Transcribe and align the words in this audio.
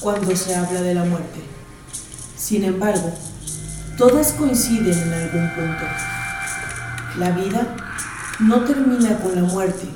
Cuando 0.00 0.36
se 0.36 0.54
habla 0.54 0.80
de 0.82 0.94
la 0.94 1.04
muerte. 1.04 1.40
Sin 2.36 2.64
embargo, 2.64 3.12
todas 3.96 4.32
coinciden 4.32 4.96
en 4.96 5.12
algún 5.12 5.50
punto. 5.54 5.84
La 7.18 7.30
vida 7.30 7.76
no 8.40 8.60
termina 8.64 9.18
con 9.18 9.34
la 9.34 9.42
muerte, 9.42 9.86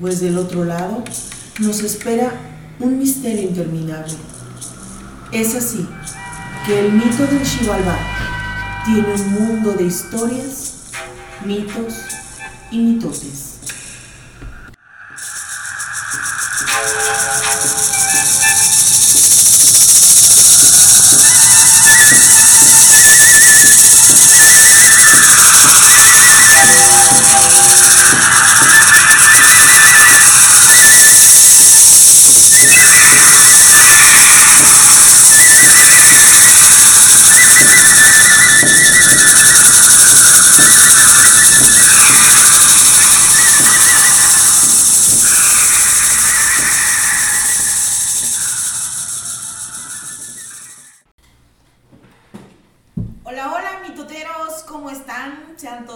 pues 0.00 0.20
del 0.20 0.38
otro 0.38 0.64
lado 0.64 1.02
nos 1.58 1.82
espera 1.82 2.32
un 2.78 2.98
misterio 2.98 3.42
interminable. 3.42 4.14
Es 5.32 5.54
así 5.54 5.86
que 6.66 6.86
el 6.86 6.92
mito 6.92 7.26
del 7.26 7.44
Xibalbá 7.44 7.98
tiene 8.84 9.12
un 9.12 9.32
mundo 9.32 9.72
de 9.72 9.84
historias, 9.84 10.84
mitos 11.44 11.94
y 12.70 12.78
mitotes. 12.78 13.47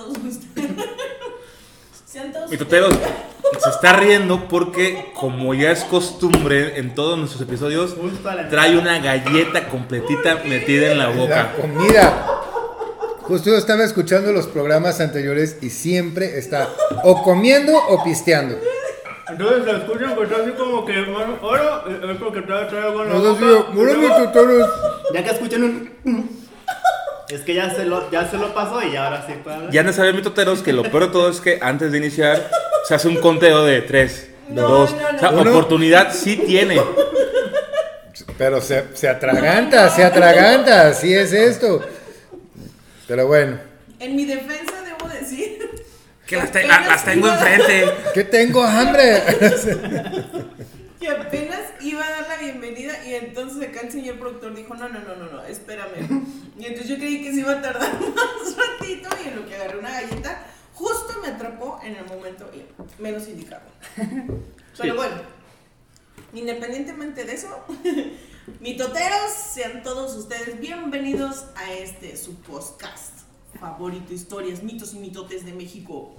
Todos 0.03 0.19
ustedes. 0.25 0.71
Sean 2.05 2.33
todos 2.33 2.51
Mitoteros, 2.51 2.95
se 3.63 3.71
está 3.71 3.95
riendo 3.95 4.47
porque, 4.49 5.13
como 5.15 5.55
ya 5.55 5.71
es 5.71 5.85
costumbre 5.85 6.79
en 6.79 6.95
todos 6.95 7.19
nuestros 7.19 7.41
episodios, 7.43 7.97
trae 8.51 8.77
una 8.77 8.99
galleta 8.99 9.69
completita 9.69 10.43
metida 10.45 10.93
en 10.93 10.99
la 10.99 11.09
La 11.09 11.17
boca. 11.17 11.53
comida. 11.59 12.27
Justo 13.23 13.51
yo 13.51 13.57
estaba 13.57 13.85
escuchando 13.85 14.33
los 14.33 14.47
programas 14.47 15.01
anteriores 15.01 15.57
y 15.63 15.71
siempre 15.71 16.39
está 16.39 16.69
o 17.05 17.23
comiendo 17.23 17.73
o 17.77 18.03
pisteando. 18.05 18.59
Entonces 19.31 19.65
se 19.65 19.71
escuchan 19.71 20.15
que 20.17 20.23
está 20.25 20.37
así 20.43 20.51
como 20.51 20.85
que, 20.85 21.03
bueno, 21.05 21.39
ahora 21.41 21.85
es 21.89 22.17
porque 22.19 22.43
trae, 22.43 22.67
trae 22.67 22.83
algo 22.83 23.05
en 23.05 23.09
la 23.09 23.15
boca. 23.19 23.73
Ya 25.15 25.25
que 25.25 25.31
escuchan 25.31 25.63
un... 26.05 26.42
Es 27.33 27.41
que 27.43 27.55
ya 27.55 27.75
se 27.75 27.85
lo, 27.85 28.11
ya 28.11 28.31
se 28.31 28.37
lo 28.37 28.53
pasó 28.55 28.83
y 28.83 28.95
ahora 28.97 29.25
sí 29.27 29.35
puede 29.43 29.57
hablar. 29.57 29.73
Ya 29.73 29.83
no 29.83 29.93
saben, 29.93 30.15
mitoteros, 30.17 30.63
que 30.63 30.73
lo 30.73 30.83
peor 30.83 31.07
de 31.07 31.13
todo 31.13 31.31
es 31.31 31.41
que 31.41 31.59
antes 31.63 31.91
de 31.93 31.99
iniciar 31.99 32.51
se 32.87 32.95
hace 32.95 33.09
un 33.09 33.17
conteo 33.17 33.65
de 33.65 33.81
3, 33.83 34.29
No, 34.51 34.63
2. 34.69 34.91
no, 34.93 35.01
no. 35.13 35.17
O 35.17 35.21
sea, 35.21 35.31
oportunidad 35.31 36.13
sí 36.13 36.37
tiene. 36.37 36.81
Pero 38.39 38.61
se, 38.61 38.85
se 38.95 39.09
atraganta, 39.09 39.89
se 39.91 40.05
atraganta, 40.05 40.89
así 40.89 41.15
es 41.15 41.33
esto. 41.33 41.83
Pero 43.09 43.27
bueno, 43.27 43.59
En 43.99 44.15
mi 44.17 44.25
defensa 44.25 44.73
debo 44.85 45.09
decir 45.13 45.59
Que 46.27 46.37
las, 46.37 46.51
te- 46.53 46.59
apenas 46.61 46.87
las 46.89 47.05
tengo 47.05 47.29
enfrente. 47.29 47.91
que 48.15 48.25
tengo 48.25 48.63
hambre. 48.63 49.23
Que 51.03 51.11
apenas 51.11 51.59
iba 51.81 52.07
a 52.07 52.11
dar 52.11 52.29
la 52.29 52.37
bienvenida 52.37 53.05
y 53.05 53.17
entonces 53.17 53.69
acá 53.69 53.81
el 53.81 53.91
señor 53.91 54.21
productor 54.21 54.55
dijo, 54.55 54.77
no, 54.77 54.89
no, 54.89 55.01
no, 55.01 55.17
no, 55.17 55.33
no, 55.33 55.43
espérame. 55.43 56.25
Y 56.57 56.67
entonces 56.67 56.91
yo 56.91 56.97
creí 56.97 57.21
que 57.25 57.33
se 57.33 57.41
iba 57.41 57.55
a 57.55 57.61
tardar 57.61 57.93
más 58.15 58.57
ratito 58.57 59.09
y 59.25 59.29
en 59.29 59.35
lo 59.35 59.45
que 59.45 59.57
agarré 59.57 59.79
una 59.79 59.91
galleta, 59.91 60.47
justo 60.75 61.15
me 61.21 61.27
atrapó 61.27 61.81
en 61.83 61.97
el 61.97 62.05
momento 62.05 62.49
menos 63.01 63.27
indicado. 63.27 63.65
Pero 64.79 64.95
bueno, 64.95 65.17
independientemente 66.35 67.25
de 67.25 67.35
eso, 67.35 67.49
mitoteros, 68.61 69.33
sean 69.33 69.83
todos 69.83 70.15
ustedes 70.15 70.61
bienvenidos 70.61 71.47
a 71.57 71.73
este 71.73 72.17
su 72.17 72.37
podcast 72.43 73.23
favorito, 73.59 74.15
historias, 74.15 74.63
mitos 74.63 74.95
y 74.95 75.01
mitotes 75.01 75.45
de 75.45 75.53
México. 75.53 76.15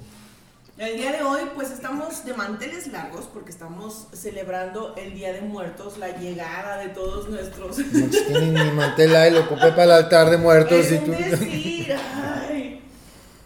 El 0.76 0.98
día 0.98 1.12
de 1.12 1.22
hoy, 1.22 1.42
pues 1.54 1.70
estamos 1.70 2.26
de 2.26 2.34
manteles 2.34 2.88
largos 2.88 3.26
porque 3.32 3.52
estamos 3.52 4.08
celebrando 4.12 4.96
el 4.98 5.14
Día 5.14 5.32
de 5.32 5.42
Muertos, 5.42 6.00
la 6.00 6.18
llegada 6.18 6.78
de 6.78 6.90
todos 6.90 7.30
nuestros. 7.30 7.78
Ni 7.78 8.72
mantel 8.72 9.16
ahí, 9.16 9.32
lo 9.32 9.42
ocupé 9.42 9.70
para 9.70 9.84
el 9.84 9.92
altar 9.92 10.32
de 10.32 10.38
muertos 10.38 10.92
y 10.92 10.98
tú. 10.98 11.12
decir, 11.12 11.96
ay. 12.50 12.82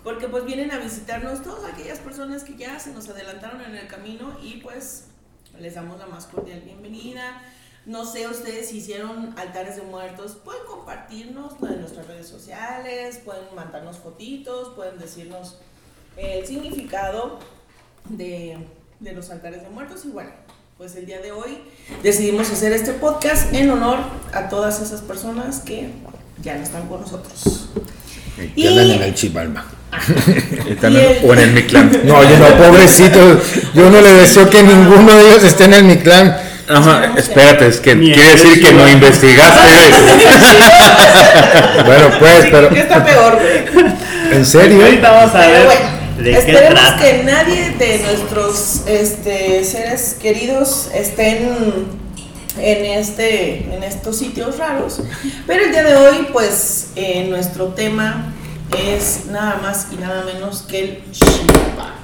Porque 0.06 0.30
pues 0.30 0.46
vienen 0.46 0.72
a 0.72 0.78
visitarnos 0.78 1.44
todas 1.44 1.70
aquellas 1.70 2.00
personas 2.00 2.46
que 2.46 2.56
ya 2.56 2.80
se 2.80 2.92
nos 2.92 3.10
adelantaron 3.10 3.60
en 3.60 3.76
el 3.76 3.88
camino 3.88 4.38
y 4.42 4.62
pues 4.62 5.08
les 5.60 5.76
damos 5.76 6.00
la 6.00 6.08
más 6.08 6.28
cordial 6.28 6.62
bienvenida. 6.62 7.42
No 7.86 8.06
sé 8.06 8.26
ustedes 8.28 8.70
si 8.70 8.78
hicieron 8.78 9.38
altares 9.38 9.76
de 9.76 9.82
muertos, 9.82 10.38
pueden 10.46 10.64
compartirnos 10.66 11.56
en 11.62 11.82
nuestras 11.82 12.08
redes 12.08 12.28
sociales, 12.30 13.20
pueden 13.26 13.54
mandarnos 13.54 13.98
fotitos, 13.98 14.74
pueden 14.76 14.98
decirnos 14.98 15.58
el 16.18 16.46
significado 16.46 17.40
de, 18.10 18.58
de 19.00 19.12
los 19.14 19.30
altares 19.30 19.62
de 19.64 19.70
muertos 19.70 20.02
y 20.06 20.10
bueno, 20.10 20.30
pues 20.78 20.96
el 20.96 21.06
día 21.06 21.20
de 21.20 21.32
hoy 21.32 21.58
decidimos 22.04 22.50
hacer 22.52 22.72
este 22.74 22.94
podcast 22.94 23.54
en 23.54 23.70
honor 23.72 23.98
a 24.34 24.50
todas 24.50 24.82
esas 24.82 25.02
personas 25.02 25.60
que 25.60 25.90
ya 26.42 26.56
no 26.56 26.64
están 26.64 26.88
con 26.88 27.02
nosotros. 27.02 27.70
Que 28.56 28.68
andan 28.68 28.92
en 28.92 29.02
el. 29.02 29.14
Están 30.70 30.94
Y 30.94 30.98
el- 30.98 31.26
O 31.26 31.34
en 31.34 31.40
el 31.40 31.52
mi 31.54 31.64
clan. 31.64 31.92
No, 32.04 32.22
yo 32.24 32.38
no, 32.38 32.56
pobrecito. 32.58 33.20
Yo 33.74 33.90
no 33.90 34.02
le 34.02 34.14
deseo 34.14 34.50
que 34.50 34.62
ninguno 34.62 35.16
de 35.16 35.30
ellos 35.30 35.44
esté 35.44 35.66
en 35.66 35.74
el 35.74 35.84
mi 35.86 35.98
clan. 35.98 36.38
Ajá, 36.70 37.14
espérate, 37.18 37.68
es 37.68 37.80
que 37.80 37.98
quiere 37.98 38.32
decir 38.34 38.62
que 38.62 38.74
no 38.74 38.88
investigaste. 38.88 39.60
Bueno, 41.86 42.10
pues, 42.20 42.46
pero. 42.52 42.70
¿Qué 42.70 42.80
está 42.82 43.04
peor, 43.04 43.40
güey? 43.40 43.86
¿En 44.32 44.46
serio? 44.46 44.84
Ahorita 44.84 45.12
vamos 45.12 45.36
a 45.36 45.40
ver 45.40 45.68
bueno, 46.32 46.40
de 46.40 46.46
qué 46.46 46.52
esperemos 46.52 46.88
trata. 46.88 47.04
que 47.04 47.24
nadie 47.24 47.70
de 47.72 48.00
nuestros 48.00 48.82
este, 48.88 49.64
seres 49.64 50.18
queridos 50.20 50.90
estén 50.94 51.88
en, 52.60 52.86
este, 52.86 53.74
en 53.74 53.84
estos 53.84 54.18
sitios 54.18 54.58
raros. 54.58 55.02
Pero 55.46 55.66
el 55.66 55.72
día 55.72 55.84
de 55.84 55.96
hoy, 55.96 56.28
pues, 56.34 56.90
eh, 56.96 57.28
nuestro 57.30 57.68
tema 57.70 58.34
es 58.78 59.26
nada 59.28 59.60
más 59.62 59.88
y 59.92 59.96
nada 59.96 60.24
menos 60.26 60.64
que 60.64 60.80
el 60.80 61.04
Xibalbá. 61.12 61.96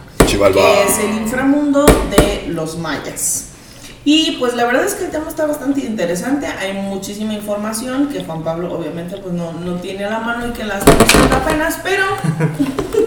que 0.52 0.84
es 0.84 1.00
el 1.00 1.22
inframundo 1.22 1.86
de 1.86 2.48
los 2.48 2.78
mayas. 2.78 3.50
Y 4.06 4.36
pues 4.38 4.54
la 4.54 4.66
verdad 4.66 4.84
es 4.84 4.96
que 4.96 5.06
el 5.06 5.12
tema 5.12 5.30
está 5.30 5.46
bastante 5.46 5.80
interesante, 5.80 6.46
hay 6.46 6.74
muchísima 6.74 7.34
información 7.34 8.10
que 8.10 8.22
Juan 8.22 8.44
Pablo 8.44 8.74
obviamente 8.74 9.16
pues 9.16 9.34
no, 9.34 9.54
no 9.54 9.76
tiene 9.76 10.04
a 10.04 10.10
la 10.10 10.20
mano 10.20 10.48
y 10.48 10.52
que 10.52 10.66
las 10.66 10.84
presenta 10.84 11.38
apenas, 11.38 11.80
pero 11.82 12.04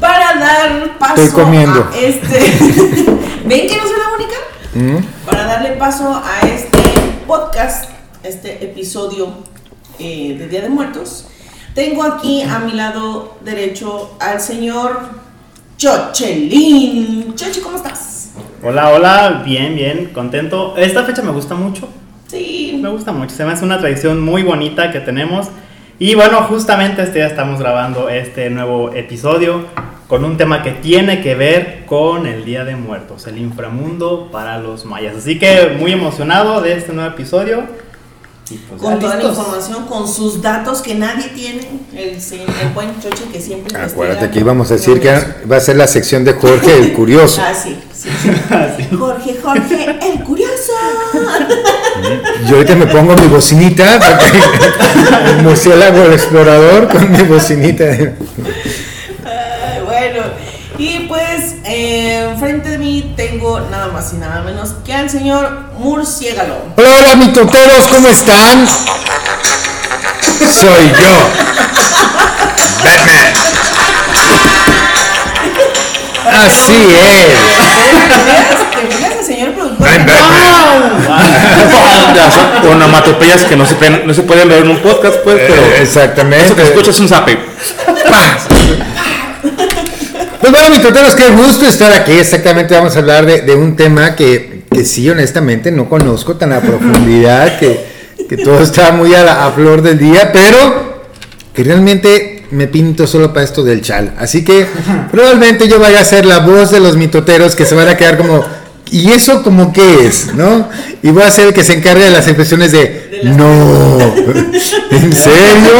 para 0.00 0.38
dar 0.38 0.98
paso 0.98 1.22
Estoy 1.22 1.44
comiendo. 1.44 1.88
a 1.92 1.96
este... 1.96 2.38
¿Ven 3.44 3.66
que 3.66 3.76
no 3.76 3.82
soy 3.82 3.98
la 3.98 4.14
única? 4.16 4.36
¿Mm? 4.74 5.26
Para 5.26 5.44
darle 5.44 5.70
paso 5.72 6.22
a 6.24 6.46
este 6.46 6.78
podcast, 7.26 7.90
este 8.22 8.64
episodio 8.64 9.28
eh, 9.98 10.36
de 10.38 10.48
Día 10.48 10.62
de 10.62 10.68
Muertos, 10.68 11.28
tengo 11.74 12.02
aquí 12.02 12.42
a 12.42 12.58
mi 12.58 12.72
lado 12.72 13.38
derecho 13.44 14.16
al 14.20 14.40
señor 14.40 15.00
Chochelín. 15.76 17.34
Chochi, 17.34 17.60
¿cómo 17.60 17.76
estás? 17.76 18.30
Hola, 18.62 18.90
hola, 18.90 19.42
bien, 19.44 19.76
bien, 19.76 20.10
contento. 20.12 20.74
Esta 20.76 21.04
fecha 21.04 21.22
me 21.22 21.30
gusta 21.30 21.54
mucho 21.54 21.88
Sí. 22.28 22.78
Me 22.80 22.90
gusta 22.90 23.12
mucho, 23.12 23.34
se 23.34 23.44
me 23.44 23.52
hace 23.52 23.64
una 23.64 23.78
tradición 23.78 24.20
muy 24.20 24.42
bonita 24.42 24.92
que 24.92 25.00
tenemos. 25.00 25.48
Y 26.00 26.14
bueno, 26.14 26.42
justamente 26.44 27.02
este 27.02 27.18
día 27.18 27.26
estamos 27.26 27.58
grabando 27.58 28.08
este 28.08 28.50
nuevo 28.50 28.92
episodio 28.92 29.64
con 30.06 30.24
un 30.24 30.36
tema 30.36 30.62
que 30.62 30.70
tiene 30.70 31.20
que 31.20 31.34
ver 31.34 31.86
con 31.86 32.24
el 32.28 32.44
Día 32.44 32.64
de 32.64 32.76
Muertos, 32.76 33.26
el 33.26 33.36
inframundo 33.36 34.28
para 34.30 34.58
los 34.58 34.84
mayas. 34.84 35.16
Así 35.16 35.40
que 35.40 35.74
muy 35.76 35.90
emocionado 35.90 36.60
de 36.60 36.74
este 36.74 36.92
nuevo 36.92 37.10
episodio. 37.10 37.64
Y 38.48 38.58
pues 38.58 38.80
con 38.80 39.00
toda 39.00 39.16
la 39.16 39.24
información, 39.24 39.86
con 39.86 40.06
sus 40.06 40.40
datos 40.40 40.82
que 40.82 40.94
nadie 40.94 41.30
tiene, 41.30 41.68
el, 41.92 42.10
el 42.10 42.68
buen 42.74 42.98
Choche 43.00 43.24
que 43.30 43.40
siempre 43.40 43.76
Acuérdate 43.76 44.30
que 44.30 44.38
íbamos 44.38 44.70
a 44.70 44.74
decir 44.74 45.00
que 45.00 45.10
va 45.50 45.56
a 45.56 45.60
ser 45.60 45.76
la 45.76 45.88
sección 45.88 46.24
de 46.24 46.34
Jorge 46.34 46.78
el 46.78 46.92
Curioso. 46.94 47.42
Ah, 47.44 47.52
sí, 47.52 47.76
sí, 47.92 48.08
ah, 48.50 48.68
sí. 48.76 48.86
Jorge, 48.96 49.36
Jorge 49.42 49.98
el 50.00 50.22
Curioso. 50.22 50.72
Yo 52.46 52.56
ahorita 52.56 52.74
me 52.74 52.86
pongo 52.86 53.14
mi 53.16 53.26
bocinita, 53.26 53.98
el 55.26 55.42
murciélago 55.42 56.04
el 56.04 56.12
explorador 56.12 56.88
con 56.88 57.10
mi 57.10 57.22
bocinita. 57.22 57.84
Y 60.78 61.00
pues 61.08 61.56
enfrente 61.64 62.70
de 62.70 62.78
mí 62.78 63.12
tengo 63.16 63.58
nada 63.60 63.88
más 63.88 64.12
y 64.12 64.16
nada 64.16 64.42
menos 64.42 64.74
que 64.86 64.94
al 64.94 65.10
señor 65.10 65.72
Murciégalo. 65.78 66.54
Hola, 66.76 66.88
hola, 66.98 67.16
mitoteros, 67.16 67.88
¿cómo 67.88 68.06
están? 68.08 68.68
Soy 70.38 70.92
yo, 71.02 71.30
Batman. 72.84 73.34
Así 76.46 76.96
es. 77.04 77.38
Wow. 79.78 79.86
Onomatopeyas 82.72 83.44
que 83.44 83.56
no 83.56 83.64
se, 83.66 83.74
no 84.04 84.12
se 84.12 84.22
pueden 84.22 84.48
ver 84.48 84.62
en 84.62 84.70
un 84.70 84.78
podcast, 84.78 85.16
pues, 85.24 85.36
pero. 85.46 85.62
Eh, 85.62 85.82
exactamente. 85.82 86.46
Eso 86.46 86.56
que 86.56 86.62
escuchas 86.62 86.98
un 87.00 87.08
zape. 87.08 87.38
Pues 90.40 90.52
bueno, 90.52 90.70
mis 90.70 90.82
toteros, 90.82 91.14
qué 91.14 91.30
gusto 91.30 91.66
estar 91.66 91.92
aquí. 91.92 92.12
Exactamente, 92.12 92.74
vamos 92.74 92.96
a 92.96 93.00
hablar 93.00 93.26
de, 93.26 93.54
un 93.54 93.76
tema 93.76 94.14
que, 94.14 94.62
que, 94.70 94.84
sí, 94.84 95.08
honestamente, 95.10 95.70
no 95.70 95.88
conozco 95.88 96.36
tan 96.36 96.52
a 96.52 96.60
profundidad, 96.60 97.58
que, 97.58 97.84
que 98.28 98.36
todo 98.36 98.62
está 98.62 98.92
muy 98.92 99.14
a, 99.14 99.24
la, 99.24 99.50
flor 99.54 99.82
del 99.82 99.98
día, 99.98 100.30
pero 100.32 101.08
que 101.52 101.64
realmente 101.64 102.44
me 102.50 102.66
pinto 102.66 103.06
solo 103.06 103.32
para 103.32 103.44
esto 103.44 103.64
del 103.64 103.82
chal. 103.82 104.14
Así 104.18 104.44
que 104.44 104.66
probablemente 105.10 105.68
yo 105.68 105.80
vaya 105.80 106.00
a 106.00 106.04
ser 106.04 106.24
la 106.24 106.38
voz 106.38 106.70
de 106.70 106.80
los 106.80 106.96
mitoteros 106.96 107.56
que 107.56 107.66
se 107.66 107.74
van 107.74 107.88
a 107.88 107.96
quedar 107.96 108.16
como, 108.16 108.44
¿y 108.90 109.12
eso 109.12 109.42
como 109.42 109.72
qué 109.72 110.06
es? 110.06 110.34
¿No? 110.34 110.68
Y 111.02 111.10
voy 111.10 111.22
a 111.22 111.30
ser 111.30 111.48
el 111.48 111.54
que 111.54 111.64
se 111.64 111.74
encargue 111.74 112.04
de 112.04 112.10
las 112.10 112.26
expresiones 112.26 112.72
de, 112.72 113.20
no, 113.24 114.00
¿en 114.90 115.12
serio? 115.12 115.72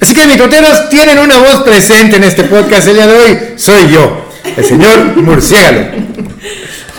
Así 0.00 0.14
que 0.14 0.26
mitoteros 0.26 0.88
tienen 0.88 1.18
una 1.18 1.38
voz 1.38 1.62
presente 1.62 2.16
en 2.16 2.24
este 2.24 2.44
podcast 2.44 2.88
el 2.88 2.94
día 2.94 3.06
de 3.06 3.16
hoy. 3.16 3.38
Soy 3.56 3.88
yo, 3.90 4.28
el 4.56 4.64
señor 4.64 5.16
Murciélago. 5.16 5.90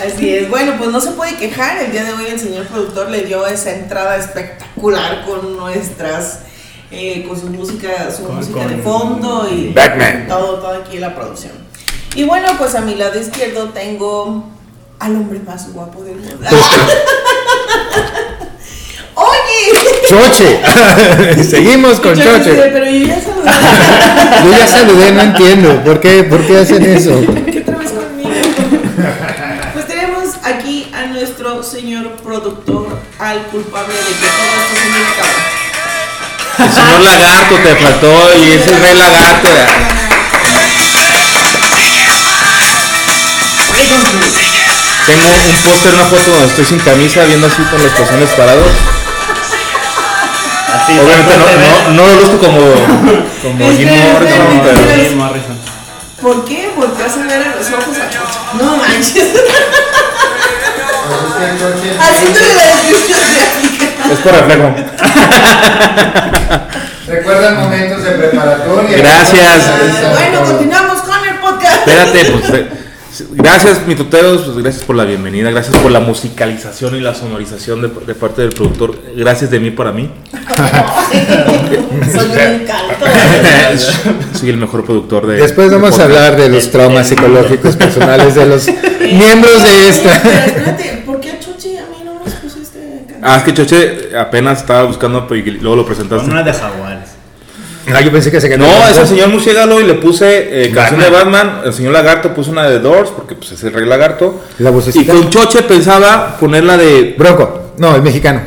Así 0.06 0.30
es, 0.30 0.50
bueno, 0.50 0.74
pues 0.78 0.92
no 0.92 1.02
se 1.02 1.12
puede 1.12 1.36
quejar. 1.36 1.84
El 1.84 1.92
día 1.92 2.04
de 2.04 2.14
hoy 2.14 2.26
el 2.32 2.40
señor 2.40 2.66
productor 2.68 3.10
le 3.10 3.24
dio 3.24 3.46
esa 3.48 3.72
entrada 3.72 4.18
espectacular 4.18 5.26
con 5.26 5.58
nuestras, 5.58 6.40
eh, 6.92 7.26
con 7.28 7.40
su 7.40 7.48
música, 7.48 8.10
su 8.16 8.24
música 8.32 8.68
de 8.68 8.78
fondo 8.78 9.48
y 9.52 9.76
todo, 10.28 10.60
todo 10.60 10.74
aquí 10.76 10.96
en 10.96 11.02
la 11.02 11.16
producción. 11.16 11.67
Y 12.16 12.24
bueno, 12.24 12.48
pues 12.58 12.76
a 12.76 12.82
mi 12.82 12.96
lado 12.96 13.20
izquierdo 13.20 13.70
tengo 13.70 14.44
al 15.00 15.16
hombre 15.16 15.40
más 15.46 15.72
guapo 15.74 16.04
del 16.04 16.18
mundo. 16.18 16.38
Oye. 19.16 19.72
Choche. 20.08 20.62
Seguimos 21.50 22.00
con 22.00 22.16
Choche. 22.16 22.54
pero 22.72 22.86
yo 22.86 23.08
ya 23.08 23.22
saludé. 23.22 23.52
yo 24.44 24.52
ya 24.52 24.68
saludé, 24.68 25.12
no 25.12 25.22
entiendo. 25.22 25.84
¿Por 25.84 26.00
qué, 26.00 26.24
¿Por 26.24 26.46
qué 26.46 26.60
hacen 26.60 26.86
eso? 26.86 27.20
¿Qué 27.52 27.62
traes 27.62 27.92
conmigo? 27.92 28.30
Pues 29.74 29.88
tenemos 29.88 30.36
aquí 30.44 30.92
a 30.94 31.08
nuestro 31.08 31.64
señor 31.64 32.12
productor, 32.24 33.00
al 33.20 33.42
culpable 33.48 33.96
de 33.96 34.02
que 34.02 34.28
todo 34.38 34.48
esto 34.62 34.76
se 34.82 34.90
me 34.90 36.66
El 36.66 36.72
señor 36.74 37.02
lagarto 37.02 37.56
te 37.56 37.76
faltó 37.76 38.38
y 38.38 38.52
es 38.52 38.68
el 38.68 38.82
rey 38.82 38.98
lagarto. 38.98 39.50
Tengo 45.06 45.28
un 45.28 45.56
póster, 45.64 45.94
una 45.94 46.06
foto 46.06 46.32
donde 46.32 46.48
estoy 46.48 46.66
sin 46.66 46.80
camisa, 46.80 47.24
viendo 47.24 47.48
así 47.48 47.62
con 47.64 47.82
los 47.82 47.92
pezones 47.92 48.30
parados. 48.32 48.68
Obviamente 50.90 51.34
no, 51.38 51.92
no, 51.94 52.08
lo 52.08 52.16
luzco 52.22 52.38
como, 52.38 52.60
como 53.42 53.72
Jim 53.72 53.90
Morrison, 53.90 54.62
pero... 54.64 54.80
¿Por 56.22 56.46
qué? 56.46 56.72
Porque 56.76 57.04
vas 57.04 57.16
a 57.16 57.26
ver 57.26 57.42
a 57.42 57.56
los 57.56 57.68
ojos 57.68 57.98
a. 57.98 58.58
No 58.58 58.78
manches. 58.78 59.28
Así 62.00 62.26
te 62.34 62.56
la 62.56 62.64
descripción 62.66 63.20
de 63.20 64.14
Es 64.14 64.20
por 64.20 64.34
reflejo. 64.34 64.76
Recuerdan 67.08 67.58
momentos 67.58 68.04
de 68.04 68.12
preparatoria. 68.12 68.98
Gracias. 68.98 69.70
Bueno, 70.14 70.44
continuamos 70.44 71.02
con 71.02 71.26
el 71.28 71.36
podcast. 71.40 71.88
Espérate, 71.88 72.26
pues 72.32 72.87
Gracias, 73.32 73.86
mi 73.88 73.96
tuteros, 73.96 74.42
pues, 74.44 74.58
gracias 74.58 74.84
por 74.84 74.96
la 74.96 75.04
bienvenida, 75.04 75.50
gracias 75.52 75.78
por 75.78 75.92
la 75.92 76.00
musicalización 76.00 76.96
y 76.96 77.00
la 77.00 77.14
sonorización 77.14 77.82
de, 77.82 78.16
parte 78.16 78.42
del 78.42 78.52
productor. 78.52 78.96
Gracias 79.16 79.52
de 79.52 79.60
mí 79.60 79.72
para 79.72 79.92
mí. 79.92 80.10
Soy 82.12 82.26
un 82.32 82.40
encanto. 82.40 83.06
Soy 84.40 84.50
el 84.50 84.58
mejor 84.58 84.86
productor 84.86 85.28
de. 85.28 85.36
Después 85.38 85.72
vamos 85.72 85.98
a 86.00 86.04
hablar 86.04 86.36
de 86.36 86.50
los 86.50 86.70
traumas 86.72 87.08
psicológicos 87.08 87.76
personales 87.76 88.36
de 88.36 88.46
los 88.46 88.68
miembros 89.02 89.64
de 89.64 89.90
esta. 89.90 90.16
espérate, 90.16 91.04
¿por 91.06 91.20
qué 91.20 91.32
a 91.32 91.40
Choche 91.40 91.80
a 91.80 91.84
mí 91.84 92.04
no 92.04 92.16
nos 92.16 92.34
pusiste 92.36 93.06
Ah, 93.22 93.38
es 93.38 93.44
que 93.44 93.54
Choche 93.54 94.18
apenas 94.18 94.60
estaba 94.60 94.84
buscando 94.84 95.28
y 95.36 95.42
luego 95.44 95.78
lo 95.78 95.86
presentaste. 95.86 96.30
Una 96.30 96.44
de 96.44 96.54
Jaguares. 96.54 96.97
Ah, 97.94 98.02
yo 98.02 98.12
pensé 98.12 98.32
que 98.32 98.42
se 98.42 98.50
quedó. 98.50 98.66
No, 98.66 98.88
es 98.88 98.98
el 98.98 99.08
señor 99.08 99.30
Musiegalo 99.30 99.80
y 99.80 99.86
le 99.86 99.94
puse 99.94 100.66
eh, 100.66 100.72
canción 100.72 101.00
de 101.00 101.10
Batman. 101.10 101.62
El 101.64 101.74
señor 101.74 101.94
Lagarto 101.94 102.34
puso 102.34 102.52
una 102.52 102.68
de 102.68 102.80
Doors 102.80 103.12
porque 103.12 103.36
pues, 103.36 103.54
es 103.54 103.64
el 103.64 103.74
rey 103.74 103.86
Lagarto. 103.86 104.44
La 104.60 104.72
y 104.94 105.06
con 105.06 105.30
Choche 105.30 105.64
pensaba 105.64 106.38
ponerla 106.38 106.76
de. 106.76 107.16
Bronco. 107.18 107.74
No, 107.78 107.96
el 107.96 108.02
mexicano. 108.02 108.42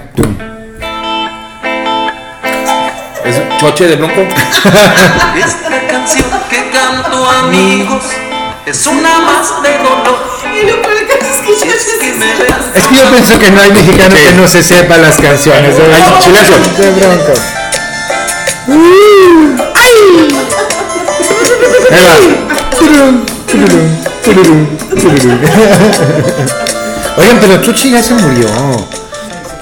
¿Es 3.25 3.41
Choche 3.59 3.89
de 3.89 3.97
Bronco? 3.97 4.21
Esta 5.37 5.87
canción 5.89 6.27
que 6.51 6.71
canto, 6.71 7.31
amigos, 7.31 8.03
es 8.67 8.87
una 8.87 9.21
más 9.21 9.63
de 9.63 9.79
dolor. 9.79 10.19
Y 10.53 10.67
lo 10.67 10.83
peor 10.83 10.95
es 10.95 11.37
que 11.37 11.57
Choche 11.57 11.77
Es 12.75 12.87
que 12.87 12.95
yo 12.95 13.11
pienso 13.11 13.39
que 13.39 13.51
no 13.51 13.63
hay 13.63 13.73
mexicano 13.73 14.15
que 14.23 14.33
no 14.35 14.47
se 14.47 14.63
sepa 14.63 14.99
las 14.99 15.17
canciones. 15.17 15.77
De, 15.77 15.83
de 15.83 16.91
Bronco. 16.91 17.33
Oigan, 27.17 27.39
pero 27.41 27.63
Chuchi 27.63 27.91
ya 27.91 28.03
se 28.03 28.15
murió. 28.15 28.47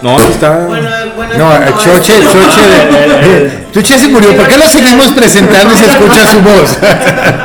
No, 0.03 0.17
está. 0.21 0.67
Bueno, 0.67 0.89
bueno, 1.17 1.35
no, 1.37 1.79
Choche, 1.79 2.13
Choche. 2.23 3.51
Chuchi 3.73 3.93
ya 3.95 3.99
se 3.99 4.09
murió. 4.09 4.37
¿Por 4.37 4.47
qué 4.47 4.59
lo 4.59 4.69
seguimos 4.69 5.09
presentando 5.09 5.75
y 5.75 5.77
se 5.77 5.87
escucha 5.87 6.27
su 6.31 6.41
voz? 6.41 6.79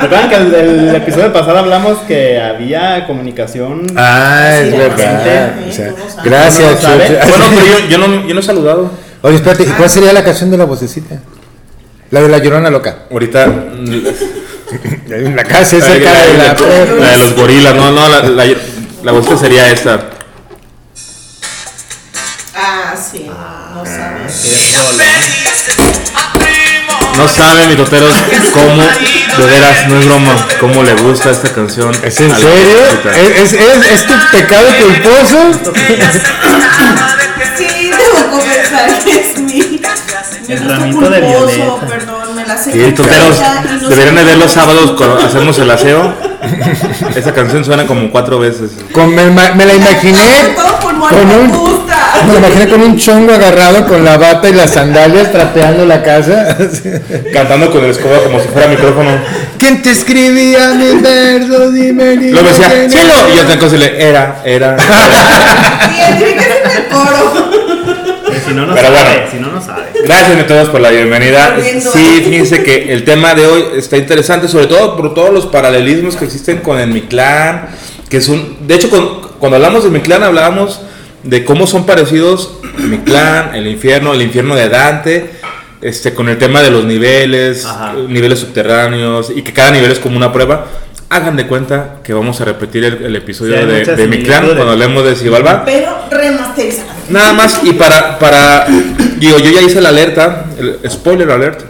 Recuerdan 0.01 0.29
que 0.29 0.35
el, 0.35 0.53
el, 0.53 0.95
episodio 0.95 1.33
pasado 1.33 1.57
hablamos 1.59 1.99
que 2.07 2.39
había 2.39 3.07
comunicación. 3.07 3.87
Ah, 3.95 4.59
es 4.59 4.77
verdad. 4.77 5.53
gracias, 6.23 6.81
Choche. 6.81 7.19
Bueno, 7.27 7.45
pero 7.49 7.65
yo, 7.65 7.87
yo, 7.89 7.97
no, 7.97 8.27
yo 8.27 8.33
no 8.33 8.39
he 8.39 8.43
saludado. 8.43 8.91
Oye, 9.21 9.37
espérate, 9.37 9.63
¿y 9.63 9.67
cuál 9.67 9.89
sería 9.89 10.13
la 10.13 10.23
canción 10.23 10.51
de 10.51 10.57
la 10.57 10.65
vocecita? 10.65 11.15
La 12.13 12.21
de 12.21 12.29
la 12.29 12.37
llorona 12.37 12.69
loca. 12.69 13.07
Ahorita. 13.09 13.47
la 15.07 15.43
casa 15.45 15.77
esa 15.77 15.99
cara 15.99 16.27
de 16.27 16.37
la, 16.37 16.53
la, 16.53 17.09
de 17.09 17.17
los 17.17 17.35
gorilas, 17.35 17.73
no, 17.73 17.91
no, 17.91 18.07
la, 18.07 18.21
la, 18.21 18.45
la 19.01 19.11
voz 19.11 19.39
sería 19.39 19.71
esta. 19.71 20.11
Ah, 22.55 22.93
sí, 22.95 23.27
no 23.73 23.83
sabes. 23.83 24.75
No 27.17 27.27
saben, 27.27 27.69
mis 27.69 27.77
toteros, 27.77 28.13
cómo, 28.53 28.83
de 28.83 29.45
veras, 29.47 29.87
no 29.87 29.99
es 29.99 30.05
broma, 30.05 30.47
cómo 30.59 30.83
le 30.83 30.93
gusta 30.93 31.31
esta 31.31 31.51
canción. 31.51 31.95
¿Es 32.03 32.19
en 32.21 32.29
serio? 32.29 32.77
¿Es, 33.11 33.53
es, 33.53 33.59
es, 33.59 33.91
es 33.91 34.05
tu 34.05 34.13
pecado 34.31 34.67
culposo? 34.79 35.73
sí, 37.57 37.89
debo 37.89 38.31
confesar 38.31 39.03
que 39.03 39.19
es 39.19 39.39
mi 39.39 39.79
el 40.47 40.69
ramito 40.69 41.09
de 41.09 41.21
violeta. 41.21 41.87
Perdón, 41.87 42.35
me 42.35 42.45
la 42.45 42.57
sé. 42.57 42.71
Sí, 42.71 42.79
deberían 42.79 44.15
de 44.15 44.23
ver 44.23 44.37
los 44.37 44.51
sábados 44.51 44.91
cuando 44.97 45.17
hacemos 45.25 45.57
el 45.59 45.69
aseo. 45.71 46.13
Esa 47.15 47.33
canción 47.33 47.63
suena 47.63 47.85
como 47.85 48.09
cuatro 48.11 48.39
veces. 48.39 48.71
Con, 48.91 49.13
me, 49.15 49.29
me, 49.29 49.65
la 49.65 49.73
imaginé 49.73 50.55
con 50.85 51.29
un, 51.29 51.85
Me 52.27 52.37
imaginé 52.37 52.67
con 52.67 52.81
un 52.81 52.97
chongo 52.97 53.33
agarrado 53.33 53.87
con 53.87 54.03
la 54.03 54.17
bata 54.17 54.49
y 54.49 54.53
las 54.53 54.71
sandalias 54.71 55.31
trapeando 55.31 55.85
la 55.85 56.03
casa. 56.03 56.57
Cantando 57.33 57.71
con 57.71 57.83
el 57.85 57.91
escoba 57.91 58.19
como 58.23 58.39
si 58.39 58.47
fuera 58.49 58.67
micrófono. 58.67 59.11
¿Quién 59.57 59.81
te 59.81 59.91
escribía 59.91 60.73
mis 60.73 61.01
versos? 61.01 61.73
Dime, 61.73 62.17
dime 62.17 62.31
Luego 62.31 62.49
decía, 62.49 62.69
cielo. 62.89 63.13
era. 63.13 63.29
Y 63.29 63.37
yo 63.37 63.43
tengo 63.43 63.59
que 63.59 63.65
decirle, 63.65 64.09
era, 64.09 64.41
era. 64.43 64.77
Identifíquese 65.95 66.61
en 66.65 66.71
el 66.71 66.87
coro. 66.89 67.52
Si 68.45 68.53
no, 68.53 68.65
no 68.65 68.73
Pero 68.75 68.87
sabe. 68.89 68.99
bueno. 69.11 69.31
Si 69.31 69.37
no, 69.39 69.51
no 69.51 69.61
sabe. 69.61 69.83
Gracias 70.05 70.39
a 70.39 70.47
todos 70.47 70.69
por 70.69 70.81
la 70.81 70.89
bienvenida. 70.89 71.57
Sí, 71.93 72.21
fíjense 72.25 72.63
que 72.63 72.93
el 72.93 73.03
tema 73.03 73.33
de 73.35 73.45
hoy 73.47 73.63
está 73.77 73.97
interesante, 73.97 74.47
sobre 74.47 74.67
todo 74.67 74.95
por 74.97 75.13
todos 75.13 75.33
los 75.33 75.45
paralelismos 75.47 76.15
que 76.15 76.25
existen 76.25 76.57
con 76.59 76.79
el 76.79 76.89
Mictlán, 76.89 77.67
que 78.09 78.21
son, 78.21 78.67
de 78.67 78.75
hecho, 78.75 78.89
con- 78.89 79.21
cuando 79.39 79.55
hablamos 79.57 79.83
del 79.83 79.91
Mictlán 79.91 80.23
hablábamos 80.23 80.81
de 81.23 81.43
cómo 81.45 81.67
son 81.67 81.85
parecidos 81.85 82.59
el 82.77 82.85
Mictlán, 82.89 83.55
el 83.55 83.67
infierno, 83.67 84.13
el 84.13 84.21
infierno 84.21 84.55
de 84.55 84.69
Dante, 84.69 85.31
este, 85.81 86.13
con 86.13 86.27
el 86.29 86.37
tema 86.37 86.61
de 86.61 86.71
los 86.71 86.85
niveles, 86.85 87.65
Ajá. 87.65 87.93
niveles 88.07 88.39
subterráneos 88.39 89.31
y 89.35 89.41
que 89.41 89.53
cada 89.53 89.71
nivel 89.71 89.91
es 89.91 89.99
como 89.99 90.17
una 90.17 90.31
prueba. 90.31 90.65
Hagan 91.15 91.35
de 91.37 91.45
cuenta 91.47 91.97
que 92.03 92.13
vamos 92.13 92.41
a 92.41 92.45
repetir 92.45 92.83
el, 92.85 93.03
el 93.05 93.15
episodio 93.15 93.53
Sí, 93.55 93.65
de, 93.65 93.75
Mictlán 93.75 93.97
similitudes. 93.97 94.55
cuando 94.55 94.71
hablemos 94.71 95.03
de 95.05 95.15
Xibalbá. 95.15 95.63
Pero 95.65 95.91
remasterizado. 96.09 96.89
Nada 97.09 97.33
más, 97.33 97.59
y 97.63 97.73
para, 97.73 98.17
para, 98.19 98.65
digo, 99.17 99.37
yo 99.37 99.51
ya 99.51 99.61
hice 99.61 99.79
la 99.81 99.89
alerta, 99.89 100.45
el 100.57 100.79
spoiler 100.89 101.29
alert, 101.29 101.61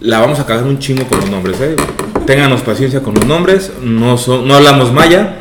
la 0.00 0.18
vamos 0.18 0.40
a 0.40 0.46
cagar 0.46 0.64
un 0.64 0.78
chingo 0.78 1.04
con 1.06 1.20
los 1.20 1.30
nombres, 1.30 1.60
¿eh? 1.60 1.76
Ténganos 2.26 2.62
paciencia 2.62 3.00
con 3.00 3.14
los 3.14 3.24
nombres, 3.26 3.70
no, 3.82 4.16
son, 4.18 4.48
no 4.48 4.54
hablamos 4.56 4.92
maya, 4.92 5.36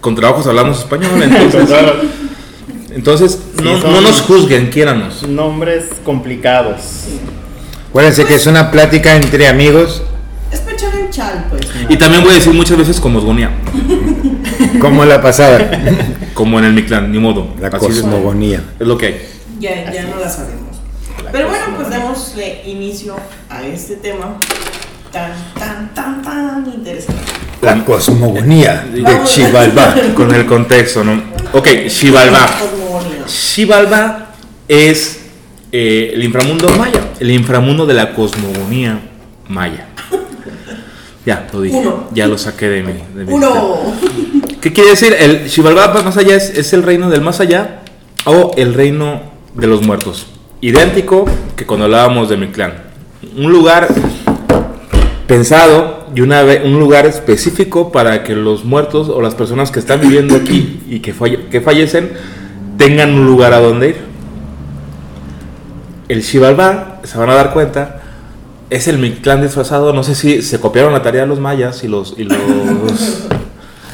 con 0.00 0.14
trabajos 0.16 0.46
hablamos 0.46 0.78
español, 0.80 1.10
entonces, 1.22 1.68
entonces 2.94 3.38
no, 3.62 3.76
Sí, 3.76 3.82
son- 3.82 3.92
no 3.92 4.00
nos 4.00 4.20
juzguen, 4.22 4.70
quiéranos. 4.70 5.22
Nombres 5.28 5.84
complicados. 6.04 6.80
Acuérdense 7.90 8.24
que 8.24 8.34
es 8.34 8.46
una 8.46 8.70
plática 8.70 9.14
entre 9.16 9.46
amigos, 9.48 10.02
Es 10.52 10.60
chal, 11.16 11.46
pues. 11.48 11.62
Y 11.88 11.96
también 11.96 12.22
voy 12.22 12.32
a 12.32 12.34
decir 12.34 12.52
muchas 12.52 12.76
veces 12.76 13.00
cosmogonía, 13.00 13.50
como 14.80 15.04
la 15.04 15.22
pasada, 15.22 15.70
como 16.34 16.58
en 16.58 16.66
el 16.66 16.72
Mictlán, 16.74 17.10
ni 17.10 17.18
modo. 17.18 17.54
la 17.60 17.68
así 17.68 17.78
cosmogonía. 17.78 18.62
es 18.78 18.86
lo 18.86 18.98
que 18.98 19.06
hay. 19.06 19.20
Ya, 19.58 19.90
ya 19.90 20.02
no 20.04 20.20
la 20.20 20.28
sabemos. 20.28 20.76
Pero 21.32 21.48
bueno, 21.48 21.64
pues 21.76 21.90
démosle 21.90 22.62
inicio 22.66 23.16
a 23.48 23.62
este 23.66 23.96
tema 23.96 24.38
tan, 25.10 25.32
tan, 25.58 25.94
tan, 25.94 26.22
tan 26.22 26.72
interesante. 26.72 27.22
La 27.62 27.84
cosmogonía 27.84 28.86
de. 28.92 29.04
Chivalba. 29.24 29.94
Con 30.14 30.34
el 30.34 30.46
contexto, 30.46 31.02
¿no? 31.02 31.20
Ok, 31.52 31.88
Xibalbá. 31.88 32.46
Xibalbá 33.26 34.34
es 34.68 35.20
eh, 35.72 36.12
el 36.14 36.22
inframundo 36.22 36.68
maya, 36.76 37.00
el 37.18 37.30
inframundo 37.30 37.86
de 37.86 37.94
la 37.94 38.14
cosmogonía 38.14 39.00
maya. 39.48 39.88
Ya, 41.26 41.46
lo 41.52 41.60
dije, 41.60 41.76
Uno. 41.76 42.04
ya 42.12 42.26
lo 42.28 42.38
saqué 42.38 42.68
de 42.68 42.82
mi. 42.84 42.92
de 43.14 43.24
mi 43.26 43.32
Uno. 43.32 43.52
¿Qué 44.60 44.72
quiere 44.72 44.90
decir? 44.90 45.14
El 45.18 45.50
Xibalbá 45.50 45.88
más 46.02 46.16
allá 46.16 46.36
es, 46.36 46.50
es 46.56 46.72
el 46.72 46.82
reino 46.84 47.10
del 47.10 47.20
más 47.20 47.40
allá 47.40 47.80
o 48.24 48.52
el 48.56 48.72
reino 48.74 49.20
de 49.54 49.66
los 49.66 49.84
muertos. 49.84 50.26
Idéntico 50.60 51.24
que 51.56 51.66
cuando 51.66 51.84
hablábamos 51.86 52.28
de 52.28 52.36
Mictlán. 52.36 52.74
Un 53.36 53.50
lugar 53.52 53.88
pensado 55.26 56.06
y 56.14 56.20
una 56.20 56.42
un 56.64 56.78
lugar 56.78 57.06
específico 57.06 57.90
para 57.90 58.22
que 58.22 58.34
los 58.36 58.64
muertos 58.64 59.08
o 59.08 59.20
las 59.20 59.34
personas 59.34 59.70
que 59.72 59.80
están 59.80 60.00
viviendo 60.00 60.36
aquí 60.36 60.80
y 60.88 61.00
que, 61.00 61.12
falle- 61.14 61.48
que 61.48 61.60
fallecen 61.60 62.12
tengan 62.78 63.12
un 63.12 63.26
lugar 63.26 63.52
a 63.52 63.58
donde 63.60 63.88
ir. 63.90 63.96
El 66.08 66.22
Xibalbá, 66.22 67.00
se 67.02 67.18
van 67.18 67.30
a 67.30 67.34
dar 67.34 67.52
cuenta, 67.52 68.02
es 68.70 68.88
el 68.88 68.98
Mictlán 68.98 69.42
disfrazado. 69.42 69.92
No 69.92 70.02
sé 70.02 70.14
si 70.14 70.42
se 70.42 70.60
copiaron 70.60 70.92
la 70.92 71.02
tarea 71.02 71.22
de 71.22 71.28
los 71.28 71.40
mayas 71.40 71.82
y 71.84 71.88
los, 71.88 72.14
y 72.16 72.24
los 72.24 72.36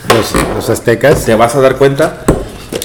Los, 0.09 0.35
los 0.55 0.69
aztecas. 0.71 1.25
te 1.25 1.35
vas 1.35 1.55
a 1.55 1.61
dar 1.61 1.77
cuenta. 1.77 2.25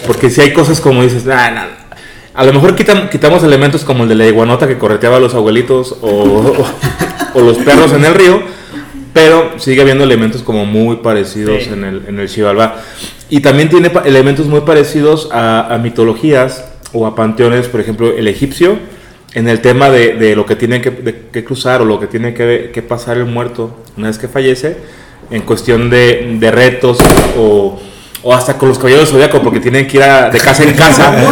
Porque 0.05 0.29
si 0.29 0.41
hay 0.41 0.53
cosas 0.53 0.79
como 0.79 1.03
dices, 1.03 1.23
a 1.27 2.43
lo 2.45 2.53
mejor 2.53 2.75
quitam- 2.75 3.09
quitamos 3.09 3.43
elementos 3.43 3.83
como 3.83 4.03
el 4.03 4.09
de 4.09 4.15
la 4.15 4.25
iguanota 4.27 4.67
que 4.67 4.77
correteaba 4.77 5.17
a 5.17 5.19
los 5.19 5.33
abuelitos 5.33 5.95
o, 6.01 6.07
o- 6.07 6.65
o 7.33 7.41
los 7.41 7.57
perros 7.57 7.91
en 7.93 8.05
el 8.05 8.13
río, 8.13 8.39
pero 9.13 9.53
sigue 9.57 9.81
habiendo 9.81 10.03
elementos 10.03 10.43
como 10.43 10.65
muy 10.65 10.97
parecidos 10.97 11.63
Sí. 11.63 11.69
en 11.73 11.83
el, 11.83 12.03
en 12.07 12.19
el. 12.19 12.29
Y 13.29 13.41
también 13.41 13.69
tiene 13.69 13.91
elementos 14.05 14.45
muy 14.47 14.61
parecidos 14.61 15.29
a, 15.33 15.73
a 15.73 15.77
mitologías 15.79 16.63
o 16.93 17.05
a 17.07 17.15
panteones, 17.15 17.67
por 17.67 17.81
ejemplo, 17.81 18.15
el 18.15 18.27
egipcio, 18.27 18.77
en 19.37 19.47
el 19.47 19.61
tema 19.61 19.89
de, 19.89 20.13
de 20.15 20.35
lo 20.35 20.45
que 20.45 20.55
tiene 20.55 20.81
que, 20.81 20.89
de- 20.91 21.15
que 21.31 21.43
cruzar 21.43 21.81
o 21.81 21.85
lo 21.85 21.99
que 21.99 22.07
tiene 22.07 22.33
que, 22.33 22.71
que 22.73 22.81
pasar 22.81 23.17
el 23.17 23.25
muerto 23.25 23.83
una 23.97 24.07
vez 24.07 24.17
que 24.17 24.27
fallece, 24.27 24.77
en 25.29 25.41
cuestión 25.43 25.89
de, 25.89 26.35
de 26.39 26.51
retos 26.51 26.97
o, 27.37 27.79
o 28.23 28.33
hasta 28.33 28.57
con 28.57 28.69
los 28.69 28.77
caballeros 28.77 29.05
del 29.09 29.13
zodiaco, 29.13 29.41
porque 29.41 29.59
tienen 29.59 29.85
que 29.87 29.97
ir 29.97 30.03
a- 30.03 30.29
de 30.29 30.39
casa 30.39 30.63
en 30.63 30.73
casa. 30.73 31.13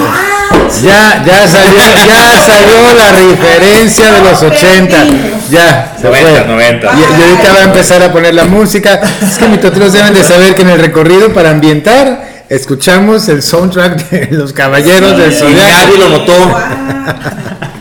Ya, 0.84 1.24
ya 1.26 1.48
salió, 1.48 1.74
ya 2.08 2.40
salió 2.40 2.94
la 2.98 3.12
referencia 3.12 4.12
de 4.14 4.22
los 4.22 4.42
80. 4.42 5.06
Ya, 5.50 5.96
se 6.00 6.08
90, 6.08 6.30
fue. 6.30 6.46
90. 6.48 6.92
Y, 6.94 7.00
y 7.00 7.24
ahorita 7.24 7.54
va 7.54 7.60
a 7.60 7.64
empezar 7.66 8.02
a 8.04 8.12
poner 8.12 8.34
la 8.34 8.46
música. 8.46 9.00
Es 9.22 9.38
que 9.38 9.48
mis 9.48 9.60
toteros 9.62 9.94
deben 9.94 10.14
de 10.14 10.24
saber 10.24 10.56
que 10.56 10.64
en 10.64 10.70
el 10.70 10.80
recorrido 10.80 11.34
para 11.34 11.52
ambientar 11.52 12.46
escuchamos 12.50 13.28
el 13.30 13.42
soundtrack 13.44 14.10
de 14.10 14.38
los 14.38 14.54
caballeros 14.54 15.18
del 15.18 15.32
Y 15.32 15.36
Zodiaco. 15.36 15.72
nadie 15.72 15.98
lo 16.00 16.10
notó. 16.10 16.34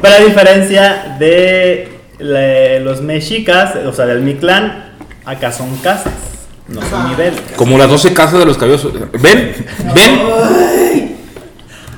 Pero 0.00 0.14
a 0.14 0.18
diferencia 0.20 1.16
de 1.18 1.88
le- 2.18 2.80
los 2.80 3.00
mexicas, 3.02 3.74
o 3.86 3.92
sea, 3.92 4.06
del 4.06 4.22
Mictlán, 4.22 4.94
acá 5.24 5.52
son 5.52 5.76
casas, 5.78 6.12
no 6.68 6.80
son 6.88 7.10
niveles. 7.10 7.40
Como 7.56 7.78
las 7.78 7.88
12 7.88 8.12
casas 8.14 8.38
de 8.40 8.46
los 8.46 8.56
caballeros. 8.56 8.92
¿Ven? 9.20 9.54
¿Ven? 9.94 11.16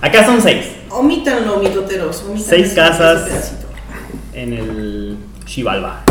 Acá 0.02 0.24
son 0.24 0.40
seis 0.40 0.66
Omítanlo, 0.88 1.58
mitoteros. 1.58 2.22
omítanlo 2.28 2.44
Seis 2.48 2.66
ese- 2.66 2.74
casas. 2.74 3.22
pedacito. 3.28 3.66
en 4.32 4.52
el 4.54 5.16
Xibalbá. 5.46 6.02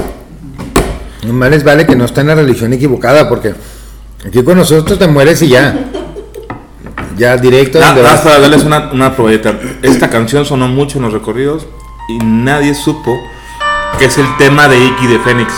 No 1.25 1.33
más 1.33 1.49
les 1.49 1.63
vale 1.63 1.85
que 1.87 1.95
no 1.95 2.05
está 2.05 2.21
en 2.21 2.27
la 2.27 2.35
religión 2.35 2.71
equivocada 2.73 3.27
porque 3.27 3.53
aquí 4.25 4.43
con 4.43 4.57
nosotros 4.57 4.99
te 4.99 5.07
mueres 5.07 5.41
y 5.41 5.49
ya. 5.49 5.75
Ya 7.17 7.35
directo 7.37 7.79
Ah, 7.81 7.87
donde 7.87 8.01
vas. 8.03 8.21
para 8.21 8.39
darles 8.39 8.63
una, 8.63 8.91
una 8.93 9.15
probadita. 9.15 9.53
Esta 9.81 10.09
canción 10.09 10.45
sonó 10.45 10.67
mucho 10.67 10.97
en 10.99 11.03
los 11.05 11.13
recorridos 11.13 11.65
y 12.09 12.17
nadie 12.17 12.73
supo 12.73 13.15
que 13.99 14.05
es 14.05 14.17
el 14.17 14.25
tema 14.37 14.67
de 14.67 14.77
Iki 14.83 15.07
de 15.07 15.19
Fénix. 15.19 15.53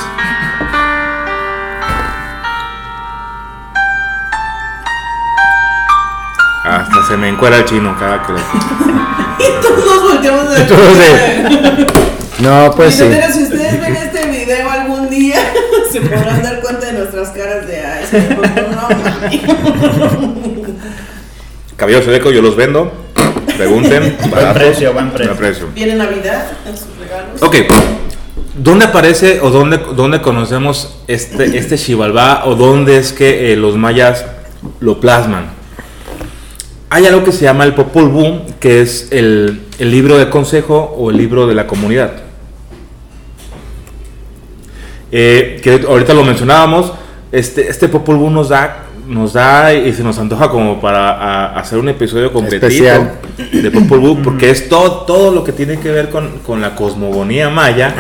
Hasta 6.64 7.08
se 7.08 7.18
me 7.18 7.30
encuera 7.30 7.58
el 7.58 7.66
chino 7.66 7.96
cada 8.00 8.22
que. 8.24 8.34
Y 9.40 9.62
todos 9.62 10.04
volteamos 10.04 10.46
a 10.46 10.50
de- 10.52 11.88
No, 12.40 12.72
pues 12.76 12.94
sí. 12.94 13.04
Mitoteros, 13.06 13.36
si 13.36 13.44
ustedes 13.44 13.82
ven 13.82 13.96
este 13.96 14.28
video 14.28 14.70
algún 14.70 15.10
día, 15.10 15.40
se 15.92 16.00
podrán 16.02 16.44
dar 16.44 16.62
cuenta 16.62 16.86
de 16.86 16.94
nuestras 16.94 17.30
caras 17.30 17.66
de 17.66 17.84
ay, 17.84 18.06
se 18.10 18.20
me 18.22 18.36
cortó, 18.36 18.62
no 18.62 18.82
mami". 18.82 19.42
Cabello 21.76 22.04
seco, 22.04 22.30
yo 22.30 22.44
los 22.44 22.56
vendo. 22.56 22.92
Pregunten. 23.62 24.18
baratos, 24.32 24.54
precio, 24.54 24.94
buen 24.94 25.12
precio. 25.12 25.36
precio. 25.36 25.68
Viene 25.76 25.94
Navidad 25.94 26.52
en 26.68 26.76
sus 26.76 26.98
regalos. 26.98 27.44
Ok. 27.44 27.56
¿Dónde 28.56 28.86
aparece 28.86 29.40
o 29.42 29.52
dónde, 29.52 29.80
dónde 29.96 30.20
conocemos 30.20 30.98
este, 31.08 31.58
este 31.58 31.78
Xibalbá 31.78 32.46
o 32.46 32.56
dónde 32.56 32.98
es 32.98 33.14
que 33.14 33.54
eh, 33.54 33.56
los 33.56 33.78
mayas 33.78 34.26
lo 34.80 35.00
plasman? 35.00 35.52
Hay 36.90 37.06
algo 37.06 37.24
que 37.24 37.32
se 37.32 37.44
llama 37.44 37.64
el 37.64 37.76
Popol 37.76 38.10
Vuh, 38.10 38.40
que 38.60 38.82
es 38.82 39.10
el, 39.12 39.62
el 39.78 39.92
libro 39.92 40.18
de 40.18 40.28
consejo 40.30 40.96
o 40.98 41.12
el 41.12 41.18
libro 41.18 41.46
de 41.46 41.54
la 41.54 41.68
comunidad. 41.68 42.14
Eh, 45.12 45.60
que 45.62 45.86
ahorita 45.88 46.16
lo 46.16 46.24
mencionábamos, 46.24 46.94
este, 47.32 47.70
este 47.70 47.88
Popol 47.90 48.18
Vuh 48.18 48.32
nos 48.32 48.50
da, 48.50 48.88
nos 49.08 49.34
da 49.34 49.74
y 49.74 49.92
se 49.94 50.04
nos 50.04 50.18
antoja 50.20 50.50
como 50.50 50.80
para 50.80 51.12
a- 51.12 51.60
hacer 51.60 51.78
un 51.80 51.90
episodio 51.90 52.32
completito 52.32 52.68
Especial. 52.68 53.14
de 53.52 53.72
Popol 53.72 54.00
Vuh, 54.00 54.22
porque 54.24 54.50
es 54.50 54.70
todo, 54.70 55.02
todo 55.06 55.32
lo 55.32 55.44
que 55.44 55.52
tiene 55.52 55.80
que 55.80 55.92
ver 55.92 56.10
con, 56.10 56.40
con 56.46 56.62
la 56.62 56.76
cosmogonía 56.76 57.50
maya 57.50 57.94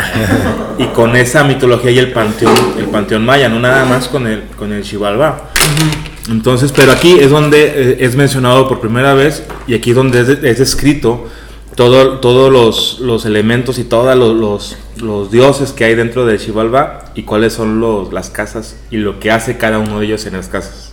y 0.77 0.85
con 0.87 1.15
esa 1.15 1.43
mitología 1.43 1.91
y 1.91 1.99
el 1.99 2.11
panteón, 2.11 2.53
el 2.77 2.85
panteón 2.85 3.25
maya, 3.25 3.49
no 3.49 3.59
nada 3.59 3.85
más 3.85 4.07
con 4.07 4.27
el, 4.27 4.43
con 4.57 4.71
el 4.73 4.83
Xibalbá. 4.83 5.49
Entonces, 6.29 6.71
pero 6.71 6.91
aquí 6.91 7.17
es 7.19 7.29
donde 7.31 7.65
eh, 7.65 7.97
es 8.01 8.15
mencionado 8.15 8.67
por 8.69 8.79
primera 8.79 9.13
vez 9.13 9.43
y 9.67 9.73
aquí 9.73 9.91
donde 9.91 10.21
es, 10.21 10.29
es 10.29 10.59
descrito 10.59 11.27
todo, 11.75 12.19
todos 12.19 12.51
los, 12.51 12.99
los 12.99 13.25
elementos 13.25 13.79
y 13.79 13.83
todos 13.85 14.15
los, 14.15 14.35
los, 14.35 14.77
los 14.97 15.31
dioses 15.31 15.71
que 15.71 15.85
hay 15.85 15.95
dentro 15.95 16.25
de 16.25 16.37
Xibalbá 16.37 17.05
y 17.15 17.23
cuáles 17.23 17.53
son 17.53 17.79
los, 17.79 18.13
las 18.13 18.29
casas 18.29 18.75
y 18.91 18.97
lo 18.97 19.19
que 19.19 19.31
hace 19.31 19.57
cada 19.57 19.79
uno 19.79 19.99
de 19.99 20.05
ellos 20.05 20.25
en 20.27 20.33
las 20.33 20.47
casas. 20.47 20.90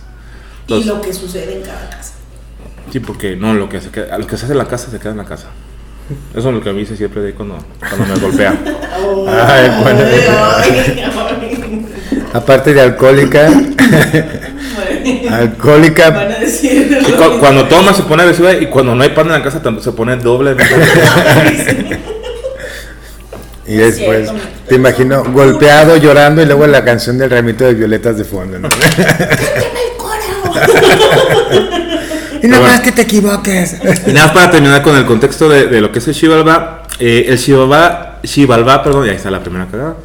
Y 0.75 0.83
lo 0.85 1.01
que 1.01 1.13
sucede 1.13 1.57
en 1.57 1.61
cada 1.63 1.89
casa. 1.89 2.13
Sí, 2.91 2.99
porque 2.99 3.35
no, 3.35 3.53
lo 3.53 3.69
que 3.69 3.81
se, 3.81 3.89
queda- 3.89 4.17
lo 4.17 4.25
que 4.27 4.35
se 4.37 4.45
hace 4.45 4.53
en 4.53 4.57
la 4.59 4.65
casa 4.67 4.89
se 4.91 4.99
queda 4.99 5.11
en 5.11 5.17
la 5.17 5.25
casa. 5.25 5.47
Eso 6.35 6.49
es 6.49 6.55
lo 6.55 6.61
que 6.61 6.73
me 6.73 6.79
dice 6.79 6.97
siempre 6.97 7.21
de 7.21 7.33
cuando, 7.33 7.57
cuando 7.79 8.15
me 8.15 8.19
golpea. 8.19 8.51
Ay, 9.27 9.71
bueno. 9.83 10.01
Ay. 10.57 11.05
Aparte 12.33 12.73
de 12.73 12.81
alcohólica, 12.81 13.49
Van 13.49 15.33
alcohólica, 15.33 16.07
a 16.07 16.25
decir. 16.39 16.99
Y 17.07 17.11
cu- 17.11 17.37
cuando 17.39 17.65
toma 17.67 17.93
se 17.93 18.01
pone 18.03 18.23
agresiva 18.23 18.53
y 18.53 18.67
cuando 18.67 18.95
no 18.95 19.03
hay 19.03 19.09
pan 19.09 19.27
en 19.27 19.33
la 19.33 19.43
casa 19.43 19.61
se 19.81 19.91
pone 19.91 20.15
doble. 20.17 20.55
y 23.67 23.75
después 23.75 24.31
te 24.67 24.75
imagino 24.75 25.23
golpeado, 25.25 25.97
llorando 25.97 26.41
y 26.41 26.45
luego 26.45 26.65
la 26.67 26.83
canción 26.83 27.17
del 27.19 27.29
ramito 27.29 27.65
de 27.65 27.73
violetas 27.75 28.17
de 28.17 28.23
fondo. 28.23 28.57
¿no? 28.59 28.69
y 32.41 32.47
Pero 32.47 32.61
más 32.61 32.81
que 32.81 32.91
te 32.91 33.01
equivoques. 33.03 33.75
Y 34.07 34.11
nada 34.11 34.27
más 34.27 34.31
para 34.35 34.51
terminar 34.51 34.81
con 34.81 34.95
el 34.97 35.05
contexto 35.05 35.49
de, 35.49 35.67
de 35.67 35.81
lo 35.81 35.91
que 35.91 35.99
es 35.99 36.07
el 36.07 36.13
Shivalba. 36.13 36.83
eh, 36.99 37.25
el 37.27 37.37
Shivalba, 37.37 38.19
Shivalba, 38.23 38.83
perdón, 38.83 39.05
y 39.07 39.09
ahí 39.09 39.15
está 39.15 39.29
la 39.31 39.41
primera 39.41 39.67
cagada. 39.67 39.95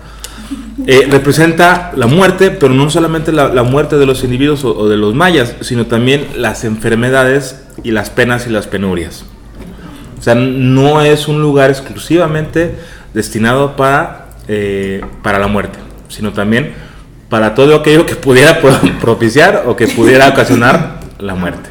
eh, 0.87 1.07
representa 1.11 1.93
la 1.97 2.07
muerte, 2.07 2.51
pero 2.51 2.75
no 2.75 2.91
solamente 2.91 3.33
la, 3.33 3.49
la 3.49 3.63
muerte 3.63 3.97
de 3.97 4.07
los 4.07 4.25
individuos 4.25 4.65
o, 4.65 4.77
o 4.77 4.89
de 4.89 4.97
los 4.97 5.15
mayas, 5.15 5.55
sino 5.61 5.87
también 5.87 6.27
las 6.37 6.65
enfermedades 6.65 7.61
y 7.83 7.91
las 7.93 8.11
penas 8.11 8.47
y 8.47 8.51
las 8.51 8.67
penurias. 8.67 9.25
O 10.19 10.23
sea, 10.23 10.35
no 10.35 11.03
es 11.03 11.29
un 11.29 11.41
lugar 11.43 11.71
exclusivamente 11.71 12.75
destinado 13.13 13.77
para, 13.77 14.27
eh, 14.49 15.03
para 15.23 15.39
la 15.39 15.47
muerte, 15.49 15.79
sino 16.09 16.33
también 16.33 16.73
para 17.29 17.55
todo 17.55 17.75
aquello 17.77 18.07
que 18.07 18.17
pudiera 18.17 18.61
pro- 18.61 18.79
propiciar 19.01 19.65
o 19.67 19.77
que 19.77 19.87
pudiera 19.89 20.29
ocasionar 20.29 21.01
la 21.19 21.35
muerte. 21.35 21.71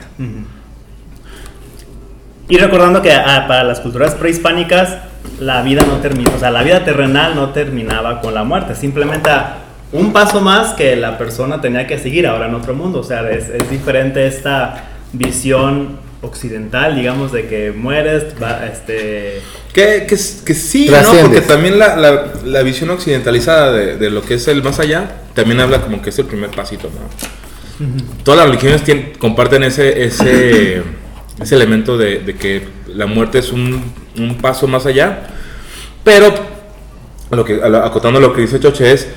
Y 2.49 2.57
recordando 2.57 3.01
que 3.01 3.11
ah, 3.13 3.45
para 3.47 3.63
las 3.63 3.79
culturas 3.79 4.15
prehispánicas 4.15 4.97
la 5.39 5.61
vida 5.61 5.83
no 5.87 5.95
termina, 5.97 6.31
o 6.35 6.39
sea, 6.39 6.51
la 6.51 6.61
vida 6.63 6.83
terrenal 6.83 7.35
no 7.35 7.49
terminaba 7.49 8.21
con 8.21 8.33
la 8.33 8.43
muerte, 8.43 8.75
simplemente 8.75 9.29
un 9.93 10.11
paso 10.11 10.41
más 10.41 10.73
que 10.73 10.95
la 10.95 11.17
persona 11.17 11.61
tenía 11.61 11.87
que 11.87 11.97
seguir 11.97 12.27
ahora 12.27 12.47
en 12.47 12.55
otro 12.55 12.73
mundo, 12.73 12.99
o 12.99 13.03
sea, 13.03 13.29
es, 13.31 13.49
es 13.49 13.69
diferente 13.69 14.27
esta 14.27 14.83
visión 15.13 15.97
occidental, 16.23 16.95
digamos, 16.95 17.31
de 17.31 17.47
que 17.47 17.71
mueres, 17.71 18.25
va, 18.41 18.65
este... 18.65 19.41
Que, 19.73 20.05
que, 20.07 20.15
que 20.45 20.53
sí, 20.53 20.87
¿no? 21.01 21.11
Porque 21.21 21.41
también 21.41 21.77
la, 21.79 21.95
la, 21.95 22.33
la 22.45 22.61
visión 22.63 22.89
occidentalizada 22.89 23.71
de, 23.71 23.97
de 23.97 24.09
lo 24.09 24.21
que 24.23 24.35
es 24.35 24.47
el 24.47 24.63
más 24.63 24.79
allá, 24.79 25.11
también 25.33 25.59
habla 25.59 25.81
como 25.81 26.01
que 26.01 26.09
es 26.09 26.19
el 26.19 26.25
primer 26.25 26.49
pasito, 26.51 26.89
¿no? 26.89 27.83
Todas 28.23 28.39
las 28.39 28.47
religiones 28.49 28.83
tienen- 28.83 29.13
comparten 29.19 29.63
ese, 29.63 30.03
ese, 30.05 30.81
ese 31.41 31.55
elemento 31.55 31.97
de, 31.97 32.19
de 32.19 32.35
que 32.35 32.67
la 32.87 33.05
muerte 33.07 33.39
es 33.39 33.51
un, 33.51 33.91
un 34.17 34.37
paso 34.37 34.67
más 34.67 34.85
allá, 34.85 35.27
pero 36.03 36.33
lo 37.31 37.43
que, 37.43 37.61
a 37.61 37.69
lo- 37.69 37.83
acotando 37.83 38.19
lo 38.19 38.31
que 38.33 38.41
dice 38.41 38.59
Choche 38.59 38.91
es, 38.93 39.07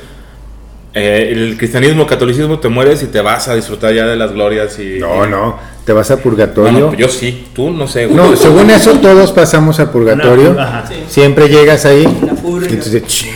eh, 0.95 1.29
el 1.33 1.59
cristianismo, 1.59 2.03
el 2.05 2.09
catolicismo, 2.09 2.59
te 2.59 2.69
mueres 2.71 3.03
y 3.03 3.07
te 3.09 3.21
vas 3.21 3.47
a 3.49 3.55
disfrutar 3.55 3.93
ya 3.93 4.07
de 4.07 4.17
las 4.17 4.33
glorias 4.33 4.79
y... 4.79 4.99
No, 4.99 5.27
no, 5.27 5.59
te 5.87 5.93
vas 5.93 6.11
a 6.11 6.17
purgatorio. 6.19 6.91
no, 6.91 6.95
yo 6.95 7.09
sí, 7.09 7.47
tú 7.55 7.71
no 7.71 7.87
sé. 7.87 8.09
No, 8.09 8.35
según 8.37 8.69
eso 8.71 8.95
todos 8.99 9.31
pasamos 9.33 9.79
a 9.81 9.91
purgatorio. 9.93 10.61
Ajá. 10.61 10.85
Sí. 10.87 10.95
Siempre 11.09 11.49
llegas 11.49 11.87
ahí 11.87 12.03
y 12.03 12.73
entonces, 12.75 13.05
"Chin, 13.07 13.31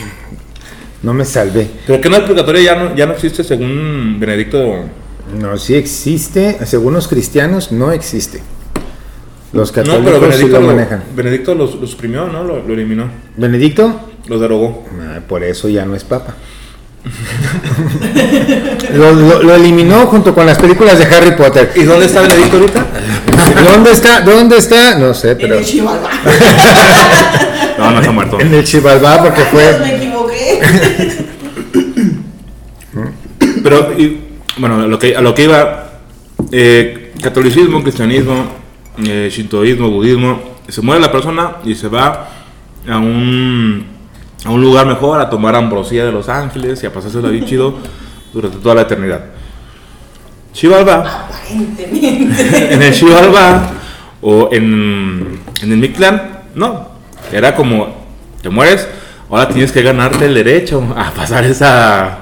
no 1.01 1.13
me 1.13 1.23
salvé. 1.25 1.67
Pero 1.87 2.01
que 2.01 2.09
no 2.09 2.17
el 2.17 2.25
purgatorio 2.25 2.61
ya 2.61 2.75
no, 2.75 2.95
ya 2.95 3.05
no 3.07 3.13
existe 3.13 3.43
según 3.43 4.17
Benedicto. 4.19 4.59
No, 5.39 5.57
sí 5.57 5.75
existe, 5.75 6.57
según 6.65 6.93
los 6.93 7.07
cristianos 7.07 7.71
no 7.71 7.91
existe. 7.93 8.41
Los 9.53 9.69
No, 9.75 9.83
católicos 9.83 10.35
sí 10.35 10.47
lo 10.47 10.59
lo, 10.59 10.67
manejan. 10.67 11.03
Benedicto 11.15 11.55
lo, 11.55 11.65
lo 11.73 11.87
suprimió, 11.87 12.27
¿no? 12.27 12.43
Lo, 12.43 12.61
lo 12.61 12.73
eliminó, 12.73 13.05
¿Benedicto? 13.37 14.09
lo 14.27 14.39
derogó. 14.39 14.85
Ah, 15.01 15.19
por 15.27 15.43
eso 15.43 15.67
ya 15.69 15.85
no 15.85 15.95
es 15.95 16.03
papa. 16.03 16.35
lo, 18.93 19.11
lo- 19.13 19.43
lo 19.43 19.55
eliminó 19.55 20.05
junto 20.07 20.33
con 20.35 20.45
las 20.45 20.57
películas 20.57 20.97
de 20.99 21.05
Harry 21.05 21.31
Potter. 21.31 21.71
¿Y 21.75 21.83
dónde 21.83 22.05
está 22.05 22.21
Benedicto 22.21 22.57
ahorita? 22.57 22.85
¿Dónde 23.71 23.91
está? 23.91 24.21
¿Dónde 24.21 24.57
está? 24.57 24.95
No 24.97 25.13
sé, 25.13 25.31
En 25.31 25.37
pero 25.37 25.57
el 25.59 25.65
Chihuahua. 25.65 26.09
No, 27.77 27.89
no 27.91 27.99
está 27.99 28.11
muerto. 28.11 28.39
en 28.39 28.53
el 28.53 28.63
Chivalbá 28.63 29.23
porque 29.23 29.39
Me 29.39 29.45
fue 29.47 29.95
equivoqué. 29.95 30.59
Pero, 33.63 33.93
y, 33.97 34.19
bueno, 34.57 34.75
a 34.75 34.85
lo 34.87 34.99
que, 34.99 35.15
a 35.15 35.21
lo 35.21 35.33
que 35.33 35.43
iba, 35.45 35.89
eh, 36.51 37.13
catolicismo, 37.21 37.81
cristianismo, 37.81 38.45
eh, 39.03 39.29
shintoísmo, 39.31 39.89
budismo, 39.89 40.39
se 40.67 40.81
muere 40.81 41.01
la 41.01 41.11
persona 41.11 41.53
y 41.63 41.73
se 41.75 41.87
va 41.87 42.29
a 42.87 42.97
un, 42.97 43.85
a 44.45 44.49
un 44.49 44.61
lugar 44.61 44.85
mejor 44.87 45.19
a 45.21 45.29
tomar 45.29 45.55
ambrosía 45.55 46.05
de 46.05 46.11
los 46.11 46.27
ángeles 46.29 46.81
y 46.83 46.85
a 46.87 46.93
pasársela 46.93 47.29
bien 47.29 47.45
chido 47.45 47.75
durante 48.33 48.57
toda 48.57 48.75
la 48.75 48.81
eternidad. 48.81 49.21
Xibalba, 50.53 51.27
Aparentemente. 51.29 52.73
en 52.73 52.81
el 52.81 52.93
Xibalba 52.93 53.69
o 54.21 54.49
en, 54.51 55.39
en 55.61 55.71
el 55.71 55.77
Mictlán, 55.77 56.39
no, 56.55 56.89
era 57.31 57.55
como, 57.55 57.95
te 58.41 58.49
mueres, 58.49 58.87
ahora 59.29 59.47
tienes 59.47 59.71
que 59.71 59.81
ganarte 59.81 60.25
el 60.25 60.33
derecho 60.33 60.83
a 60.97 61.11
pasar 61.11 61.45
esa 61.45 62.17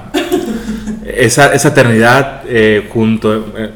esa, 1.04 1.52
esa 1.52 1.68
eternidad 1.68 2.42
eh, 2.46 2.88
junto, 2.92 3.52
eh, 3.56 3.70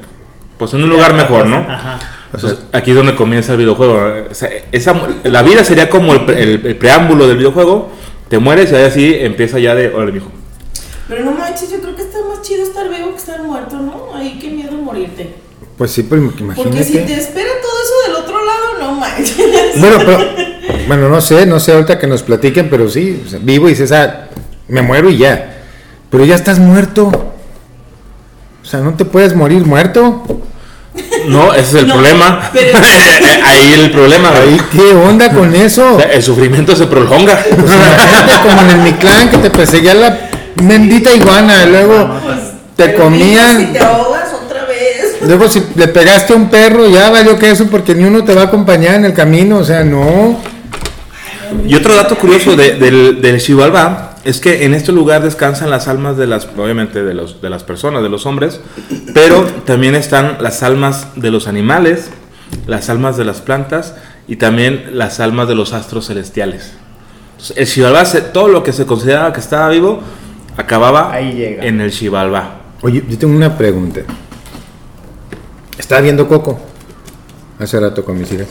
pues 0.57 0.73
en 0.75 0.85
un 0.85 0.91
lugar 0.91 1.15
mejor, 1.15 1.47
¿no? 1.47 1.57
Ajá. 1.69 1.99
Entonces, 2.33 2.61
aquí 2.73 2.91
es 2.93 2.97
donde 2.97 3.15
comienza 3.17 3.53
el 3.53 3.59
videojuego. 3.59 4.01
o 4.31 4.35
sea, 4.35 4.49
esa, 4.73 4.95
la 5.25 5.43
vida 5.43 5.63
sería 5.65 5.89
como 5.91 6.13
el, 6.15 6.21
pre- 6.25 6.43
el- 6.43 6.67
el 6.67 6.77
preámbulo 6.77 7.27
del 7.29 7.37
videojuego. 7.39 7.93
Te 8.29 8.39
mueres 8.39 8.73
y 8.73 8.75
ahí 8.75 8.85
así 8.85 9.15
empieza 9.15 9.59
ya 9.59 9.75
de, 9.75 9.89
órale, 9.89 10.13
mijo. 10.13 10.31
Pero 11.09 11.25
no 11.25 11.33
manches, 11.33 11.71
yo 11.71 11.81
creo 11.81 11.95
que 11.95 12.03
está 12.03 12.19
más 12.27 12.43
chido 12.43 12.63
estar 12.63 12.89
vivo 12.89 13.11
que 13.11 13.19
estar 13.19 13.43
muerto, 13.43 13.77
¿no? 13.79 14.09
Ay, 14.15 14.39
qué 14.41 14.51
miedo 14.51 14.73
morirte. 14.73 15.35
Pues 15.77 15.91
sí, 15.91 16.05
pues 16.05 16.21
Porque 16.21 16.43
imagínate. 16.45 16.85
si 16.85 16.93
te 16.93 17.15
espera 17.15 17.51
todo 17.61 17.73
eso 17.83 18.13
del 18.13 18.23
otro 18.23 18.45
lado, 18.45 18.79
no 18.81 18.93
manches. 18.99 19.81
Bueno, 19.81 19.99
pero, 19.99 20.19
bueno, 20.87 21.09
no 21.09 21.21
sé, 21.21 21.47
no 21.47 21.61
sé 21.61 21.73
ahorita 21.73 21.99
que 21.99 22.07
nos 22.07 22.23
platiquen, 22.23 22.71
pero 22.71 22.89
sí, 22.89 23.23
o 23.27 23.29
sea, 23.29 23.39
vivo 23.43 23.67
y 23.67 23.71
dices, 23.71 23.93
ah, 23.93 24.29
me 24.69 24.83
muero 24.83 25.11
y 25.11 25.19
ya. 25.19 25.63
Pero 26.11 26.25
ya 26.25 26.37
estás 26.37 26.59
muerto. 26.59 27.11
O 28.63 28.67
sea, 28.67 28.81
no 28.81 28.95
te 28.95 29.05
puedes 29.05 29.35
morir 29.35 29.67
muerto. 29.67 30.23
No, 31.29 31.53
ese 31.53 31.61
es 31.61 31.75
el 31.75 31.89
No, 31.89 31.95
problema. 31.95 32.51
pero- 32.53 32.79
ahí 33.45 33.73
el 33.79 33.91
problema. 33.91 34.31
güey. 34.31 34.43
Ahí, 34.55 34.61
¿qué 34.73 34.93
onda 34.95 35.31
con 35.33 35.55
eso? 35.55 35.95
O 35.97 36.01
sea, 36.01 36.13
el 36.13 36.23
sufrimiento 36.23 36.75
se 36.77 36.87
prolonga. 36.87 37.39
Pues 37.49 38.39
como 38.39 38.61
en 38.63 38.71
el 38.71 38.77
Mictlán 38.79 39.31
que 39.31 39.39
te 39.39 39.51
perseguía 39.51 39.95
la 39.95 40.19
bendita 40.57 41.13
iguana, 41.15 41.65
y 41.65 41.71
luego 41.71 42.11
te 42.77 42.87
Pero 42.89 43.05
comían. 43.05 43.59
Si 43.61 43.67
te 43.67 43.79
ahogas 43.81 44.29
otra 44.45 44.65
vez. 44.65 45.17
Luego 45.23 45.49
si 45.49 45.63
le 45.75 45.89
pegaste 45.89 46.33
a 46.33 46.37
un 46.37 46.49
perro, 46.51 46.89
ya 46.89 47.11
valió 47.11 47.39
que 47.39 47.51
eso 47.51 47.67
porque 47.67 47.95
ni 47.95 48.05
uno 48.05 48.25
te 48.25 48.35
va 48.35 48.43
a 48.43 48.45
acompañar 48.47 48.95
en 48.97 49.05
el 49.07 49.15
camino, 49.15 49.59
o 49.59 49.65
sea, 49.65 49.85
no. 49.85 50.39
Y 51.67 51.75
otro 51.75 51.95
dato 51.95 52.17
curioso 52.19 52.57
de- 52.57 52.73
del, 52.77 53.21
del 53.23 53.41
Xibalbá 53.41 54.14
es 54.25 54.41
que 54.41 54.65
en 54.65 54.75
este 54.75 54.93
lugar 54.93 55.23
descansan 55.23 55.71
las 55.71 55.87
almas 55.89 56.17
de 56.17 56.27
las, 56.27 56.47
obviamente, 56.57 57.03
de, 57.05 57.15
los, 57.15 57.41
de 57.43 57.51
las 57.51 57.63
personas, 57.65 58.03
de 58.03 58.09
los 58.09 58.27
hombres, 58.27 58.61
pero 59.13 59.45
también 59.67 59.95
están 59.95 60.39
las 60.41 60.63
almas 60.63 61.09
de 61.17 61.31
los 61.31 61.47
animales, 61.47 62.11
las 62.67 62.89
almas 62.89 63.17
de 63.17 63.25
las 63.25 63.41
plantas 63.41 63.95
y 64.27 64.37
también 64.37 64.91
las 64.99 65.21
almas 65.21 65.49
de 65.49 65.55
los 65.55 65.73
astros 65.73 66.07
celestiales. 66.07 66.73
Entonces, 67.33 67.57
el 67.59 68.07
se- 68.07 68.21
todo 68.23 68.49
lo 68.49 68.63
que 68.63 68.73
se 68.73 68.87
consideraba 68.87 69.33
que 69.33 69.41
estaba 69.41 69.69
vivo, 69.69 70.01
acababa 70.57 71.13
Ahí 71.13 71.33
llega. 71.33 71.65
en 71.65 71.81
el 71.81 71.93
Xibalbá. 71.93 72.61
Oye, 72.83 73.05
yo 73.09 73.19
tengo 73.19 73.35
una 73.37 73.57
pregunta. 73.59 74.01
Estaba 75.79 76.01
viendo 76.01 76.29
Coco 76.29 76.59
hace 77.59 77.79
rato 77.81 78.05
con 78.05 78.19
mis 78.19 78.31
hijas. 78.33 78.47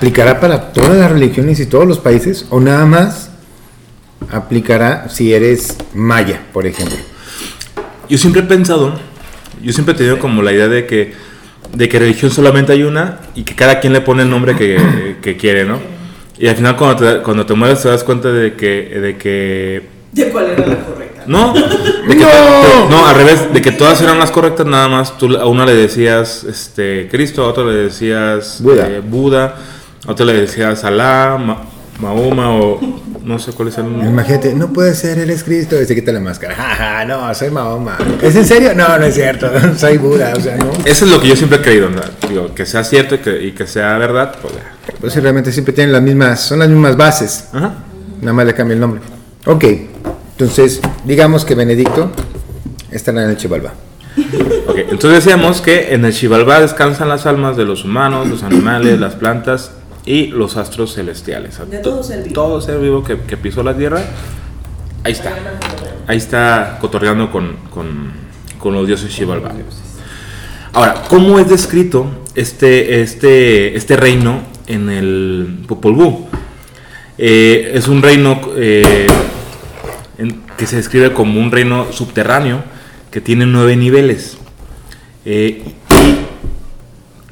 ¿Aplicará 0.00 0.40
para 0.40 0.72
todas 0.72 0.96
las 0.96 1.12
religiones 1.12 1.60
y 1.60 1.66
todos 1.66 1.86
los 1.86 1.98
países? 1.98 2.46
¿O 2.48 2.58
nada 2.58 2.86
más 2.86 3.28
aplicará 4.32 5.10
si 5.10 5.34
eres 5.34 5.76
maya, 5.92 6.40
por 6.54 6.66
ejemplo? 6.66 6.96
Yo 8.08 8.16
siempre 8.16 8.40
he 8.40 8.44
pensado, 8.46 8.98
yo 9.62 9.72
siempre 9.74 9.92
he 9.94 9.98
tenido 9.98 10.18
como 10.18 10.40
la 10.40 10.52
idea 10.54 10.68
de 10.68 10.86
que, 10.86 11.12
de 11.74 11.86
que 11.90 11.98
religión 11.98 12.30
solamente 12.30 12.72
hay 12.72 12.82
una 12.84 13.18
y 13.34 13.42
que 13.42 13.54
cada 13.54 13.78
quien 13.78 13.92
le 13.92 14.00
pone 14.00 14.22
el 14.22 14.30
nombre 14.30 14.56
que, 14.56 15.16
que 15.20 15.36
quiere, 15.36 15.66
¿no? 15.66 15.78
Y 16.38 16.46
al 16.48 16.56
final 16.56 16.76
cuando 16.78 16.96
te, 16.96 17.22
cuando 17.22 17.44
te 17.44 17.52
mueres 17.52 17.82
te 17.82 17.90
das 17.90 18.02
cuenta 18.02 18.30
de 18.32 18.54
que, 18.54 18.98
de 18.98 19.18
que 19.18 19.82
¿De 20.12 20.30
cuál 20.30 20.46
era 20.46 20.66
la 20.66 20.76
correcta? 20.78 21.24
no, 21.26 21.52
de 21.52 22.16
que- 22.16 22.24
¡No! 22.24 22.88
no, 22.88 23.06
al 23.06 23.16
revés, 23.16 23.52
de 23.52 23.60
que 23.60 23.72
todas 23.72 24.00
eran 24.00 24.18
las 24.18 24.30
correctas, 24.30 24.64
nada 24.64 24.88
más 24.88 25.18
tú 25.18 25.36
a 25.36 25.44
una 25.44 25.66
le 25.66 25.74
decías 25.74 26.42
este 26.44 27.06
Cristo, 27.10 27.44
a 27.44 27.48
otro 27.48 27.70
le 27.70 27.76
decías 27.76 28.62
Buda. 28.62 28.88
eh, 28.88 29.02
Buda, 29.06 29.56
otro 30.06 30.24
le 30.26 30.32
decías 30.40 30.84
Alá, 30.84 31.38
Ma- 31.38 31.62
Mahoma 32.00 32.54
o 32.56 32.80
no 33.24 33.38
sé 33.38 33.52
cuál 33.52 33.68
es 33.68 33.76
el 33.78 33.84
Imagínate, 33.84 34.54
no 34.54 34.72
puede 34.72 34.94
ser, 34.94 35.18
él 35.18 35.28
es 35.28 35.44
Cristo 35.44 35.80
y 35.80 35.84
se 35.84 35.94
quita 35.94 36.10
la 36.12 36.20
máscara. 36.20 37.04
No, 37.06 37.34
soy 37.34 37.50
Mahoma. 37.50 37.98
¿Es 38.22 38.34
en 38.36 38.46
serio? 38.46 38.74
No, 38.74 38.96
no 38.98 39.04
es 39.04 39.14
cierto. 39.14 39.50
Soy 39.76 39.98
Buda, 39.98 40.32
o 40.36 40.40
sea, 40.40 40.56
no. 40.56 40.70
Eso 40.86 41.04
es 41.04 41.10
lo 41.10 41.20
que 41.20 41.28
yo 41.28 41.36
siempre 41.36 41.58
he 41.58 41.62
creído, 41.62 41.90
¿no? 41.90 42.00
Digo, 42.28 42.54
que 42.54 42.64
sea 42.64 42.82
cierto 42.84 43.16
y 43.16 43.18
que, 43.18 43.42
y 43.42 43.52
que 43.52 43.66
sea 43.66 43.98
verdad, 43.98 44.34
pues 44.40 44.54
ya. 44.54 44.94
Pues 45.00 45.12
sí, 45.12 45.20
realmente 45.20 45.52
siempre 45.52 45.74
tienen 45.74 45.92
las 45.92 46.00
mismas, 46.02 46.40
son 46.40 46.58
las 46.60 46.68
mismas 46.68 46.96
bases. 46.96 47.48
Ajá. 47.52 47.74
Nada 48.22 48.32
más 48.32 48.46
le 48.46 48.54
cambia 48.54 48.74
el 48.74 48.80
nombre. 48.80 49.00
Ok, 49.46 49.64
entonces, 50.32 50.80
digamos 51.04 51.44
que 51.44 51.54
Benedicto 51.54 52.10
estará 52.90 53.24
en 53.24 53.30
el 53.30 53.36
Chivalba. 53.36 53.72
Ok, 54.66 54.76
entonces 54.90 55.24
decíamos 55.24 55.60
que 55.60 55.94
en 55.94 56.04
el 56.06 56.12
Xibalbá 56.14 56.60
descansan 56.60 57.08
las 57.10 57.26
almas 57.26 57.56
de 57.58 57.64
los 57.64 57.84
humanos, 57.84 58.28
los 58.28 58.42
animales, 58.42 58.98
las 58.98 59.14
plantas 59.14 59.72
y 60.04 60.28
los 60.28 60.56
astros 60.56 60.94
celestiales. 60.94 61.58
De 61.70 61.78
todo 61.78 62.02
ser 62.02 62.22
vivo. 62.22 62.34
Todo 62.34 62.60
ser 62.60 62.78
vivo 62.80 63.04
que, 63.04 63.18
que 63.20 63.36
pisó 63.36 63.62
la 63.62 63.76
tierra, 63.76 64.02
ahí 65.04 65.12
está. 65.12 65.34
Ahí 66.06 66.16
está 66.16 66.78
cotorreando 66.80 67.30
con, 67.30 67.56
con, 67.70 68.12
con 68.58 68.74
los 68.74 68.86
dioses 68.86 69.12
Xibalbá. 69.12 69.52
Ahora, 70.72 71.02
¿cómo 71.08 71.38
es 71.38 71.48
descrito 71.48 72.06
este, 72.34 73.00
este, 73.02 73.76
este 73.76 73.96
reino 73.96 74.40
en 74.66 74.88
el 74.88 75.64
Popol 75.66 75.94
Vuh? 75.94 76.26
Eh, 77.18 77.72
es 77.74 77.86
un 77.88 78.00
reino 78.02 78.40
eh, 78.56 79.06
en- 80.18 80.40
que 80.56 80.66
se 80.66 80.76
describe 80.76 81.12
como 81.12 81.40
un 81.40 81.50
reino 81.50 81.92
subterráneo 81.92 82.62
que 83.10 83.20
tiene 83.20 83.46
nueve 83.46 83.76
niveles. 83.76 84.38
Eh, 85.24 85.62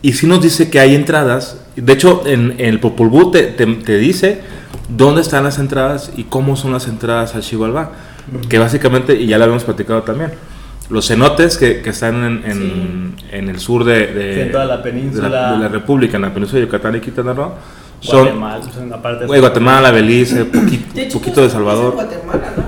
y, 0.03 0.09
y 0.09 0.13
sí 0.13 0.27
nos 0.27 0.43
dice 0.43 0.69
que 0.71 0.79
hay 0.81 0.95
entradas. 0.95 1.59
De 1.81 1.93
hecho, 1.93 2.23
en, 2.27 2.53
en 2.59 2.67
el 2.67 2.81
Popol 2.81 3.09
Vuh 3.09 3.31
te, 3.31 3.43
te- 3.45 3.67
te 3.67 3.99
dice 3.99 4.41
dónde 4.89 5.21
están 5.21 5.45
las 5.45 5.59
entradas 5.59 6.13
y 6.17 6.25
cómo 6.25 6.57
son 6.57 6.73
las 6.73 6.87
entradas 6.89 7.35
al 7.35 7.43
Xibalbá. 7.43 7.93
Que 8.49 8.59
básicamente, 8.59 9.15
y 9.15 9.27
ya 9.27 9.39
lo 9.39 9.45
habíamos 9.45 9.65
platicado 9.65 10.03
también, 10.03 10.33
los 10.91 11.07
cenotes 11.09 11.57
que, 11.57 11.81
que 11.83 11.91
están 11.91 12.25
en, 12.25 12.43
en- 12.51 13.17
en 13.31 13.49
el 13.49 13.59
sur 13.59 13.85
de, 13.85 14.07
de- 14.09 14.35
Sí, 14.35 14.41
en 14.41 14.53
toda 14.53 14.65
la 14.67 14.77
de 14.79 14.83
península. 14.83 15.29
la, 15.29 15.53
de 15.53 15.59
la 15.59 15.69
República, 15.69 16.17
en 16.17 16.23
la 16.23 16.33
península 16.35 16.61
de 16.61 16.67
Yucatán 16.67 16.97
y 16.97 17.01
Quintana 17.01 17.33
Roo, 17.33 17.53
son 18.01 18.21
Guatemala, 18.23 18.61
pues, 18.65 18.77
en 18.77 18.91
la 18.91 19.03
parte 19.03 19.27
Güey, 19.27 19.41
Guatemala, 19.41 19.91
Belice, 19.91 20.45
poqui- 20.53 20.93
De 20.93 21.03
hecho, 21.03 21.19
poquito 21.19 21.41
de 21.41 21.47
pues, 21.47 21.53
Salvador. 21.53 21.95
Guatemala, 21.95 22.53
¿no? 22.57 22.63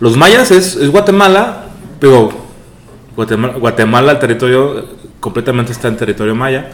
Los 0.00 0.16
mayas 0.16 0.50
es, 0.50 0.76
es 0.76 0.90
Guatemala, 0.90 1.64
pero 2.00 2.30
Guatemala, 3.16 3.54
Guatemala, 3.54 4.12
el 4.12 4.18
territorio 4.18 4.84
completamente 5.20 5.72
está 5.72 5.88
en 5.88 5.96
territorio 5.96 6.34
maya. 6.34 6.70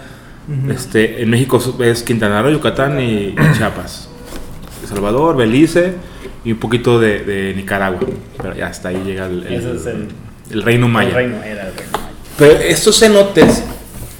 Este, 0.70 1.22
en 1.22 1.30
México 1.30 1.60
es 1.80 2.02
Quintana 2.02 2.42
Roo, 2.42 2.50
Yucatán 2.50 3.00
y, 3.00 3.28
y 3.28 3.34
Chiapas. 3.56 4.08
El 4.82 4.88
Salvador, 4.88 5.36
Belice 5.36 5.94
y 6.44 6.52
un 6.52 6.58
poquito 6.58 6.98
de, 7.00 7.20
de 7.20 7.54
Nicaragua. 7.54 8.00
Pero 8.40 8.54
ya 8.54 8.66
hasta 8.66 8.88
ahí 8.90 9.02
llega 9.04 9.26
el, 9.26 9.46
el- 9.46 9.54
es 9.76 9.86
el- 9.86 10.08
el 10.50 10.62
reino 10.62 10.88
maya. 10.88 11.08
El 11.10 11.14
reino 11.14 11.36
era 11.42 11.68
el 11.68 11.74
reino 11.74 11.92
maya. 11.92 12.04
Pero 12.38 12.52
estos 12.58 12.98
cenotes, 12.98 13.64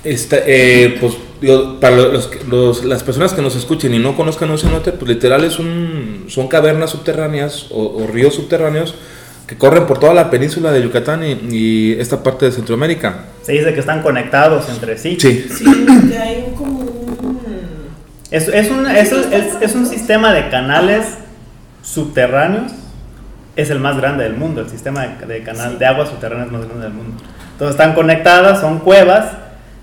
esta- 0.04 0.38
eh, 0.46 0.96
pues 1.00 1.14
digo, 1.40 1.78
para 1.80 1.96
los, 1.96 2.30
los- 2.48 2.84
las 2.84 3.02
personas 3.02 3.34
que 3.34 3.42
nos 3.42 3.54
escuchen 3.56 3.92
y 3.92 3.98
no 3.98 4.16
conozcan 4.16 4.50
un 4.50 4.58
cenote, 4.58 4.92
pues 4.92 5.08
literal 5.10 5.44
es 5.44 5.58
un, 5.58 6.24
son 6.28 6.48
cavernas 6.48 6.90
subterráneas 6.90 7.66
o, 7.70 8.02
o 8.02 8.06
ríos 8.06 8.34
subterráneos 8.34 8.94
que 9.46 9.56
corren 9.58 9.86
por 9.86 9.98
toda 9.98 10.14
la 10.14 10.30
península 10.30 10.72
de 10.72 10.82
Yucatán 10.82 11.22
y, 11.24 11.32
y 11.50 11.92
esta 12.00 12.22
parte 12.22 12.46
de 12.46 12.52
Centroamérica. 12.52 13.24
Se 13.42 13.52
dice 13.52 13.74
que 13.74 13.80
están 13.80 14.02
conectados 14.02 14.68
entre 14.70 14.96
sí. 14.98 15.18
Sí. 15.20 15.46
Sí, 15.54 15.64
que 16.10 16.18
hay 16.18 16.44
un 16.48 16.54
como 16.54 16.78
un... 16.80 17.38
Es, 18.30 18.48
es 18.48 18.70
un, 18.70 18.86
es, 18.86 19.12
es, 19.12 19.54
es 19.60 19.74
un 19.74 19.86
sistema 19.86 20.32
de 20.32 20.48
canales 20.48 21.06
subterráneos. 21.82 22.72
Es 23.56 23.70
el 23.70 23.78
más 23.80 23.96
grande 23.98 24.24
del 24.24 24.34
mundo. 24.34 24.62
El 24.62 24.68
sistema 24.68 25.06
de, 25.06 25.26
de 25.26 25.42
canal 25.42 25.72
Sí. 25.72 25.76
de 25.78 25.86
aguas 25.86 26.08
subterráneas 26.08 26.50
más 26.50 26.64
grande 26.64 26.84
del 26.84 26.94
mundo. 26.94 27.22
Entonces 27.52 27.74
están 27.76 27.94
conectadas, 27.94 28.60
son 28.60 28.80
cuevas 28.80 29.26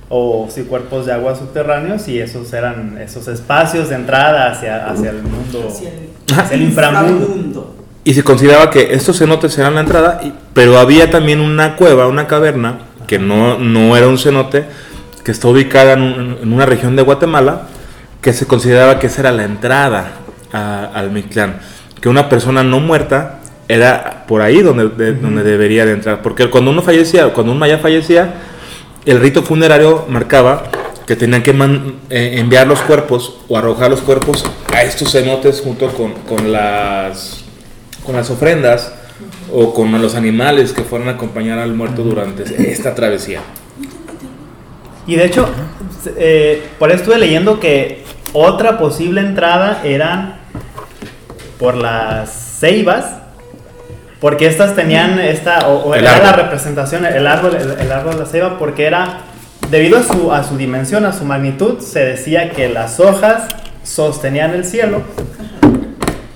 o 0.09 0.49
sí, 0.51 0.63
cuerpos 0.63 1.05
de 1.05 1.13
agua 1.13 1.35
subterráneos 1.35 2.05
y 2.09 2.19
esos 2.19 2.51
eran 2.51 2.97
esos 2.97 3.29
espacios 3.29 3.87
de 3.87 3.95
entrada 3.95 4.51
hacia, 4.51 4.89
hacia 4.89 5.11
el 5.11 5.23
mundo, 5.23 5.69
hacia 5.69 5.89
el, 5.89 6.09
hacia 6.37 6.55
el 6.55 6.61
inframundo. 6.63 7.75
Y 8.03 8.13
se 8.13 8.23
consideraba 8.23 8.69
que 8.71 8.93
estos 8.93 9.19
cenotes 9.19 9.57
eran 9.57 9.75
la 9.75 9.81
entrada, 9.81 10.21
pero 10.53 10.79
había 10.79 11.11
también 11.11 11.39
una 11.39 11.75
cueva, 11.75 12.07
una 12.07 12.27
caverna, 12.27 12.79
que 13.07 13.19
no, 13.19 13.59
no 13.59 13.95
era 13.95 14.07
un 14.07 14.17
cenote, 14.17 14.65
que 15.23 15.31
está 15.31 15.47
ubicada 15.49 15.93
en, 15.93 16.01
un- 16.01 16.37
en 16.41 16.53
una 16.53 16.65
región 16.65 16.95
de 16.95 17.03
Guatemala, 17.03 17.67
que 18.21 18.33
se 18.33 18.47
consideraba 18.47 18.97
que 18.99 19.07
esa 19.07 19.21
era 19.21 19.31
la 19.31 19.43
entrada 19.43 20.13
a- 20.51 20.85
al 20.93 21.11
Mictlán. 21.11 21.59
Que 22.01 22.09
una 22.09 22.27
persona 22.29 22.63
no 22.63 22.79
muerta 22.79 23.39
era 23.67 24.25
por 24.27 24.41
ahí 24.41 24.61
donde, 24.63 24.89
de- 24.89 25.13
donde 25.13 25.43
debería 25.43 25.85
de 25.85 25.91
entrar. 25.91 26.21
Porque 26.23 26.49
cuando 26.49 26.71
uno 26.71 26.81
fallecía, 26.81 27.31
cuando 27.33 27.51
un 27.51 27.59
maya 27.59 27.77
fallecía, 27.77 28.33
el 29.05 29.19
rito 29.19 29.43
funerario 29.43 30.05
marcaba 30.09 30.63
que 31.05 31.15
tenían 31.15 31.43
que 31.43 31.53
man- 31.53 31.95
eh, 32.09 32.35
enviar 32.39 32.65
los 32.65 32.79
cuerpos 32.81 33.35
o 33.47 33.57
arrojar 33.57 33.91
los 33.91 34.01
cuerpos 34.01 34.43
a 34.73 34.81
estos 34.83 35.11
cenotes 35.11 35.61
junto 35.61 35.87
con, 35.89 36.13
con 36.27 36.51
las 36.51 37.43
con 38.05 38.15
las 38.15 38.29
ofrendas 38.29 38.93
o 39.53 39.73
con 39.73 39.91
los 40.01 40.15
animales 40.15 40.73
que 40.73 40.83
fueran 40.83 41.09
a 41.09 41.11
acompañar 41.11 41.59
al 41.59 41.73
muerto 41.73 42.03
durante 42.03 42.71
esta 42.71 42.95
travesía. 42.95 43.41
Y 45.07 45.15
de 45.15 45.25
hecho, 45.25 45.49
eh, 46.17 46.63
por 46.79 46.89
eso 46.89 46.99
estuve 46.99 47.17
leyendo 47.17 47.59
que 47.59 48.03
otra 48.33 48.77
posible 48.77 49.21
entrada 49.21 49.81
eran 49.83 50.39
por 51.59 51.75
las 51.75 52.57
ceibas, 52.59 53.17
porque 54.19 54.47
estas 54.47 54.75
tenían 54.75 55.19
esta, 55.19 55.67
o, 55.67 55.89
o 55.89 55.95
era 55.95 56.17
la 56.19 56.29
árbol. 56.29 56.43
representación, 56.43 57.05
el 57.05 57.27
árbol, 57.27 57.55
el, 57.55 57.71
el 57.85 57.91
árbol 57.91 58.13
de 58.13 58.19
la 58.19 58.25
ceiba, 58.25 58.57
porque 58.57 58.85
era, 58.85 59.21
debido 59.69 59.97
a 59.97 60.03
su, 60.03 60.31
a 60.31 60.43
su 60.43 60.57
dimensión, 60.57 61.05
a 61.05 61.13
su 61.13 61.25
magnitud, 61.25 61.79
se 61.79 61.99
decía 61.99 62.51
que 62.51 62.69
las 62.69 62.99
hojas 62.99 63.47
sostenían 63.83 64.51
el 64.53 64.63
cielo, 64.63 65.01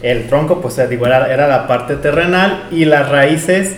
el 0.05 0.27
tronco, 0.27 0.61
pues 0.61 0.77
digo, 0.89 1.05
era, 1.05 1.31
era 1.33 1.47
la 1.47 1.67
parte 1.67 1.95
terrenal 1.95 2.65
y 2.71 2.85
las 2.85 3.09
raíces 3.09 3.75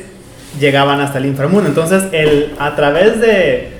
llegaban 0.60 1.00
hasta 1.02 1.18
el 1.20 1.26
inframundo. 1.28 1.68
Entonces, 1.70 2.04
el, 2.12 2.54
a 2.60 2.76
través 2.76 3.20
de, 3.22 3.74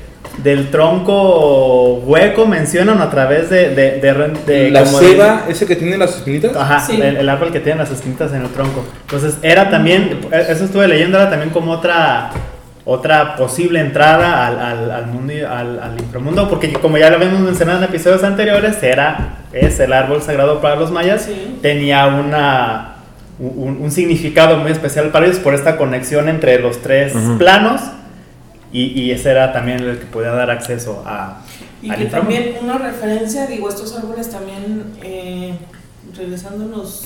del 0.44 0.70
tronco 0.72 1.96
hueco 2.06 2.46
mencionan 2.46 3.02
a 3.02 3.10
través 3.10 3.50
de... 3.50 3.70
de, 3.70 4.00
de- 4.00 4.34
de- 4.46 4.72
la 4.72 4.84
como 4.84 5.00
ceiba, 5.00 5.44
ese 5.50 5.66
que 5.66 5.76
tiene 5.76 5.98
las 5.98 6.16
espinitas. 6.18 6.56
Ajá, 6.56 6.80
Sí. 6.80 7.00
el, 7.02 7.18
el 7.18 7.30
árbol 7.30 7.52
que 7.52 7.60
tiene 7.60 7.80
las 7.80 7.92
esquinitas 7.92 8.32
en 8.34 8.44
el 8.44 8.50
tronco. 8.50 8.86
Entonces, 9.02 9.38
era 9.42 9.70
también, 9.70 10.20
eso 10.32 10.66
estuve 10.66 10.88
leyendo, 10.88 11.18
era 11.18 11.30
también 11.30 11.50
como 11.52 11.72
otra 11.72 12.30
otra 12.90 13.36
posible 13.36 13.82
entrada 13.82 14.48
al, 14.48 14.60
al, 14.62 14.92
al 14.92 15.08
mundo 15.08 15.34
al, 15.34 15.78
al 15.78 16.00
inframundo, 16.00 16.48
porque 16.50 16.72
como 16.72 16.98
ya 16.98 17.10
lo 17.10 17.18
habíamos 17.18 17.42
mencionado 17.42 17.80
en 17.80 17.84
episodios 17.84 18.24
anteriores, 18.24 18.82
era, 18.82 19.40
es 19.62 19.80
el 19.80 19.94
árbol 19.94 20.22
sagrado 20.22 20.62
para 20.62 20.76
los 20.76 20.92
mayas, 20.92 21.24
Sí. 21.24 21.60
tenía 21.62 22.08
una, 22.08 22.96
un, 23.40 23.78
un 23.82 23.92
significado 23.92 24.58
muy 24.58 24.72
especial 24.72 25.10
para 25.12 25.26
ellos 25.26 25.40
por 25.40 25.54
esta 25.54 25.78
conexión 25.78 26.30
entre 26.30 26.60
los 26.60 26.82
tres 26.82 27.14
planos, 27.38 27.82
y, 28.72 28.86
y 29.02 29.12
ese 29.12 29.32
era 29.32 29.54
también 29.54 29.80
el 29.80 29.98
que 30.00 30.06
podía 30.06 30.32
dar 30.32 30.50
acceso 30.52 31.04
a, 31.06 31.42
Y 31.82 31.90
al 31.90 31.98
que 31.98 32.06
también 32.06 32.56
una 32.62 32.78
referencia, 32.78 33.48
digo, 33.48 33.70
estos 33.70 33.96
árboles 33.96 34.30
también, 34.30 34.94
eh, 35.04 35.54
regresándonos 36.16 37.04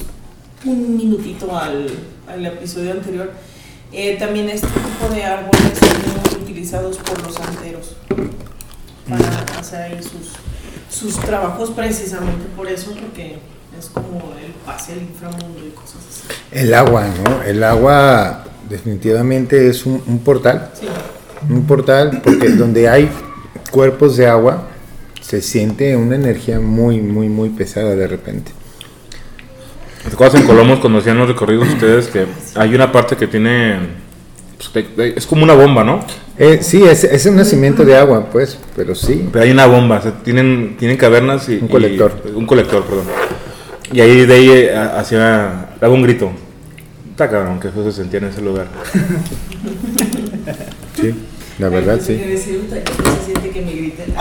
un 0.65 0.95
minutito 0.97 1.57
al, 1.57 1.87
al 2.31 2.45
episodio 2.45 2.91
anterior, 2.91 3.31
eh, 3.91 4.15
también 4.17 4.47
este 4.49 4.67
tipo 4.67 5.13
de 5.13 5.23
árboles 5.23 5.77
son 5.77 6.35
muy 6.37 6.43
utilizados 6.43 6.97
por 6.97 7.21
los 7.23 7.35
santeros 7.35 7.97
para 9.09 9.59
hacer 9.59 9.81
ahí 9.81 9.97
sus, 10.01 10.33
sus 10.91 11.15
trabajos 11.17 11.71
precisamente 11.71 12.45
por 12.55 12.67
eso, 12.67 12.93
porque 12.99 13.39
es 13.77 13.85
como 13.87 14.33
el 14.43 14.51
pase 14.65 14.93
al 14.93 15.01
inframundo 15.01 15.59
y 15.65 15.69
cosas 15.71 15.97
así. 16.09 16.23
El 16.51 16.73
agua, 16.73 17.07
¿no? 17.23 17.41
El 17.43 17.63
agua 17.63 18.43
definitivamente 18.69 19.67
es 19.67 19.85
un, 19.85 20.03
un 20.05 20.19
portal. 20.19 20.71
Sí. 20.79 20.87
Un 21.49 21.65
portal 21.65 22.21
porque 22.23 22.49
donde 22.49 22.87
hay 22.87 23.09
cuerpos 23.71 24.17
de 24.17 24.27
agua 24.27 24.67
se 25.21 25.41
siente 25.41 25.95
una 25.95 26.15
energía 26.15 26.59
muy, 26.59 26.99
muy, 26.99 27.29
muy 27.29 27.49
pesada 27.49 27.95
de 27.95 28.07
repente. 28.07 28.51
¿Te 30.03 30.13
acuerdas 30.13 30.41
en 30.41 30.47
Colomos 30.47 30.79
cuando 30.79 30.99
hacían 30.99 31.17
los 31.17 31.27
recorridos 31.27 31.69
ustedes 31.69 32.07
que 32.07 32.25
hay 32.55 32.73
una 32.75 32.91
parte 32.91 33.15
que 33.15 33.27
tiene... 33.27 33.79
pues, 34.69 34.85
es 35.17 35.25
como 35.25 35.43
una 35.43 35.53
bomba, 35.53 35.83
¿no? 35.83 36.05
Eh, 36.37 36.59
sí, 36.61 36.83
es, 36.83 37.03
es 37.03 37.25
un 37.25 37.35
nacimiento 37.35 37.83
de 37.85 37.95
agua, 37.97 38.27
pues, 38.31 38.57
pero 38.75 38.95
sí. 38.95 39.27
Pero 39.31 39.43
hay 39.45 39.51
una 39.51 39.65
bomba, 39.65 39.97
o 39.99 40.01
sea, 40.01 40.11
tienen, 40.23 40.75
tienen 40.77 40.97
cavernas 40.97 41.47
y... 41.49 41.55
Un 41.57 41.67
colector. 41.67 42.23
y- 42.25 42.29
un 42.37 42.45
colector, 42.45 42.83
perdón. 42.85 43.05
Y 43.93 44.01
ahí 44.01 44.25
de 44.25 44.33
ahí 44.33 44.49
eh, 44.49 44.75
hacía... 44.75 45.69
Daba 45.79 45.93
un 45.93 46.03
grito. 46.03 46.31
Está 47.11 47.29
cabrón 47.29 47.59
que 47.59 47.67
eso 47.67 47.83
se 47.83 47.91
sentía 47.91 48.19
en 48.19 48.25
ese 48.25 48.41
lugar. 48.41 48.67
Sí, 50.99 51.13
la 51.59 51.69
verdad, 51.69 51.99
sí. 52.01 52.17
que 52.17 52.27
decir, 52.27 52.61
"Uta, 52.67 52.75
que 52.83 52.91
se 52.93 53.25
siente 53.25 53.49
que 53.49 53.61
me 53.61 53.71
griten. 53.71 54.13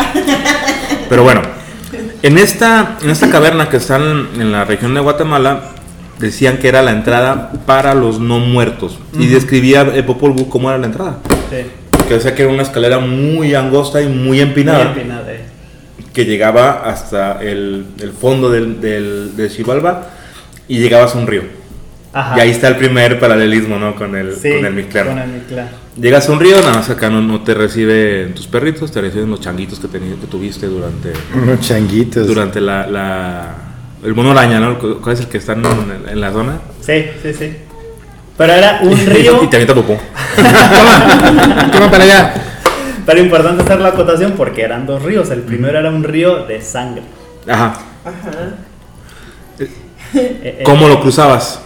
Pero 1.09 1.22
bueno, 1.24 1.42
En 2.22 2.38
esta, 2.38 2.96
en 3.03 3.11
esta 3.11 3.29
caverna 3.31 3.68
que 3.68 3.79
está 3.79 3.96
en, 3.96 4.40
en 4.40 4.53
la 4.53 4.64
región 4.64 4.94
de 4.94 5.00
Guatemala, 5.00 5.72
decían 6.20 6.59
que 6.59 6.68
era 6.68 6.83
la 6.83 6.92
entrada 6.92 7.50
para 7.66 7.94
los 7.94 8.20
no 8.20 8.38
muertos. 8.38 8.98
Y 9.18 9.26
describía 9.26 9.83
el 9.83 10.04
Popol 10.04 10.33
Vuh 10.33 10.48
cómo 10.48 10.68
era 10.68 10.78
la 10.78 10.87
entrada. 10.87 11.18
Sí. 11.50 11.66
Que 12.06 12.14
decía 12.14 12.35
que 12.35 12.42
era 12.42 12.52
una 12.52 12.62
escalera 12.62 12.98
muy 12.98 13.54
angosta 13.54 14.00
y 14.02 14.09
muy 14.09 14.40
empinada. 14.40 14.85
Muy 14.90 14.92
empinada, 15.00 15.33
eh. 15.33 15.40
que 16.12 16.24
llegaba 16.24 16.83
hasta 16.85 17.40
el, 17.42 17.87
el 18.00 18.12
fondo 18.12 18.50
del, 18.50 18.80
del, 18.80 19.37
del 19.37 19.50
Xibalbá 19.50 20.09
y 20.68 20.78
llegabas 20.78 21.14
a 21.14 21.18
un 21.18 21.26
río. 21.26 21.42
Ajá. 22.12 22.37
Y 22.37 22.40
ahí 22.40 22.50
está 22.50 22.66
el 22.66 22.76
primer 22.76 23.20
paralelismo, 23.20 23.78
¿no? 23.78 23.94
Con 23.94 24.16
el, 24.16 24.35
Sí, 24.35 24.50
con 24.56 24.66
el 24.66 24.74
Mictlán. 24.74 25.06
Con 25.06 25.18
el 25.20 25.28
Mictlán. 25.28 25.68
Llegas 26.00 26.28
a 26.28 26.33
un 26.33 26.40
río, 26.40 26.56
nada 26.61 26.74
más 26.74 26.90
acá 26.90 27.09
no, 27.11 27.20
no 27.20 27.42
te 27.42 27.54
reciben 27.54 28.35
tus 28.35 28.48
perritos, 28.48 28.90
te 28.90 29.00
reciben 29.00 29.30
los 29.30 29.40
changuitos 29.40 29.78
que, 29.78 29.87
teni- 29.87 30.18
que 30.18 30.26
tuviste 30.26 30.66
durante, 30.66 31.12
Unos 31.35 31.61
changuitos. 31.61 32.26
durante 32.26 32.61
la, 32.61 32.87
la- 32.88 33.54
el 34.02 34.14
mono 34.14 34.30
araña, 34.30 34.60
¿no? 34.60 34.78
¿Cuál 34.78 35.14
es 35.14 35.20
el 35.20 35.28
que 35.28 35.38
está 35.38 35.52
en, 35.52 35.64
en 36.08 36.20
la 36.20 36.32
zona? 36.32 36.60
Sí, 36.80 37.06
sí, 37.22 37.34
sí. 37.34 37.56
Pero 38.36 38.54
era 38.54 38.80
un 38.82 38.96
río. 39.06 39.44
y 39.44 39.48
te 39.48 39.56
avienta 39.56 39.74
popó. 39.74 39.98
Toma 41.72 41.90
para 41.90 42.04
allá. 42.04 42.34
Pero 43.04 43.20
importante 43.20 43.62
hacer 43.62 43.80
la 43.80 43.90
acotación 43.90 44.32
porque 44.32 44.62
eran 44.62 44.86
dos 44.86 45.02
ríos. 45.02 45.30
El 45.30 45.42
primero 45.42 45.78
era 45.78 45.90
un 45.90 46.04
río 46.04 46.46
de 46.46 46.62
sangre. 46.62 47.02
Ajá. 47.46 47.74
Eh, 49.58 49.68
eh, 50.14 50.62
¿Cómo 50.64 50.88
lo 50.88 51.00
cruzabas? 51.00 51.60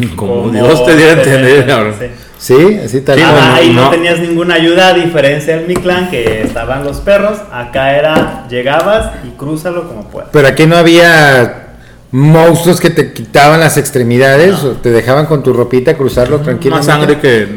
Como 0.16 0.34
como- 0.42 0.50
Dios 0.52 0.84
te 0.86 0.96
diera 0.96 1.12
a 1.12 1.16
entender, 1.16 1.66
cabrón. 1.66 1.94
Sí. 1.98 2.06
Sí, 2.36 2.78
así 2.84 3.00
tal 3.00 3.16
Sí, 3.18 3.24
cual. 3.24 3.38
Ajá, 3.38 3.48
no, 3.48 3.54
ahí 3.54 3.72
no, 3.72 3.82
no. 3.84 3.90
tenías 3.90 4.18
ninguna 4.20 4.54
ayuda 4.56 4.88
a 4.88 4.94
diferencia 4.94 5.56
del 5.56 5.66
Mictlán 5.66 6.10
que 6.10 6.42
estaban 6.42 6.84
los 6.84 6.98
perros. 6.98 7.38
Acá 7.52 7.96
era 7.96 8.46
llegabas 8.48 9.12
y 9.26 9.30
crúzalo 9.38 9.88
como 9.88 10.08
puedas. 10.10 10.28
Pero 10.32 10.48
aquí 10.48 10.66
no 10.66 10.76
había 10.76 11.68
monstruos 12.10 12.80
que 12.80 12.90
te 12.90 13.12
quitaban 13.12 13.60
las 13.60 13.76
extremidades 13.78 14.62
o 14.62 14.72
te 14.72 14.90
dejaban 14.90 15.24
con 15.26 15.42
tu 15.42 15.52
ropita 15.54 15.96
cruzarlo 15.96 16.36
Más 16.38 16.44
tranquilamente. 16.44 16.92
sangre 16.92 17.18
que. 17.18 17.48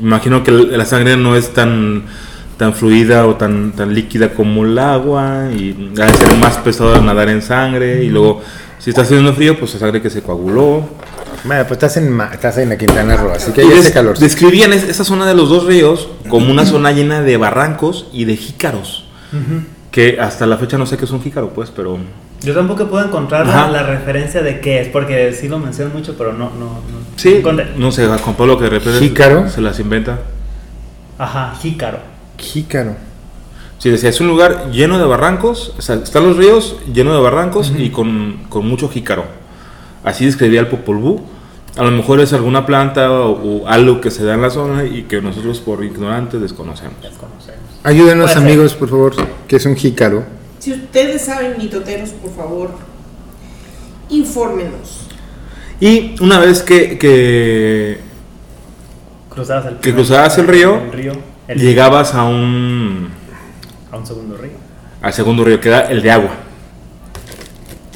Imagino 0.00 0.42
que 0.42 0.50
la 0.50 0.84
sangre 0.84 1.16
no 1.16 1.36
es 1.36 1.54
tan 1.54 2.04
tan 2.58 2.72
fluida 2.74 3.26
o 3.26 3.36
tan 3.36 3.72
tan 3.72 3.94
líquida 3.94 4.30
como 4.30 4.64
el 4.64 4.78
agua 4.78 5.50
y 5.54 5.92
ha 6.00 6.06
de 6.06 6.14
ser 6.14 6.34
más 6.38 6.56
pesado 6.58 7.00
nadar 7.02 7.28
en 7.28 7.42
sangre 7.42 8.02
y 8.02 8.08
luego 8.08 8.40
si 8.78 8.90
está 8.90 9.02
haciendo 9.02 9.32
frío 9.34 9.58
pues 9.58 9.74
la 9.74 9.80
sangre 9.80 10.00
que 10.02 10.08
se 10.10 10.22
coaguló 10.22 10.82
Bueno, 11.46 11.62
pues 11.66 11.72
estás 11.72 11.96
en, 11.98 12.20
estás 12.32 12.58
en 12.58 12.68
la 12.70 12.76
Quintana 12.76 13.16
Roo, 13.16 13.30
así 13.32 13.52
que 13.52 13.62
y 13.62 13.64
ahí 13.64 13.70
des- 13.70 13.80
hace 13.80 13.92
calor. 13.92 14.18
describían 14.18 14.72
es- 14.72 14.84
esa 14.84 15.04
zona 15.04 15.26
de 15.26 15.34
los 15.34 15.48
dos 15.48 15.64
ríos 15.66 16.08
como 16.28 16.50
una 16.50 16.66
zona 16.66 16.92
llena 16.92 17.22
de 17.22 17.36
barrancos 17.36 18.06
y 18.12 18.24
de 18.24 18.36
jícaros 18.36 19.04
que 19.90 20.18
hasta 20.20 20.46
la 20.46 20.56
fecha 20.58 20.76
no 20.78 20.86
sé 20.86 20.96
qué 20.96 21.04
es 21.04 21.10
un 21.10 21.22
jícaro 21.22 21.50
pues 21.50 21.70
pero 21.74 21.98
Yo 22.42 22.54
tampoco 22.54 22.86
puedo 22.86 23.04
encontrar 23.04 23.46
la, 23.46 23.68
la 23.70 23.82
referencia 23.82 24.42
de 24.42 24.60
qué 24.60 24.80
es, 24.80 24.88
porque 24.88 25.32
sí 25.32 25.48
lo 25.48 25.58
mencionan 25.58 25.94
mucho, 25.94 26.14
pero 26.18 26.32
no, 26.32 26.50
no, 26.50 26.66
no. 26.66 26.98
sí 27.16 27.42
no 27.76 27.92
sé 27.92 28.04
a 28.04 28.18
Juan 28.18 28.36
Pablo 28.36 28.58
que 28.58 28.64
de 28.64 28.70
repente 28.70 28.98
¿Jícaro? 29.00 29.48
se 29.48 29.60
las 29.60 29.78
inventa 29.80 30.18
Ajá, 31.18 31.54
jícaro. 31.62 31.98
Jícaro. 32.38 32.94
Sí, 33.78 33.88
decía, 33.90 34.10
es 34.10 34.20
un 34.20 34.26
lugar 34.26 34.70
lleno 34.70 34.98
de 34.98 35.04
barrancos, 35.04 35.74
o 35.78 35.82
sea, 35.82 35.96
están 35.96 36.24
los 36.26 36.36
ríos 36.36 36.76
llenos 36.92 37.14
de 37.14 37.20
barrancos 37.22 37.72
y 37.76 37.88
con, 37.90 38.40
con 38.50 38.66
mucho 38.68 38.88
jícaro. 38.90 39.24
Así 40.04 40.24
describía 40.26 40.60
el 40.60 40.66
Popol 40.68 40.96
Vuh. 40.98 41.20
A 41.76 41.82
lo 41.84 41.90
mejor 41.90 42.20
es 42.20 42.32
alguna 42.32 42.64
planta 42.64 43.10
o, 43.12 43.32
o 43.62 43.68
algo 43.68 44.00
que 44.00 44.10
se 44.10 44.24
da 44.24 44.34
en 44.34 44.42
la 44.42 44.50
zona 44.50 44.84
y 44.84 45.02
que 45.02 45.20
nosotros 45.20 45.60
por 45.60 45.84
ignorantes 45.84 46.40
desconocemos. 46.40 46.94
Desconocemos. 47.02 47.60
Ayúdenos 47.84 48.30
Puede 48.32 48.34
ser. 48.34 48.42
amigos, 48.42 48.74
por 48.74 48.88
favor, 48.88 49.14
que 49.46 49.56
es 49.56 49.66
un 49.66 49.76
jícaro. 49.76 50.24
Si 50.58 50.72
ustedes 50.72 51.22
saben, 51.22 51.54
mitoteros, 51.58 52.10
por 52.10 52.34
favor, 52.34 52.70
infórmenos. 54.08 55.02
Y 55.80 56.14
una 56.22 56.38
vez 56.40 56.62
que, 56.62 56.96
que 56.98 57.98
Cruzabas 59.28 59.66
el 59.66 59.76
Que 59.76 59.92
cruzabas 59.92 60.38
el 60.38 60.46
río, 60.48 60.76
el 60.76 60.92
río 60.92 61.12
el- 61.48 61.58
llegabas 61.60 62.14
a 62.14 62.24
un 62.24 63.10
a 63.92 63.96
un 63.98 64.06
segundo 64.06 64.36
río. 64.38 64.52
al 65.02 65.12
segundo 65.12 65.44
río, 65.44 65.60
que 65.60 65.68
era 65.68 65.80
el 65.90 66.00
de 66.02 66.10
agua. 66.10 66.30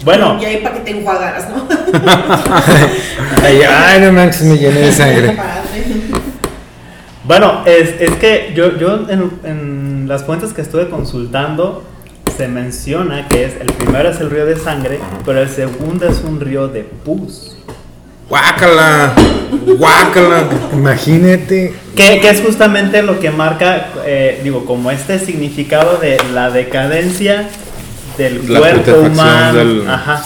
Bueno, 0.04 0.38
Y 0.40 0.44
ahí 0.44 0.56
para 0.58 0.76
que 0.76 0.80
te 0.80 0.90
enjuagaras, 0.98 1.48
¿no? 1.50 1.66
Ay, 3.42 3.60
ay, 3.62 4.00
no 4.00 4.12
manches, 4.12 4.42
me 4.42 4.56
llené 4.56 4.80
de 4.80 4.92
sangre. 4.92 5.36
Bueno, 7.24 7.62
es, 7.64 8.00
es 8.00 8.16
que 8.16 8.52
yo, 8.54 8.76
yo 8.78 9.06
en, 9.08 9.30
en 9.44 10.08
las 10.08 10.24
fuentes 10.24 10.52
que 10.52 10.62
estuve 10.62 10.88
consultando 10.88 11.84
se 12.36 12.48
menciona 12.48 13.28
que 13.28 13.44
es 13.44 13.54
el 13.60 13.72
primero 13.72 14.10
es 14.10 14.20
el 14.20 14.30
río 14.30 14.46
de 14.46 14.56
sangre, 14.56 14.98
pero 15.24 15.42
el 15.42 15.48
segundo 15.48 16.08
es 16.08 16.22
un 16.24 16.40
río 16.40 16.68
de 16.68 16.82
pus. 16.82 17.56
¡Guácala! 18.28 19.12
¡Guácala! 19.76 20.44
Imagínate. 20.72 21.74
Que, 21.96 22.20
que 22.20 22.30
es 22.30 22.40
justamente 22.40 23.02
lo 23.02 23.18
que 23.18 23.30
marca, 23.30 23.88
eh, 24.06 24.40
digo, 24.42 24.64
como 24.64 24.90
este 24.90 25.18
significado 25.18 25.98
de 25.98 26.16
la 26.32 26.50
decadencia 26.50 27.48
del 28.24 28.52
La 28.52 28.58
cuerpo 28.60 28.92
humano. 29.00 29.58
del- 29.58 29.88
Ajá. 29.88 30.22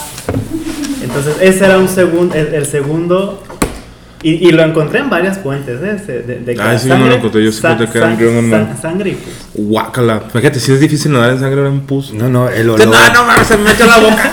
Entonces, 1.03 1.35
ese 1.41 1.65
era 1.65 1.77
un 1.77 1.87
segundo, 1.87 2.35
el, 2.35 2.53
el 2.53 2.65
segundo. 2.65 3.41
Y, 4.23 4.47
y 4.47 4.51
lo 4.51 4.63
encontré 4.63 4.99
en 5.01 5.09
varias 5.11 5.37
fuentes, 5.37 5.79
¿eh? 5.83 6.01
De, 6.07 6.21
de- 6.23 6.39
de 6.39 6.55
que 6.55 6.61
Ah, 6.61 6.79
sí, 6.79 6.87
yo 6.89 6.97
no 6.97 7.05
lo 7.05 7.13
encontré, 7.15 7.43
yo 7.43 7.51
sí 7.51 7.59
encontré 7.63 7.87
que 7.89 7.97
era 7.99 8.07
un 8.07 8.49
sang- 8.51 8.81
Sangre 8.81 9.11
y 9.11 9.13
pus. 9.13 9.33
¡Guácala! 9.53 10.21
Fíjate, 10.33 10.59
si 10.59 10.71
es 10.71 10.79
difícil 10.79 11.11
nadar 11.11 11.31
en 11.31 11.39
sangre, 11.39 11.59
ahora 11.59 11.69
en 11.69 11.81
pus. 11.81 12.11
No, 12.11 12.27
no, 12.27 12.49
el 12.49 12.65
No, 12.65 12.73
olor. 12.73 12.87
no, 13.13 13.23
mames, 13.25 13.45
se 13.47 13.55
me 13.57 13.69
en 13.71 13.87
la 13.87 13.97
boca. 13.99 14.31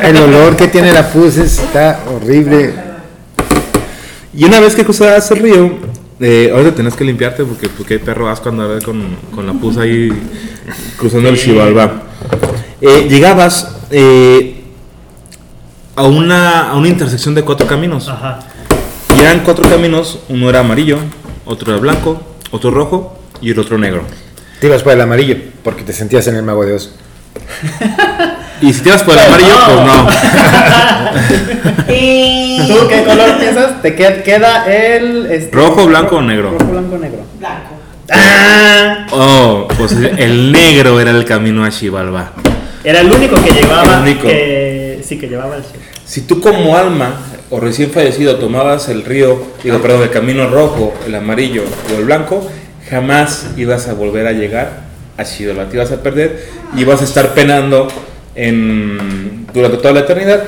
El 0.02 0.16
olor 0.16 0.56
que 0.56 0.68
tiene 0.68 0.92
la 0.92 1.06
pus 1.08 1.36
está 1.36 2.00
horrible. 2.10 2.72
Y 4.34 4.44
una 4.44 4.60
vez 4.60 4.74
que 4.74 4.84
cruzabas 4.84 5.30
el 5.32 5.38
río, 5.40 5.78
eh, 6.20 6.50
ahora 6.54 6.74
tenés 6.74 6.94
que 6.94 7.04
limpiarte 7.04 7.44
porque, 7.44 7.68
porque 7.68 7.94
hay 7.94 8.00
perro 8.00 8.28
asco 8.28 8.50
andar 8.50 8.82
con, 8.82 9.16
con 9.34 9.46
la 9.46 9.52
pus 9.54 9.78
ahí 9.78 10.10
cruzando 10.96 11.28
el 11.28 11.38
Xibalbá. 11.38 12.02
Eh, 12.80 13.06
llegabas 13.08 13.76
eh, 13.90 14.64
a, 15.96 16.04
una, 16.04 16.70
a 16.70 16.76
una 16.76 16.88
intersección 16.88 17.34
de 17.34 17.42
cuatro 17.42 17.66
caminos. 17.66 18.08
Ajá. 18.08 18.40
Y 19.16 19.20
eran 19.20 19.40
cuatro 19.40 19.68
caminos, 19.68 20.20
uno 20.28 20.48
era 20.48 20.60
amarillo, 20.60 20.98
otro 21.44 21.72
era 21.72 21.80
blanco, 21.80 22.22
otro 22.50 22.70
rojo 22.70 23.18
y 23.40 23.50
el 23.50 23.58
otro 23.58 23.78
negro. 23.78 24.04
Te 24.60 24.66
ibas 24.66 24.82
por 24.82 24.92
el 24.92 25.00
amarillo, 25.00 25.36
porque 25.64 25.82
te 25.82 25.92
sentías 25.92 26.26
en 26.26 26.36
el 26.36 26.42
mago 26.42 26.66
de 26.66 26.74
Oz. 26.74 26.90
Y 28.62 28.72
si 28.72 28.82
te 28.82 28.88
ibas 28.90 29.02
por 29.02 29.14
el 29.14 29.20
amarillo, 29.20 29.54
pues 29.66 29.78
no. 29.86 30.08
¿Tú 32.68 32.88
qué 32.88 33.04
color 33.04 33.38
piensas? 33.38 33.82
Te 33.82 33.96
qued- 33.96 34.22
queda 34.22 34.64
el. 34.72 35.26
este, 35.30 35.50
¿Rojo, 35.56 35.86
blanco 35.86 36.16
o 36.16 36.22
negro? 36.22 36.50
Rojo, 36.58 36.70
blanco, 36.72 36.98
negro. 36.98 37.20
Blanco. 37.38 37.70
¡Ah! 38.12 39.06
Oh, 39.12 39.68
pues 39.78 39.92
el 39.92 40.52
negro 40.52 41.00
era 41.00 41.10
el 41.10 41.24
camino 41.24 41.64
a 41.64 41.70
Xibalbá. 41.70 42.32
Era 42.84 43.00
el 43.00 43.10
único 43.12 43.42
que 43.42 43.50
llevaba. 43.52 43.96
El 43.96 44.02
único. 44.02 44.26
Que, 44.28 45.00
sí, 45.06 45.18
que 45.18 45.28
llevaba 45.28 45.56
el. 45.56 45.62
Si 46.04 46.22
tú 46.22 46.40
como 46.40 46.76
alma 46.76 47.14
o 47.50 47.60
recién 47.60 47.90
fallecido 47.90 48.36
tomabas 48.36 48.88
el 48.88 49.04
río, 49.04 49.42
digo, 49.62 49.78
perdón, 49.80 50.02
el 50.02 50.10
camino 50.10 50.48
rojo, 50.48 50.92
el 51.06 51.14
amarillo 51.14 51.62
o 51.92 51.98
el 51.98 52.04
blanco, 52.04 52.46
jamás 52.90 53.46
ibas 53.56 53.86
a 53.88 53.94
volver 53.94 54.26
a 54.26 54.32
llegar 54.32 54.80
a 55.16 55.24
Xibalbá. 55.24 55.66
Te 55.68 55.76
ibas 55.76 55.92
a 55.92 56.02
perder 56.02 56.46
y 56.76 56.80
ibas 56.82 57.00
a 57.00 57.04
estar 57.04 57.28
penando 57.34 57.86
en, 58.34 59.46
durante 59.52 59.76
toda 59.78 59.92
la 59.94 60.00
eternidad. 60.00 60.44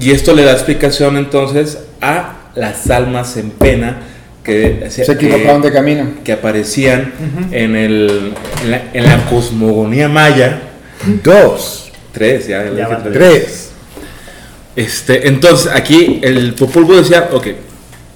Y 0.00 0.10
esto 0.10 0.34
le 0.34 0.44
da 0.44 0.52
explicación 0.52 1.16
entonces 1.16 1.78
a 2.00 2.50
las 2.54 2.88
almas 2.90 3.36
en 3.36 3.50
pena 3.50 3.98
que 4.44 4.86
Se 4.90 5.04
que- 5.04 5.12
equivocaron 5.12 5.62
de 5.62 5.72
camino. 5.72 6.10
que 6.24 6.32
aparecían 6.32 7.12
en, 7.52 7.76
el, 7.76 8.32
en, 8.64 8.70
la, 8.70 8.82
en 8.92 9.04
la 9.04 9.24
cosmogonía 9.26 10.08
maya. 10.08 10.60
Dos, 11.22 11.84
Tres, 12.12 12.48
ya, 12.48 12.64
tres. 13.02 13.12
tres. 13.12 13.70
Este, 14.74 15.28
entonces, 15.28 15.70
aquí 15.72 16.20
el 16.22 16.54
Popol 16.54 16.84
Vuh 16.84 16.96
decía, 16.96 17.28
ok, 17.32 17.46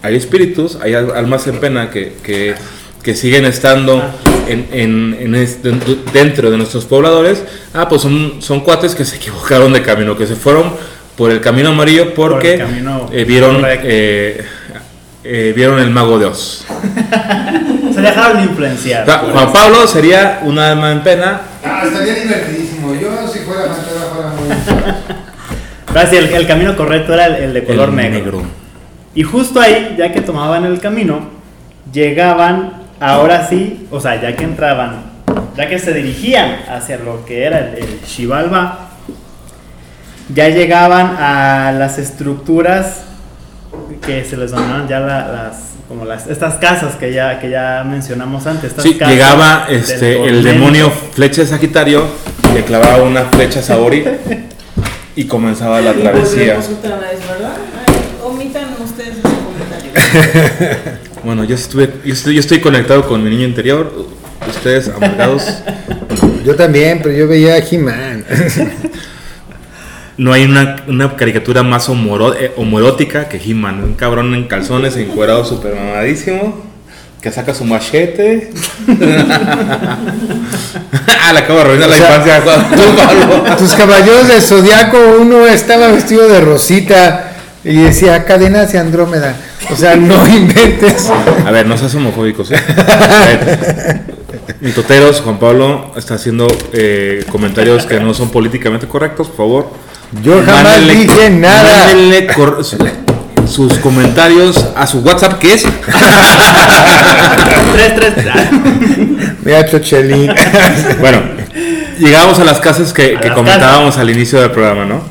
hay 0.03 0.17
espíritus, 0.17 0.79
hay 0.81 0.95
al- 0.95 1.11
almas 1.17 1.47
en 1.47 1.59
pena 1.61 1.91
que, 1.91 2.15
que, 2.23 2.55
que 3.03 3.15
siguen 3.15 3.45
estando 3.45 4.03
en, 4.49 4.69
en- 4.73 5.17
en 5.21 5.35
este- 5.35 5.73
dentro 6.13 6.51
de 6.51 6.57
nuestros 6.57 6.85
pobladores. 6.85 7.43
Ah, 7.75 7.89
pues 7.89 8.03
son, 8.03 8.37
son 8.41 8.61
cuates 8.61 8.95
que 8.95 9.05
se 9.05 9.17
equivocaron 9.17 9.73
de 9.73 9.83
camino, 9.83 10.17
que 10.17 10.27
se 10.27 10.35
fueron 10.37 10.73
por 11.17 11.31
el 11.31 11.41
camino 11.41 11.71
amarillo 11.71 12.15
porque 12.15 12.55
el 12.55 12.61
camino 12.61 13.09
eh, 13.13 13.25
vieron, 13.25 13.63
eh, 13.67 14.45
eh, 15.25 15.53
vieron 15.55 15.79
el 15.81 15.91
mago 15.91 16.19
de 16.19 16.27
Oz. 16.27 16.65
Se 17.95 18.01
dejaron 18.01 18.43
influenciar. 18.43 19.03
O 19.03 19.07
sea, 19.07 19.21
por 19.21 19.33
Juan 19.33 19.45
eso. 19.45 19.53
Pablo 19.53 19.87
sería 19.87 20.41
una 20.45 20.71
alma 20.71 20.93
en 20.93 21.03
pena. 21.03 21.43
Ah, 21.63 21.83
estaría 21.87 22.15
divertidísimo. 22.15 22.95
Yo 22.95 23.11
si 23.31 23.41
fuera 23.41 23.67
Pantera 23.67 24.01
fuera 24.15 24.31
muy... 24.31 24.49
Pero 25.93 26.09
sí, 26.11 26.17
el, 26.17 26.25
el 26.33 26.47
camino 26.47 26.75
correcto 26.75 27.13
era 27.13 27.27
el, 27.27 27.35
el 27.45 27.53
de 27.53 27.65
color 27.65 27.91
el 27.91 27.97
negro. 27.97 28.43
Y 29.15 29.23
justo 29.25 29.61
ahí, 29.61 29.95
ya 29.99 30.11
que 30.11 30.23
tomaban 30.23 30.65
el 30.65 30.81
camino, 30.81 31.29
llegaban, 31.93 32.82
ahora 33.03 33.47
sí, 33.49 33.87
o 33.91 34.01
sea, 34.01 34.21
ya 34.21 34.35
que 34.37 34.45
entraban 34.45 35.13
ya 35.57 35.69
que 35.69 35.79
se 35.79 35.93
dirigían 35.93 36.61
hacia 36.69 36.97
lo 36.99 37.25
que 37.27 37.45
era 37.45 37.59
el, 37.59 37.75
el 37.79 38.01
ya 40.35 40.49
llegaban 40.49 41.17
a 41.19 41.73
las 41.73 41.99
estructuras 41.99 43.03
que 44.05 44.25
se 44.25 44.37
les 44.37 44.51
llamaban 44.51 44.89
ya 44.89 45.01
la- 45.01 45.29
las 45.29 45.57
como 45.89 46.05
las 46.07 46.27
estas 46.27 46.55
casas 46.55 46.95
que 46.95 47.13
ya 47.13 47.39
que 47.39 47.51
ya 47.51 47.85
mencionamos 47.87 48.47
antes 48.47 48.71
estas 48.71 48.83
Sí, 48.85 48.95
casas 48.97 49.13
llegaba 49.15 49.67
este, 49.69 50.25
el 50.27 50.43
demonio 50.43 50.91
flecha 50.91 51.43
de 51.43 51.49
Sagitario, 51.49 52.07
le 52.55 52.65
clavaba 52.65 53.03
una 53.03 53.25
flecha 53.25 53.61
a 53.61 53.63
Saori 53.63 54.05
y 55.17 55.25
comenzaba 55.27 55.81
la 55.83 55.91
Y 55.93 56.01
travesía. 56.01 56.55
volvemos 56.55 56.79
otra 56.79 56.97
vez, 56.97 57.21
¿verdad? 57.29 57.53
Ay, 57.87 57.95
omitan 58.25 58.65
ustedes 58.83 59.19
ese 59.19 59.23
comentario. 59.45 61.03
Bueno, 61.25 61.45
yo 61.45 61.55
estuve, 61.55 61.89
yo 62.05 62.13
estoy, 62.13 62.35
yo 62.35 62.41
estoy 62.41 62.61
conectado 62.61 63.07
con 63.07 63.23
mi 63.23 63.31
niño 63.31 63.45
interior. 63.45 63.93
Ustedes, 64.49 64.89
amargados, 64.89 65.45
Yo 66.45 66.57
también, 66.57 66.99
pero 67.01 67.15
yo 67.15 67.29
veía 67.29 67.55
a 67.55 67.59
He-Man. 67.59 68.25
no 70.17 70.33
hay 70.33 70.43
una, 70.45 70.83
una 70.89 71.15
caricatura 71.15 71.63
más 71.63 71.89
homoro- 71.89 72.35
eh, 72.37 72.51
homoerótica 72.57 73.29
que 73.29 73.37
He-Man. 73.37 73.85
Un 73.85 73.95
cabrón 73.95 74.35
en 74.35 74.49
calzones, 74.49 74.97
encuerado, 74.97 75.45
super 75.45 75.77
mamadísimo, 75.77 76.61
que 77.21 77.31
saca 77.31 77.55
su 77.55 77.65
machete. 77.65 78.51
ah, 78.89 79.99
le 81.33 81.39
acabo 81.39 81.61
de 81.61 81.65
arruinar 81.65 81.89
O 81.89 81.93
la 81.93 81.97
sea, 81.97 82.17
infancia. 82.39 83.57
Tus 83.59 83.73
caballeros 83.75 84.27
del 84.27 84.43
zodiaco, 84.43 84.99
uno 85.21 85.47
estaba 85.47 85.87
vestido 85.93 86.29
de 86.29 86.41
rosita 86.41 87.32
y 87.65 87.77
decía 87.77 88.25
cadenas 88.25 88.73
de 88.73 88.79
Andrómeda. 88.79 89.37
O 89.71 89.77
sea, 89.77 89.97
no 89.97 90.27
inventes. 90.37 91.11
A 91.47 91.51
ver, 91.51 91.67
no 91.67 91.77
seas 91.79 91.95
homofóbicos, 91.95 92.51
¿eh? 92.51 92.57
A 92.57 93.27
ver, 93.27 94.01
Mitoteros, 94.61 95.21
Juan 95.21 95.39
Pablo 95.39 95.93
está 95.97 96.15
haciendo 96.15 96.47
eh, 96.73 97.25
comentarios 97.31 97.87
que 97.87 98.01
no 98.01 98.15
son 98.15 98.31
políticamente 98.31 98.87
correctos, 98.87 99.29
por 99.29 99.37
favor. 99.37 99.71
Yo 100.23 100.43
jamás 100.45 100.79
Mándenle- 100.79 100.95
dije 101.07 101.31
nada. 101.31 101.89
sus 103.49 103.75
comentarios 103.79 104.67
a 104.77 104.87
su 104.87 105.01
WhatsApp, 105.01 105.39
que 105.39 105.55
es 105.55 105.63
Tres, 107.73 107.95
tres, 107.97 108.13
ah, 108.33 108.51
Mira, 109.45 109.67
Chochelín. 109.69 110.31
Bueno, 111.01 111.21
llegamos 111.99 112.39
a 112.39 112.45
las 112.45 112.59
casas 112.61 112.93
que, 112.93 113.17
A 113.17 113.21
que 113.21 113.29
las 113.29 113.37
comentábamos 113.37 113.97
al 113.99 114.11
inicio 114.11 114.41
del 114.41 114.51
programa, 114.51 114.85
¿no? 114.85 115.03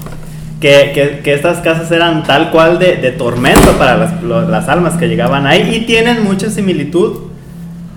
Que, 0.62 0.92
que, 0.94 1.20
que 1.24 1.34
estas 1.34 1.58
casas 1.60 1.92
eran 1.92 2.24
tal 2.24 2.52
cual 2.52 2.78
de, 2.80 2.96
de 2.98 3.12
tormento 3.12 3.72
para 3.80 3.98
las, 3.98 4.22
lo- 4.24 4.48
las 4.48 4.70
almas 4.70 4.94
que 4.98 5.08
llegaban 5.10 5.46
ahí 5.48 5.74
y 5.76 5.86
tienen 5.86 6.24
mucha 6.24 6.50
similitud. 6.50 7.30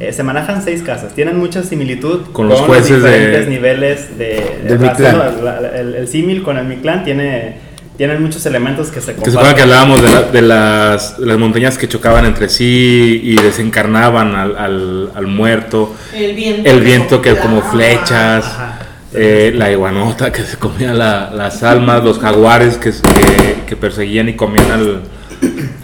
eh, 0.01 0.13
se 0.13 0.23
manejan 0.25 0.63
seis 0.63 0.83
casas, 0.83 1.15
tienen 1.15 1.39
mucha 1.39 1.63
similitud 1.63 2.23
Con 2.33 2.49
los 2.49 2.61
jueces 2.63 3.01
de- 3.03 3.11
diferentes 3.11 3.49
niveles 3.49 4.19
de, 4.19 4.61
Del 4.67 4.79
de- 4.79 4.79
Mictlán. 4.79 5.19
la- 5.45 5.61
la- 5.61 5.69
el, 5.79 5.95
el 5.95 6.09
símil 6.09 6.43
con 6.43 6.57
el 6.59 6.65
Mictlán 6.65 7.05
tiene, 7.05 7.59
tienen 7.97 8.21
muchos 8.23 8.45
elementos 8.47 8.89
que 8.89 9.01
se 9.01 9.15
Que 9.15 9.31
se 9.31 9.37
acuerdan 9.37 9.55
que 9.55 9.63
hablábamos 9.63 10.03
de, 10.03 10.09
la- 10.11 10.23
de 10.23 10.43
las, 10.43 11.21
de 11.21 11.27
las 11.27 11.39
montañas 11.39 11.79
que 11.79 11.87
chocaban 11.87 12.25
entre 12.25 12.49
sí 12.49 13.21
y 13.23 13.37
desencarnaban 13.37 14.35
al, 14.35 14.57
al- 14.57 15.11
al 15.15 15.27
muerto. 15.27 15.95
El 16.15 16.35
viento. 16.35 16.69
El 16.71 16.81
viento 16.81 17.23
que 17.23 17.37
como 17.37 17.61
flechas, 17.63 18.45
Ajá. 18.47 18.79
Eh, 19.15 19.53
la 19.55 19.71
iguanota 19.71 20.33
que 20.33 20.43
se 20.43 20.57
comía 20.59 20.93
la- 20.93 21.31
las 21.33 21.63
almas, 21.63 22.03
los 22.05 22.19
jaguares 22.19 22.77
que, 22.79 22.91
que, 22.91 23.63
que 23.67 23.77
perseguían 23.77 24.29
y 24.29 24.35
comían 24.37 24.71
al, 24.71 25.03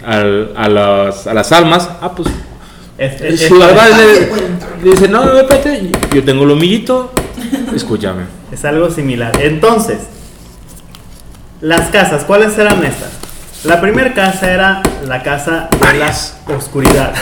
al- 0.05 0.51
a, 0.55 0.67
las, 0.69 1.27
a 1.27 1.33
las 1.33 1.51
almas. 1.51 1.89
Ah, 2.01 2.13
pues 2.15 2.27
Es- 2.97 3.21
es- 3.21 3.51
le 4.83 4.91
dice, 4.91 5.07
no, 5.07 5.25
no, 5.25 5.37
espérate, 5.39 5.91
yo 6.13 6.23
tengo 6.23 6.43
el 6.43 6.51
humillito, 6.51 7.11
escúchame. 7.75 8.23
Es 8.51 8.65
algo 8.65 8.89
similar. 8.89 9.31
Entonces, 9.41 9.99
las 11.61 11.89
casas, 11.89 12.23
¿cuáles 12.23 12.57
eran 12.57 12.83
estas? 12.83 13.09
La 13.63 13.79
primera 13.79 14.13
casa 14.13 14.51
era 14.51 14.81
la 15.07 15.21
casa 15.21 15.69
de 15.91 15.99
la 15.99 16.11
oscuridad. 16.57 17.13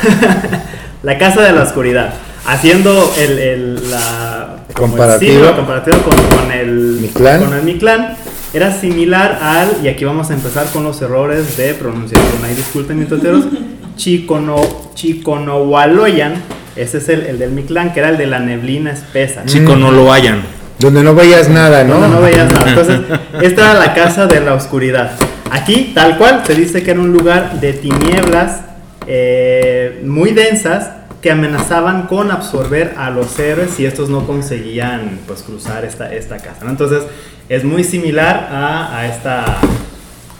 la 1.03 1.17
casa 1.17 1.41
de 1.41 1.51
la 1.51 1.63
oscuridad. 1.63 2.13
Haciendo 2.47 3.13
el, 3.17 3.39
el- 3.39 3.91
la 3.91 4.58
como 4.73 4.95
el 4.95 4.99
Comparativo. 4.99 5.55
comparativo 5.55 5.97
con, 5.97 6.15
con 6.37 6.51
el 6.51 6.97
Mictlán. 7.01 7.43
con 7.43 7.53
el 7.53 7.63
Mictlán, 7.63 8.15
era 8.53 8.73
similar 8.73 9.39
al, 9.41 9.77
y 9.83 9.87
aquí 9.87 10.05
vamos 10.05 10.29
a 10.31 10.33
empezar 10.33 10.67
con 10.71 10.83
los 10.83 11.01
errores 11.01 11.57
de 11.57 11.73
pronunciación. 11.73 12.43
Ahí 12.43 12.55
disculpen 12.55 12.99
mis 12.99 13.07
toteros. 13.07 13.45
Chicono, 13.95 14.55
Chiconohualoyan, 14.93 16.35
ese 16.75 16.99
es 16.99 17.09
el, 17.09 17.25
el 17.25 17.37
del 17.37 17.51
Mictlán, 17.51 17.93
que 17.93 17.99
era 17.99 18.09
el 18.09 18.17
de 18.17 18.27
la 18.27 18.39
neblina 18.39 18.91
espesa. 18.91 19.43
Chico, 19.45 19.75
no 19.75 19.91
lo 19.91 20.13
hayan. 20.13 20.41
Donde 20.79 21.03
no 21.03 21.13
veías 21.13 21.49
nada, 21.49 21.83
¿no? 21.83 21.99
No, 21.99 22.07
no 22.07 22.21
veías 22.21 22.51
nada. 22.51 22.69
Entonces, 22.69 23.01
esta 23.41 23.71
era 23.71 23.73
la 23.73 23.93
casa 23.93 24.27
de 24.27 24.39
la 24.39 24.53
oscuridad. 24.53 25.11
Aquí, 25.51 25.91
tal 25.93 26.17
cual, 26.17 26.43
se 26.47 26.55
dice 26.55 26.81
que 26.81 26.91
era 26.91 27.01
un 27.01 27.11
lugar 27.11 27.59
de 27.59 27.73
tinieblas 27.73 28.61
eh, 29.05 30.01
muy 30.05 30.31
densas 30.31 30.91
que 31.21 31.31
amenazaban 31.31 32.03
con 32.07 32.31
absorber 32.31 32.93
a 32.97 33.09
los 33.09 33.37
héroes 33.39 33.71
si 33.71 33.85
estos 33.85 34.09
no 34.09 34.25
conseguían 34.25 35.19
pues 35.27 35.41
cruzar 35.43 35.83
esta, 35.85 36.13
esta 36.13 36.37
casa. 36.37 36.63
¿no? 36.63 36.69
Entonces, 36.69 37.03
es 37.49 37.63
muy 37.63 37.83
similar 37.83 38.47
a, 38.51 38.97
a 38.97 39.07
esta, 39.07 39.43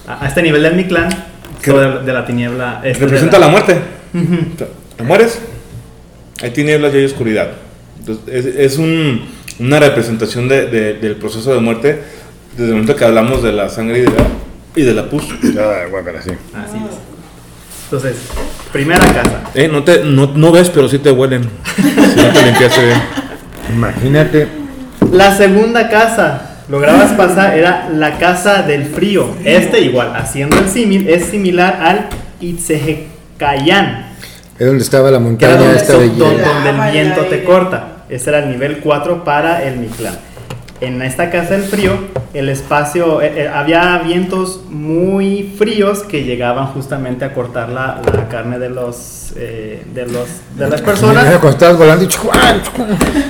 a, 0.08 0.24
a 0.24 0.28
este 0.28 0.42
nivel 0.42 0.63
del 0.63 0.76
Mictlán 0.76 1.10
Que 1.62 1.72
sobre 1.72 2.00
de 2.06 2.13
la 2.13 2.26
tiniebla. 2.26 2.82
este, 2.84 3.00
de 3.00 3.06
Representa 3.06 3.39
la 3.39 3.48
muerte. 3.50 3.78
Te- 4.58 4.68
Te 4.98 5.04
mueres, 5.04 5.39
hay 6.42 6.52
tinieblas 6.52 6.94
y 6.94 6.98
hay 6.98 7.06
oscuridad. 7.06 7.50
Entonces, 8.00 8.24
es, 8.34 8.56
es 8.56 8.78
un- 8.78 9.26
una 9.60 9.80
representación 9.82 10.48
de- 10.48 10.68
de- 10.68 10.94
del 10.94 11.15
proceso 11.18 11.54
de 11.54 11.60
muerte 11.60 12.02
desde 12.54 12.68
el 12.68 12.72
momento 12.76 12.96
que 12.96 13.04
hablamos 13.06 13.44
de 13.44 13.52
la 13.52 13.68
sangre 13.70 14.00
y 14.00 14.02
de 14.04 14.08
la, 14.12 14.28
y 14.76 14.82
de 14.84 14.94
la 14.94 15.10
pus. 15.10 15.24
Así 16.56 16.78
es. 16.78 17.09
Entonces, 17.91 18.17
primera 18.71 19.04
casa. 19.04 19.41
Eh, 19.56 19.67
no, 19.67 19.84
te, 19.84 20.04
no, 20.04 20.28
no 20.36 20.52
ves, 20.52 20.69
pero 20.69 20.88
sí 20.88 20.99
te 20.99 21.10
huelen. 21.10 21.49
Si 21.75 22.21
no 22.21 22.30
te 22.32 22.45
limpiaste 22.45 22.86
bien. 22.86 23.02
Imagínate. 23.73 24.47
La 25.12 25.36
segunda 25.36 25.89
casa, 25.89 26.58
lograbas 26.69 27.13
pasar, 27.13 27.58
era 27.58 27.89
la 27.91 28.19
casa 28.19 28.62
del 28.62 28.86
frío. 28.86 29.36
Este 29.43 29.82
igual, 29.82 30.15
haciendo 30.15 30.60
el 30.60 30.69
símil, 30.69 31.10
es 31.10 31.25
similar 31.25 31.80
al 31.82 32.10
Itzehecayán, 32.39 34.06
Es 34.60 34.67
donde 34.67 34.84
estaba 34.84 35.10
la 35.10 35.19
montaña 35.19 35.56
donde, 35.56 35.78
esta 35.78 35.97
de 35.97 36.10
donde 36.10 36.69
el 36.69 36.91
viento 36.91 37.21
te 37.25 37.43
corta. 37.43 38.04
Ese 38.08 38.30
era 38.30 38.39
el 38.39 38.52
nivel 38.52 38.82
4 38.82 39.23
para 39.23 39.63
el 39.63 39.78
Mictlán. 39.78 40.13
En 40.82 41.02
esta 41.02 41.30
casa 41.30 41.56
del 41.56 41.63
frío, 41.63 41.92
el 42.34 42.48
espacio, 42.48 43.22
eh, 43.22 43.34
eh, 43.44 43.48
había 43.54 43.98
vientos 43.98 44.62
muy 44.70 45.54
fríos 45.58 46.00
que 46.04 46.24
llegaban 46.24 46.68
justamente 46.68 47.26
a 47.26 47.34
cortar 47.34 47.68
la, 47.68 48.02
la 48.15 48.30
carne 48.30 48.60
de 48.60 48.70
los, 48.70 49.34
eh, 49.36 49.84
de 49.94 50.06
los, 50.06 50.28
de 50.58 50.70
las 50.70 50.80
personas. 50.82 51.26
Cuando 51.26 51.50
estabas 51.50 51.78
volando. 51.78 52.08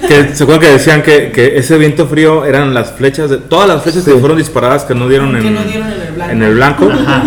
Que, 0.07 0.35
¿Se 0.35 0.43
acuerdan 0.43 0.59
que 0.61 0.71
decían 0.73 1.01
que, 1.01 1.31
que 1.31 1.57
ese 1.57 1.79
viento 1.79 2.05
frío 2.07 2.45
eran 2.45 2.71
las 2.75 2.91
flechas 2.91 3.31
de. 3.31 3.37
Todas 3.37 3.67
las 3.67 3.81
flechas 3.81 4.03
que 4.03 4.11
fueron 4.11 4.37
disparadas 4.37 4.83
que 4.83 4.93
no 4.93 5.07
dieron 5.09 5.35
en, 5.35 5.41
Que 5.41 5.49
no 5.49 5.61
dieron 5.63 5.87
en 5.91 6.01
el 6.01 6.11
blanco. 6.13 6.31
en 6.31 6.43
el 6.43 6.53
blanco. 6.53 6.89
Ajá. 6.91 7.23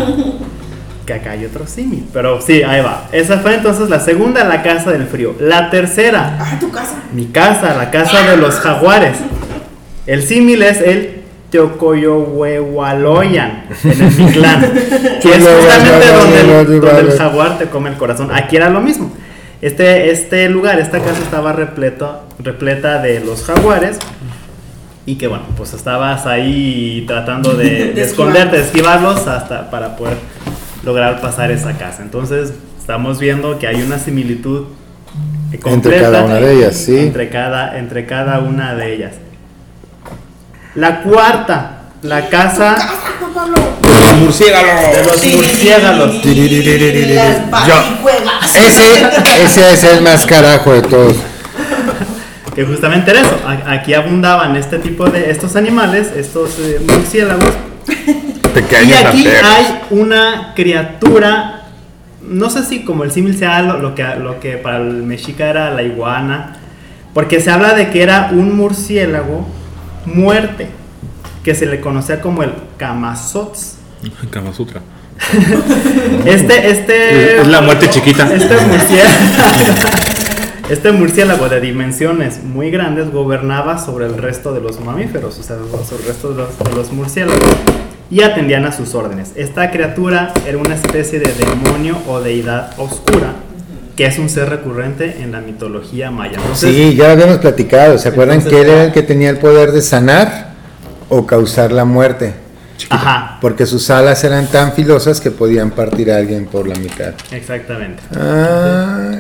Que 1.05 1.15
acá 1.15 1.33
hay 1.33 1.45
otro 1.45 1.67
símil. 1.67 2.07
Pero 2.13 2.41
sí, 2.41 2.63
ahí 2.63 2.81
va. 2.81 3.09
Esa 3.11 3.39
fue 3.41 3.57
entonces 3.57 3.89
la 3.91 3.99
segunda, 3.99 4.45
la 4.45 4.63
casa 4.63 4.93
del 4.93 5.07
frío. 5.09 5.35
La 5.41 5.69
tercera, 5.69 6.39
Ah, 6.41 6.59
tu 6.61 6.71
casa. 6.71 6.95
mi 7.13 7.27
casa, 7.27 7.75
la 7.77 7.91
casa 7.91 8.23
de 8.31 8.37
los 8.37 8.55
jaguares. 8.61 9.17
El 10.07 10.23
símil 10.23 10.63
es 10.63 10.81
el 10.81 11.23
Teocoyohuehualoyan 11.51 13.65
en 13.85 14.03
el 14.03 14.17
Mictlán. 14.17 14.73
que 15.21 15.29
es 15.35 15.47
justamente 15.47 16.13
donde 16.13 16.41
el, 16.41 16.81
donde 16.81 17.01
el 17.01 17.19
jaguar 17.19 17.59
te 17.59 17.67
come 17.67 17.91
el 17.91 17.97
corazón. 17.97 18.31
Aquí 18.33 18.57
era 18.57 18.71
lo 18.71 18.81
mismo. 18.81 19.13
Este, 19.61 20.11
este 20.11 20.49
lugar, 20.49 20.81
esta 20.81 20.99
casa 20.99 21.23
estaba 21.23 21.53
repleto, 21.53 22.23
repleta 22.39 23.01
de 23.01 23.21
los 23.21 23.45
jaguares. 23.45 23.99
Y 25.05 25.17
que 25.17 25.27
bueno, 25.27 25.45
pues 25.57 25.75
estabas 25.75 26.27
ahí 26.27 27.05
tratando 27.07 27.55
de, 27.55 27.65
de 27.69 27.93
De 27.95 28.03
esconderte, 28.03 28.57
de 28.57 28.63
esquivarlos 28.63 29.27
hasta 29.27 29.71
para 29.71 29.97
poder 29.97 30.17
lograr 30.85 31.21
pasar 31.21 31.51
esa 31.51 31.77
casa. 31.77 32.03
Entonces, 32.03 32.55
estamos 32.79 33.21
viendo 33.21 33.59
que 33.59 33.67
hay 33.67 33.83
una 33.83 33.99
similitud 33.99 34.67
completa 35.61 36.03
cada 36.03 36.25
una 36.25 36.37
de 36.37 36.55
ellas, 36.55 36.77
sí. 36.77 36.99
Entre 36.99 37.29
cada, 37.29 37.79
entre 37.79 38.07
cada 38.07 38.41
una 38.41 38.75
de 38.75 38.95
ellas. 38.95 39.15
La 40.75 41.03
cuarta, 41.03 41.83
la 42.03 42.29
casa 42.29 42.77
Los 43.35 44.17
murciélagos. 44.19 44.97
de 44.97 45.05
los 45.05 45.25
murciélagos. 45.37 46.23
Yo. 47.67 47.75
Ese, 48.59 49.45
ese 49.45 49.73
es 49.73 49.85
el 49.85 50.03
más 50.03 50.25
carajo 50.25 50.73
de 50.73 50.83
todos. 50.83 51.17
Que 52.55 52.65
justamente 52.65 53.11
era 53.11 53.21
eso. 53.21 53.37
Aquí 53.67 53.95
abundaban 53.95 54.57
este 54.57 54.79
tipo 54.79 55.09
de 55.09 55.31
estos 55.31 55.57
animales, 55.57 56.11
estos 56.15 56.59
eh, 56.59 56.81
murciélagos. 56.87 57.51
Pequeños 58.55 59.01
Y 59.01 59.05
aquí 59.05 59.27
hay 59.29 59.81
una 59.91 60.53
criatura, 60.55 61.63
no 62.23 62.51
sé 62.51 62.65
si 62.65 62.85
como 62.85 63.05
el 63.05 63.11
símil 63.13 63.39
sea 63.39 63.63
lo, 63.63 63.79
lo 63.79 63.95
que, 63.95 64.05
lo 64.23 64.39
que 64.41 64.59
para 64.59 64.77
el 64.79 65.03
mexica 65.03 65.49
era 65.49 65.71
la 65.71 65.83
iguana, 65.83 66.57
Porque 67.15 67.41
se 67.41 67.51
habla 67.51 67.75
de 67.75 67.91
que 67.91 68.03
era 68.03 68.29
un 68.33 68.57
murciélago 68.57 69.47
muerte, 70.07 70.69
que 71.43 71.55
se 71.55 71.67
le 71.67 71.81
conocía 71.81 72.21
como 72.21 72.43
el 72.43 72.53
Kamazots. 72.77 73.77
Kama 74.31 74.53
Sutra. 74.53 74.81
Este, 76.25 76.71
este. 76.71 77.41
Es 77.41 77.47
la 77.47 77.61
muerte 77.61 77.89
chiquita. 77.91 78.33
Este 78.33 78.57
murciélago. 78.57 79.13
Este 80.71 80.93
murciélago 80.93 81.49
de 81.49 81.61
dimensiones 81.61 82.43
muy 82.43 82.71
grandes 82.71 83.11
gobernaba 83.11 83.79
sobre 83.79 84.07
el 84.07 84.17
resto 84.17 84.55
de 84.55 84.61
los 84.61 84.81
mamíferos, 84.81 85.39
o 85.39 85.43
sea, 85.43 85.57
sobre 85.85 86.03
el 86.03 86.09
resto 86.09 86.31
de 86.31 86.37
los, 86.37 86.59
de 86.59 86.73
los 86.75 86.93
murciélagos, 86.93 87.43
y 88.11 88.23
atendían 88.23 88.65
a 88.65 88.73
sus 88.73 88.95
órdenes. 88.95 89.33
Esta 89.35 89.71
criatura 89.71 90.33
era 90.47 90.57
una 90.57 90.77
especie 90.77 91.19
de 91.19 91.31
demonio 91.35 91.99
o 92.07 92.21
deidad 92.21 92.73
oscura, 92.79 93.35
que 93.97 94.07
es 94.07 94.19
un 94.19 94.29
ser 94.29 94.49
recurrente 94.49 95.19
en 95.23 95.33
la 95.33 95.41
mitología 95.41 96.11
maya. 96.11 96.37
Entonces, 96.39 96.75
Sí, 96.75 96.95
ya 96.97 97.07
lo 97.09 97.13
habíamos 97.13 97.39
platicado. 97.39 97.99
¿Se 97.99 98.09
acuerdan 98.09 98.39
Entonces, 98.39 98.59
que 98.61 98.65
él 98.67 98.71
era 98.75 98.85
el 98.85 98.93
que 98.93 99.03
tenía 99.03 99.31
el 99.31 99.39
poder 99.39 99.73
de 99.73 99.83
sanar 99.83 100.53
o 101.09 101.27
causar 101.27 101.73
la 101.73 101.85
muerte? 101.85 102.35
Ajá, 102.91 103.39
Porque 103.41 103.65
sus 103.65 103.91
alas 103.91 104.25
eran 104.25 104.49
tan 104.49 104.73
filosas 104.73 105.21
que 105.21 105.31
podían 105.31 105.71
partir 105.71 106.11
a 106.11 106.17
alguien 106.17 106.47
por 106.47 106.67
la 106.67 106.75
mitad. 106.75 107.13
exactamente. 107.31 108.03
Ah, 108.17 109.19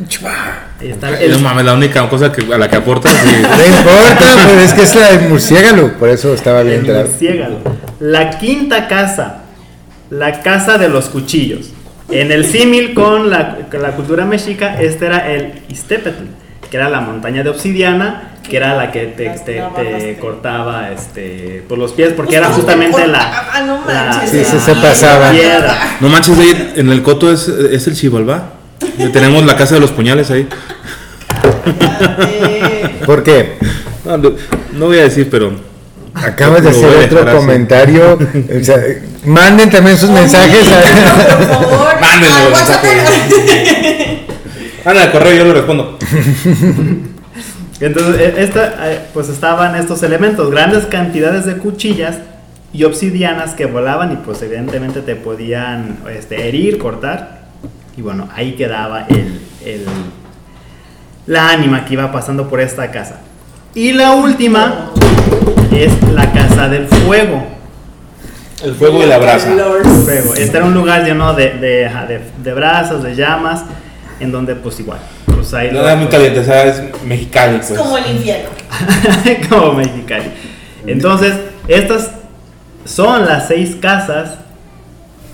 está 0.81 1.11
No 1.11 1.17
el, 1.17 1.41
mames, 1.41 1.65
la 1.65 1.75
única 1.75 2.09
cosa 2.09 2.33
que, 2.33 2.53
a 2.53 2.59
la 2.59 2.69
que 2.69 2.77
aporta 2.77 3.09
sí. 3.11 3.17
No 3.41 3.77
importa, 3.77 4.49
pues 4.49 4.65
es 4.65 4.73
que 4.73 4.83
es 4.83 4.95
la 4.97 5.13
del 5.13 5.29
murciélago, 5.29 5.93
por 5.93 6.09
eso 6.09 6.35
estaba 6.35 6.63
bien 6.63 6.85
el 6.85 6.97
murciélago. 7.07 7.59
La 8.01 8.31
quinta 8.39 8.89
casa, 8.89 9.43
la 10.11 10.41
casa 10.43 10.77
de 10.79 10.89
los 10.89 11.09
cuchillos. 11.09 11.71
En 12.13 12.31
el 12.31 12.45
símil 12.45 12.95
con 12.95 13.31
la, 13.31 13.57
con 13.71 13.83
la 13.83 13.93
cultura 13.93 14.25
mexica, 14.25 14.81
este 14.81 15.07
era 15.07 15.33
el 15.33 15.53
Iztepetl, 15.69 16.25
que 16.71 16.77
era 16.77 16.89
la 16.91 17.01
montaña 17.01 17.43
de 17.43 17.49
obsidiana, 17.51 18.35
que 18.49 18.57
era 18.59 18.75
la 18.75 18.91
que 18.93 19.07
te, 19.07 20.17
cortaba 20.21 20.91
este, 20.91 21.65
por 21.69 21.79
los 21.79 21.93
pies, 21.93 22.13
porque 22.15 22.37
era 22.37 22.49
justamente 22.49 23.07
la, 23.07 23.49
Ah, 23.55 23.63
no 23.67 23.81
la- 23.87 24.05
manches. 24.21 24.47
Sí, 24.49 24.59
se 24.59 24.75
pasaba. 24.75 25.31
piedra. 25.31 25.97
No 26.01 26.09
manches, 26.09 26.39
ahí 26.39 26.73
en 26.77 26.91
el 26.91 27.03
coto 27.03 27.33
es, 27.33 27.49
es 27.49 27.87
el 27.87 27.95
Chivalba. 27.97 28.51
Tenemos 29.13 29.45
la 29.47 29.57
casa 29.57 29.75
de 29.77 29.81
los 29.81 29.91
puñales 29.93 30.31
ahí. 30.31 30.47
¿Por 33.07 33.23
qué? 33.23 33.59
No- 34.05 34.19
no 34.73 34.87
voy 34.87 34.99
a 34.99 35.03
decir, 35.05 35.29
pero. 35.31 35.72
Acabas 36.15 36.63
de 36.63 36.71
hacer 36.71 37.11
otro 37.13 37.37
comentario. 37.37 38.15
O 38.15 38.65
sea, 38.65 38.77
manden 39.25 39.71
también 39.71 39.97
sus 39.97 40.11
mensajes. 40.11 40.67
a- 40.71 41.37
Por 41.39 41.47
favor. 41.49 41.89
Mándenlo, 42.01 42.57
Al 44.85 45.13
correo 45.13 45.33
yo 45.37 45.45
lo 45.45 45.55
respondo. 45.55 45.99
Entonces, 47.81 48.21
e- 48.21 48.43
esta, 48.43 48.93
eh, 48.93 49.01
pues 49.13 49.29
estaban 49.29 49.75
estos 49.77 50.03
elementos, 50.03 50.51
grandes 50.51 50.87
cantidades 50.87 51.47
de 51.47 51.57
cuchillas 51.57 52.19
y 52.73 52.85
obsidianas 52.85 53.53
que 53.55 53.67
volaban 53.67 54.13
y 54.13 54.17
pues 54.17 54.41
evidentemente 54.43 55.01
te 55.01 55.17
podían 55.17 55.99
este, 56.17 56.49
herir, 56.49 56.79
cortar. 56.79 57.43
Y 57.97 58.03
bueno, 58.03 58.29
ahí 58.35 58.53
quedaba 58.53 59.07
el, 59.09 59.41
el- 59.65 59.85
la 61.27 61.51
ánima 61.51 61.85
que 61.85 61.95
iba 61.95 62.11
pasando 62.13 62.49
por 62.49 62.61
esta 62.61 62.91
casa. 62.91 63.21
Y 63.75 63.93
la 63.93 64.13
última 64.13 64.91
es 65.73 65.93
la 66.13 66.31
casa 66.33 66.69
del 66.69 66.87
fuego. 66.89 67.43
El 68.63 68.75
fuego 68.75 69.03
y 69.03 69.07
la 69.07 69.19
brasa. 69.19 69.49
Fuego. 70.05 70.35
Este 70.35 70.57
era 70.57 70.67
un 70.67 70.75
lugar 70.75 71.05
lleno 71.05 71.33
de, 71.35 71.51
de, 71.55 71.91
de- 72.09 72.21
de 72.43 72.53
brasas, 72.55 73.03
de 73.03 73.15
llamas, 73.15 73.65
en 74.21 74.31
donde 74.31 74.55
pues 74.55 74.79
igual. 74.81 74.99
Pues 75.27 75.53
ahí 75.55 75.71
No 75.73 75.81
era 75.81 75.97
muy 75.97 76.07
caliente, 76.09 76.41
o 76.41 76.45
sea, 76.45 76.65
es 76.65 76.83
mexicali, 77.05 77.57
Es 77.57 77.67
pues. 77.67 77.81
como 77.81 77.97
el 77.99 78.11
infierno. 78.17 78.51
como 79.49 79.73
Mexicali. 79.75 80.31
Entonces, 80.87 81.35
estas 81.67 82.11
son 82.85 83.25
las 83.25 83.49
seis 83.49 83.77
casas 83.81 84.35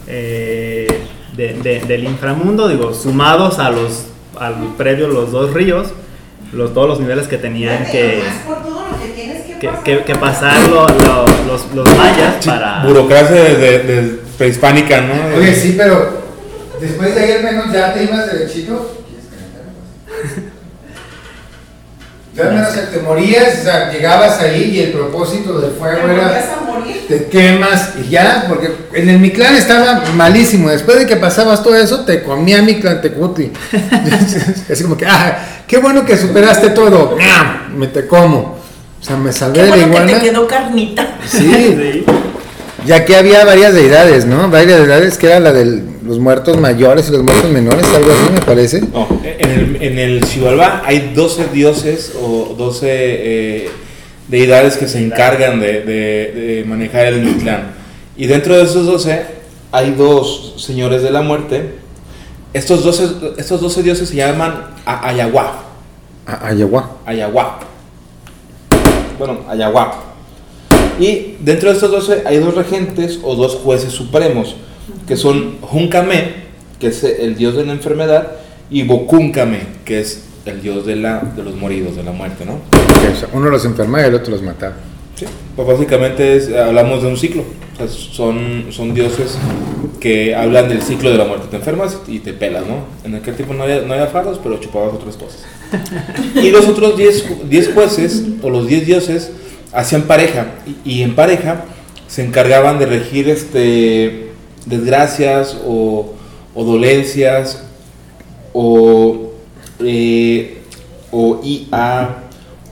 eh, 0.06 0.86
de- 1.36 1.54
de- 1.54 1.80
del 1.80 2.04
inframundo, 2.04 2.68
digo, 2.68 2.94
sumados 2.94 3.58
a 3.58 3.70
los 3.70 4.04
al 4.38 4.54
previo 4.76 5.08
los 5.08 5.32
dos 5.32 5.52
ríos, 5.52 5.88
los, 6.52 6.72
todos 6.74 6.88
los 6.88 7.00
niveles 7.00 7.26
que 7.28 7.36
tenían 7.38 7.84
que, 7.86 8.22
Por 8.46 8.62
todo 8.62 8.86
lo 8.90 8.98
que 9.00 9.08
tienes 9.14 9.42
que 9.44 9.58
que, 9.58 9.68
pasar. 9.68 9.82
que- 9.84 10.04
que 10.04 10.14
pasar 10.14 10.68
lo- 10.68 10.86
lo- 10.86 11.26
los, 11.46 11.74
los 11.74 11.96
mayas 11.96 12.44
para... 12.44 12.82
Burocracia 12.84 13.36
de, 13.36 13.54
de- 13.56 13.78
de 13.82 14.18
prehispánica, 14.38 15.00
¿no? 15.02 15.36
Oye, 15.36 15.54
sí, 15.54 15.74
pero 15.76 16.22
después 16.80 17.14
de 17.14 17.20
ahí 17.20 17.32
al 17.32 17.42
menos 17.44 17.72
ya 17.72 17.92
te 17.92 18.04
ibas 18.04 18.32
derechito. 18.32 18.97
Menos 22.44 22.68
te 22.92 23.00
morías, 23.00 23.58
o 23.60 23.62
sea, 23.64 23.90
llegabas 23.92 24.40
ahí 24.40 24.70
y 24.76 24.80
el 24.80 24.92
propósito 24.92 25.60
del 25.60 25.72
Te 25.72 25.78
fuego 25.78 26.02
volvías 26.02 26.26
era 26.44 26.54
a 26.54 26.60
morir. 26.64 27.04
te 27.08 27.26
quemas 27.26 27.90
y 28.00 28.08
ya, 28.10 28.44
porque 28.48 28.70
en 28.92 29.08
el 29.08 29.18
Mictlán 29.18 29.56
estaba 29.56 30.02
malísimo. 30.14 30.70
Después 30.70 30.98
de 30.98 31.06
que 31.06 31.16
pasabas 31.16 31.62
todo 31.62 31.74
eso, 31.76 32.04
te 32.04 32.22
comía 32.22 32.62
Mictlán 32.62 33.00
Tecutli. 33.00 33.52
Así 34.72 34.82
como 34.82 34.96
que, 34.96 35.06
ah, 35.06 35.38
qué 35.66 35.78
bueno 35.78 36.04
que 36.04 36.16
superaste 36.16 36.70
todo. 36.70 37.16
Me 37.74 37.88
te 37.88 38.06
como. 38.06 38.58
O 39.00 39.04
sea, 39.04 39.16
me 39.16 39.32
salvé 39.32 39.54
Qué 39.60 39.62
de 39.64 39.70
la 39.70 39.76
bueno 39.76 39.86
que 39.92 40.02
iguana. 40.02 40.20
te 40.20 40.28
quedó 40.30 40.46
carnita. 40.48 41.16
Sí, 41.26 41.38
Sí. 41.78 42.04
ya 42.86 43.04
que 43.04 43.16
había 43.16 43.44
varias 43.44 43.74
deidades, 43.74 44.24
¿no? 44.26 44.48
Varias 44.50 44.78
deidades 44.80 45.18
que 45.18 45.26
era 45.28 45.40
la 45.40 45.52
de 45.52 45.82
los 46.08 46.18
muertos 46.18 46.58
mayores 46.58 47.08
y 47.08 47.12
los 47.12 47.22
muertos 47.22 47.50
menores, 47.50 47.84
algo 47.94 48.10
así 48.10 48.32
me 48.32 48.40
parece. 48.40 48.80
No, 48.80 49.06
en 49.22 49.50
el, 49.50 49.82
en 49.82 49.98
el 49.98 50.24
Xibalbá 50.24 50.82
hay 50.84 51.12
12 51.14 51.48
dioses 51.52 52.14
o 52.20 52.54
12 52.56 52.86
eh, 52.90 53.70
deidades 54.26 54.76
que 54.78 54.88
se 54.88 55.04
encargan 55.04 55.60
de, 55.60 55.82
de- 55.82 56.32
de 56.32 56.64
manejar 56.66 57.06
el 57.06 57.20
Mictlán. 57.22 57.72
Y 58.16 58.26
dentro 58.26 58.56
de 58.56 58.62
esos 58.64 58.86
12 58.86 59.22
hay 59.70 59.90
dos 59.92 60.54
señores 60.56 61.02
de 61.02 61.10
la 61.10 61.20
muerte. 61.22 61.74
Estos 62.54 62.82
12, 62.82 63.08
estos 63.36 63.60
12 63.60 63.82
dioses 63.82 64.08
se 64.08 64.16
llaman 64.16 64.64
Ayahuá. 64.86 65.64
Ayahuá. 66.26 66.96
Ayahuá. 67.06 67.60
Bueno, 69.18 69.40
Ayahuá. 69.48 70.04
Y 70.98 71.36
dentro 71.40 71.68
de 71.68 71.74
estos 71.74 71.90
12 71.90 72.22
hay 72.26 72.38
dos 72.38 72.54
regentes 72.54 73.20
o 73.22 73.34
dos 73.34 73.56
jueces 73.56 73.92
supremos, 73.92 74.56
que 75.06 75.16
son 75.16 75.58
Junkame, 75.60 76.48
que 76.78 76.88
es 76.88 77.02
el 77.04 77.36
dios 77.36 77.56
de 77.56 77.64
la 77.66 77.72
enfermedad, 77.72 78.32
y 78.70 78.82
Bokunkame, 78.84 79.60
que 79.84 80.00
es 80.00 80.24
el 80.46 80.62
dios 80.62 80.86
de, 80.86 80.96
la, 80.96 81.20
de 81.20 81.42
los 81.42 81.56
moridos, 81.56 81.96
de 81.96 82.02
la 82.02 82.12
muerte, 82.12 82.44
¿no? 82.44 82.54
O 82.54 83.16
sea, 83.18 83.28
uno 83.32 83.50
los 83.50 83.64
enfermaba 83.64 84.04
y 84.04 84.08
el 84.08 84.14
otro 84.14 84.30
los 84.32 84.42
mataba. 84.42 84.74
Sí, 85.14 85.24
pues 85.56 85.66
básicamente 85.66 86.36
es- 86.36 86.52
hablamos 86.54 87.02
de 87.02 87.08
un 87.08 87.16
ciclo. 87.16 87.42
O 87.74 87.76
sea, 87.76 87.88
son, 87.88 88.66
son 88.70 88.94
dioses 88.94 89.36
que 90.00 90.34
hablan 90.34 90.68
del 90.68 90.80
ciclo 90.82 91.10
de 91.10 91.18
la 91.18 91.24
muerte. 91.24 91.46
Te 91.50 91.56
enfermas 91.56 91.98
y 92.06 92.20
te 92.20 92.32
pelas, 92.32 92.64
¿no? 92.66 92.84
En 93.04 93.14
aquel 93.16 93.34
tiempo 93.34 93.52
no 93.54 93.64
había, 93.64 93.80
no 93.82 93.92
había 93.94 94.06
fardos, 94.06 94.38
pero 94.42 94.58
chupabas 94.58 94.94
otras 94.94 95.16
cosas. 95.16 95.44
Y 96.36 96.50
los 96.50 96.66
otros 96.68 96.96
10 96.96 97.28
ju- 97.28 97.42
10 97.48 97.74
jueces, 97.74 98.22
o 98.42 98.50
los 98.50 98.66
10 98.68 98.86
dioses, 98.86 99.32
hacían 99.72 100.02
pareja. 100.02 100.46
Y, 100.84 100.92
y 100.98 101.02
en 101.02 101.14
pareja 101.14 101.64
se 102.06 102.24
encargaban 102.24 102.78
de 102.78 102.86
regir 102.86 103.28
este, 103.28 104.27
desgracias 104.66 105.56
o, 105.66 106.14
o 106.54 106.64
dolencias 106.64 107.62
o, 108.52 109.32
eh, 109.80 110.62
o 111.10 111.40
IA. 111.42 112.14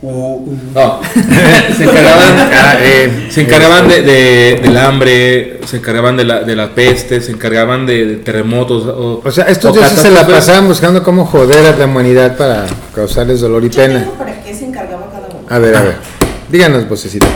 U, 0.02 0.46
no, 0.74 1.00
se 1.76 1.84
encargaban, 1.84 2.50
Ah, 2.52 2.74
eh, 2.78 3.28
se 3.30 3.40
encargaban 3.40 3.88
de, 3.88 4.02
de- 4.02 4.60
del 4.62 4.76
hambre, 4.76 5.58
se 5.66 5.78
encargaban 5.78 6.16
de 6.18 6.24
la, 6.24 6.40
de 6.44 6.54
la 6.54 6.74
peste, 6.74 7.20
se 7.22 7.32
encargaban 7.32 7.86
de, 7.86 8.04
de 8.04 8.16
terremotos. 8.16 8.84
O, 8.86 9.22
O 9.24 9.30
sea, 9.30 9.44
estos 9.46 9.70
o 9.70 9.72
dioses 9.80 9.98
se 9.98 10.10
la 10.10 10.26
pasaban 10.26 10.68
buscando 10.68 11.02
cómo 11.02 11.24
joder 11.24 11.66
a 11.74 11.76
la 11.76 11.86
humanidad 11.86 12.36
para 12.36 12.66
causarles 12.94 13.40
dolor 13.40 13.64
y 13.64 13.70
Yo 13.70 13.80
pena. 13.82 14.00
tengo 14.00 14.12
para 14.12 14.42
qué 14.42 14.54
se 14.54 14.66
encargaba 14.66 15.10
cada 15.10 15.28
uno. 15.28 15.46
A 15.48 15.58
ver, 15.58 15.74
a 15.76 15.82
ver. 15.82 15.96
Díganos, 16.50 16.86
vocecita. 16.88 17.26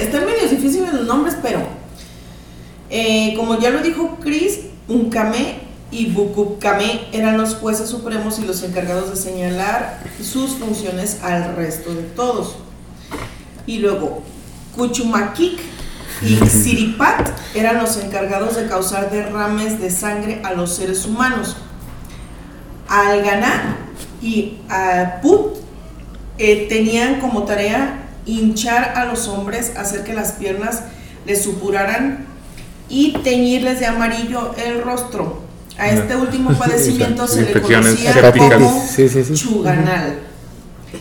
Están 0.00 0.26
medio 0.26 0.48
difíciles 0.50 0.92
los 0.92 1.06
nombres, 1.06 1.36
pero 1.40 1.60
eh, 2.90 3.34
como 3.36 3.58
ya 3.58 3.70
lo 3.70 3.82
dijo 3.82 4.18
Chris, 4.20 4.60
Unkame 4.88 5.60
y 5.90 6.06
Bukukame 6.06 7.08
eran 7.12 7.38
los 7.38 7.54
jueces 7.54 7.88
supremos 7.88 8.38
y 8.38 8.44
los 8.44 8.62
encargados 8.62 9.10
de 9.10 9.16
señalar 9.16 10.00
sus 10.22 10.52
funciones 10.52 11.22
al 11.22 11.56
resto 11.56 11.94
de 11.94 12.02
todos. 12.02 12.56
Y 13.66 13.78
luego, 13.78 14.22
Kuchumakik 14.76 15.58
y 16.22 16.36
Siripat 16.48 17.28
eran 17.54 17.78
los 17.78 17.96
encargados 17.96 18.56
de 18.56 18.66
causar 18.66 19.10
derrames 19.10 19.80
de 19.80 19.90
sangre 19.90 20.40
a 20.44 20.52
los 20.52 20.74
seres 20.74 21.04
humanos. 21.04 21.56
Alganá 22.88 23.78
y 24.22 24.58
Put 25.22 25.56
eh, 26.38 26.66
tenían 26.68 27.20
como 27.20 27.44
tarea 27.44 28.02
hinchar 28.26 28.92
a 28.96 29.06
los 29.06 29.28
hombres, 29.28 29.72
hacer 29.76 30.04
que 30.04 30.12
las 30.12 30.32
piernas 30.32 30.82
les 31.26 31.42
supuraran 31.42 32.25
y 32.88 33.12
teñirles 33.24 33.80
de 33.80 33.86
amarillo 33.86 34.54
el 34.64 34.82
rostro. 34.82 35.42
A 35.78 35.88
este 35.88 36.16
último 36.16 36.52
padecimiento 36.58 37.26
se 37.26 37.42
le 37.42 37.60
conocía 37.60 38.32
como 38.32 38.86
Sí, 38.88 39.08
sí, 39.08 39.24
sí. 39.24 39.34
chuganal. 39.34 40.20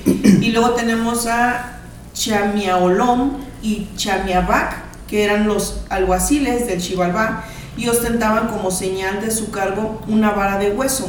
Y 0.05 0.51
luego 0.51 0.71
tenemos 0.71 1.27
a 1.27 1.79
Chamiaolom 2.13 3.37
y 3.61 3.87
Chamiabac, 3.95 4.75
que 5.07 5.23
eran 5.23 5.47
los 5.47 5.81
alguaciles 5.89 6.67
del 6.67 6.81
Xibalbá 6.81 7.45
y 7.77 7.87
ostentaban 7.87 8.47
como 8.47 8.71
señal 8.71 9.21
de 9.21 9.31
su 9.31 9.51
cargo 9.51 10.01
una 10.07 10.31
vara 10.31 10.57
de 10.57 10.71
hueso. 10.71 11.07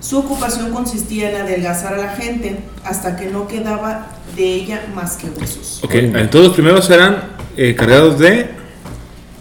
Su 0.00 0.18
ocupación 0.18 0.70
consistía 0.72 1.30
en 1.30 1.42
adelgazar 1.42 1.94
a 1.94 1.98
la 1.98 2.08
gente 2.10 2.60
hasta 2.84 3.16
que 3.16 3.26
no 3.26 3.48
quedaba 3.48 4.06
de 4.36 4.54
ella 4.54 4.82
más 4.94 5.16
que 5.16 5.28
huesos. 5.28 5.80
Ok, 5.82 5.94
entonces 5.94 6.42
los 6.42 6.52
primeros 6.54 6.88
eran 6.90 7.24
eh, 7.56 7.74
cargados 7.74 8.18
de... 8.18 8.55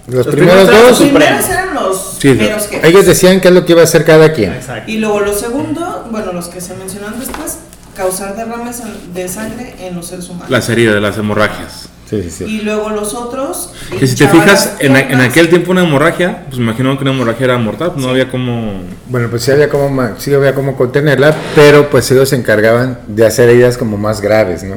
Los, 0.07 0.25
Los 0.25 0.35
primeros 0.35 0.67
dos, 0.67 0.81
Los 0.89 0.99
primeros 0.99 1.49
eran 1.49 1.73
los 1.73 2.17
Sí, 2.19 2.29
primeros 2.33 2.67
jefes. 2.67 2.83
ellos 2.89 3.05
decían 3.05 3.41
qué 3.41 3.47
es 3.47 3.53
lo 3.53 3.65
que 3.65 3.71
iba 3.73 3.81
a 3.81 3.85
hacer 3.85 4.05
cada 4.05 4.31
quien. 4.33 4.53
Exacto. 4.53 4.91
Y 4.91 4.97
luego 4.99 5.19
los 5.21 5.39
segundos, 5.39 6.11
bueno, 6.11 6.31
los 6.33 6.47
que 6.47 6.61
se 6.61 6.75
mencionan 6.75 7.19
después, 7.19 7.57
causar 7.95 8.35
derrames 8.35 8.81
de 9.13 9.27
sangre 9.27 9.75
en 9.79 9.95
los 9.95 10.07
seres 10.07 10.29
humanos. 10.29 10.49
Las 10.49 10.69
heridas, 10.69 11.01
las 11.01 11.17
hemorragias. 11.17 11.89
Sí, 12.09 12.21
sí, 12.21 12.29
sí. 12.29 12.43
Y 12.43 12.61
luego 12.61 12.91
los 12.91 13.15
otros. 13.15 13.71
Que 13.97 14.05
si 14.05 14.15
te 14.15 14.27
fijas, 14.27 14.73
en, 14.79 14.95
a- 14.95 14.99
en 14.99 15.21
aquel 15.21 15.49
tiempo 15.49 15.71
una 15.71 15.81
hemorragia, 15.83 16.43
pues 16.49 16.59
me 16.59 16.65
imagino 16.65 16.95
que 16.97 17.01
una 17.03 17.11
hemorragia 17.11 17.45
era 17.45 17.57
mortal, 17.57 17.93
no 17.95 18.09
había 18.09 18.29
como... 18.29 18.73
Bueno, 19.07 19.27
pues 19.31 19.41
sí 19.41 19.49
había 19.49 19.69
como 19.69 20.15
sí 20.19 20.31
había 20.35 20.53
como 20.53 20.75
contenerla, 20.77 21.35
pero 21.55 21.89
pues 21.89 22.11
ellos 22.11 22.29
se 22.29 22.35
encargaban 22.35 22.99
de 23.07 23.25
hacer 23.25 23.49
heridas 23.49 23.75
como 23.79 23.97
más 23.97 24.21
graves, 24.21 24.61
¿no? 24.61 24.75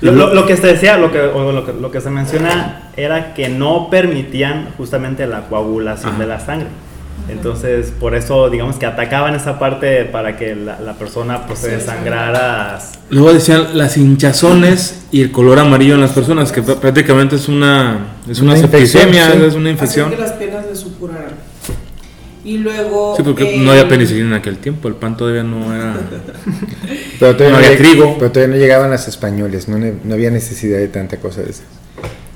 Lo, 0.00 0.12
lo- 0.12 0.34
lo 0.34 0.46
que 0.46 0.56
se 0.56 0.66
decía, 0.66 0.96
lo 0.96 1.12
que, 1.12 1.20
o 1.20 1.52
lo, 1.52 1.66
que, 1.66 1.72
lo 1.72 1.90
que 1.90 2.00
se 2.00 2.10
menciona 2.10 2.90
era 2.96 3.34
que 3.34 3.48
no 3.48 3.88
permitían 3.90 4.68
justamente 4.78 5.26
la 5.26 5.42
coagulación 5.48 6.10
Ajá. 6.12 6.20
de 6.20 6.26
la 6.26 6.40
sangre. 6.40 6.68
Entonces, 7.28 7.92
por 8.00 8.14
eso, 8.14 8.48
digamos 8.50 8.76
que 8.76 8.86
atacaban 8.86 9.34
esa 9.34 9.58
parte 9.58 10.04
para 10.06 10.36
que 10.36 10.56
la, 10.56 10.80
la 10.80 10.94
persona 10.94 11.46
pues, 11.46 11.60
se 11.60 11.70
desangrara. 11.76 12.78
Luego 13.10 13.32
decían 13.34 13.68
las 13.78 13.96
hinchazones 13.96 15.04
y 15.12 15.22
el 15.22 15.30
color 15.30 15.58
amarillo 15.58 15.94
en 15.94 16.00
las 16.00 16.10
personas, 16.12 16.50
que 16.50 16.62
pr- 16.64 16.76
prácticamente 16.78 17.36
es 17.36 17.46
una, 17.48 18.06
es 18.28 18.40
una, 18.40 18.52
Una 18.54 18.60
infección, 18.60 19.02
septicemia, 19.02 19.32
sí. 19.32 19.42
es 19.46 19.54
una 19.54 19.70
infección. 19.70 20.10
que 20.10 20.16
las 20.16 20.32
piernas 20.32 20.64
le 20.68 20.74
supuraran. 20.74 21.49
Y 22.44 22.58
luego. 22.58 23.14
Sí, 23.16 23.22
porque 23.22 23.56
eh, 23.56 23.58
no 23.58 23.72
había 23.72 23.86
penicilina 23.88 24.28
en 24.28 24.32
aquel 24.34 24.56
tiempo, 24.58 24.88
el 24.88 24.94
pan 24.94 25.16
todavía 25.16 25.42
no 25.42 25.74
era... 25.74 25.94
Pero 27.20 27.36
todavía 27.36 27.58
No 27.58 27.64
había 27.64 27.76
trigo. 27.78 28.16
Pero 28.18 28.32
todavía 28.32 28.56
no 28.56 28.60
llegaban 28.60 28.90
las 28.90 29.08
españoles, 29.08 29.68
no, 29.68 29.78
no 29.78 30.14
había 30.14 30.30
necesidad 30.30 30.78
de 30.78 30.88
tanta 30.88 31.18
cosa 31.18 31.42
de 31.42 31.50
eso. 31.50 31.62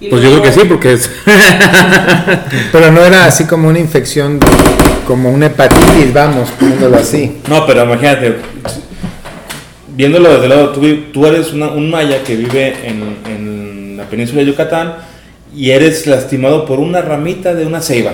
y 0.01 0.09
Pues 0.09 0.23
yo 0.23 0.31
creo 0.31 0.43
que 0.43 0.53
sí, 0.53 0.61
porque 0.69 0.93
es... 0.93 1.11
Pero 2.73 2.91
no 2.93 3.03
era 3.03 3.25
así 3.27 3.45
como 3.45 3.69
una 3.69 3.79
infección, 3.79 4.39
como 5.07 5.31
una 5.31 5.47
hepatitis, 5.47 6.13
vamos, 6.13 6.51
poniéndolo 6.51 6.97
así. 6.99 7.39
No, 7.49 7.67
pero 7.67 7.85
imagínate, 7.85 8.37
viéndolo 9.97 10.31
desde 10.33 10.45
el 10.45 10.51
lado, 10.51 10.69
tú, 10.73 10.81
tú 11.13 11.27
eres 11.27 11.53
una- 11.53 11.69
un 11.71 11.91
maya 11.91 12.23
que 12.23 12.37
vive 12.37 12.75
en, 12.89 13.17
en 13.31 13.97
la 13.97 14.05
península 14.05 14.41
de 14.41 14.47
Yucatán 14.49 14.95
y 15.55 15.71
eres 15.71 16.07
lastimado 16.07 16.67
por 16.67 16.79
una 16.81 17.01
ramita 17.01 17.55
de 17.55 17.65
una 17.67 17.81
ceiba. 17.81 18.13